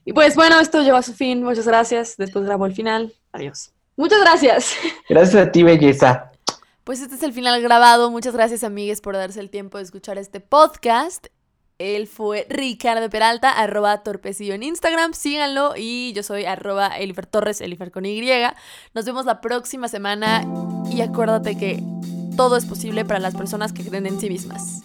Y 0.06 0.14
pues 0.14 0.34
bueno, 0.36 0.58
esto 0.58 0.80
llegó 0.80 0.96
a 0.96 1.02
su 1.02 1.12
fin. 1.12 1.44
Muchas 1.44 1.66
gracias. 1.66 2.16
Después 2.16 2.46
grabo 2.46 2.64
el 2.64 2.74
final. 2.74 3.12
Adiós. 3.32 3.72
Muchas 3.94 4.20
gracias. 4.20 4.74
Gracias 5.08 5.48
a 5.48 5.50
ti, 5.52 5.64
belleza. 5.64 6.30
Pues 6.84 7.02
este 7.02 7.16
es 7.16 7.22
el 7.24 7.32
final 7.32 7.60
grabado. 7.60 8.10
Muchas 8.10 8.32
gracias, 8.32 8.64
amigues, 8.64 9.00
por 9.00 9.16
darse 9.16 9.40
el 9.40 9.50
tiempo 9.50 9.76
de 9.76 9.84
escuchar 9.84 10.16
este 10.16 10.40
podcast. 10.40 11.26
Él 11.78 12.06
fue 12.06 12.46
Ricardo 12.48 13.10
Peralta, 13.10 13.50
arroba 13.50 14.02
torpecillo 14.02 14.54
en 14.54 14.62
Instagram. 14.62 15.12
Síganlo 15.12 15.74
y 15.76 16.12
yo 16.14 16.22
soy 16.22 16.44
arroba 16.46 16.96
Elifer 16.96 17.26
Torres, 17.26 17.60
Elifer 17.60 17.90
con 17.90 18.06
Y. 18.06 18.22
Nos 18.94 19.04
vemos 19.04 19.26
la 19.26 19.40
próxima 19.40 19.88
semana 19.88 20.46
y 20.90 21.02
acuérdate 21.02 21.58
que 21.58 21.82
todo 22.36 22.56
es 22.56 22.64
posible 22.64 23.04
para 23.04 23.20
las 23.20 23.34
personas 23.34 23.72
que 23.72 23.84
creen 23.84 24.06
en 24.06 24.18
sí 24.20 24.30
mismas. 24.30 24.82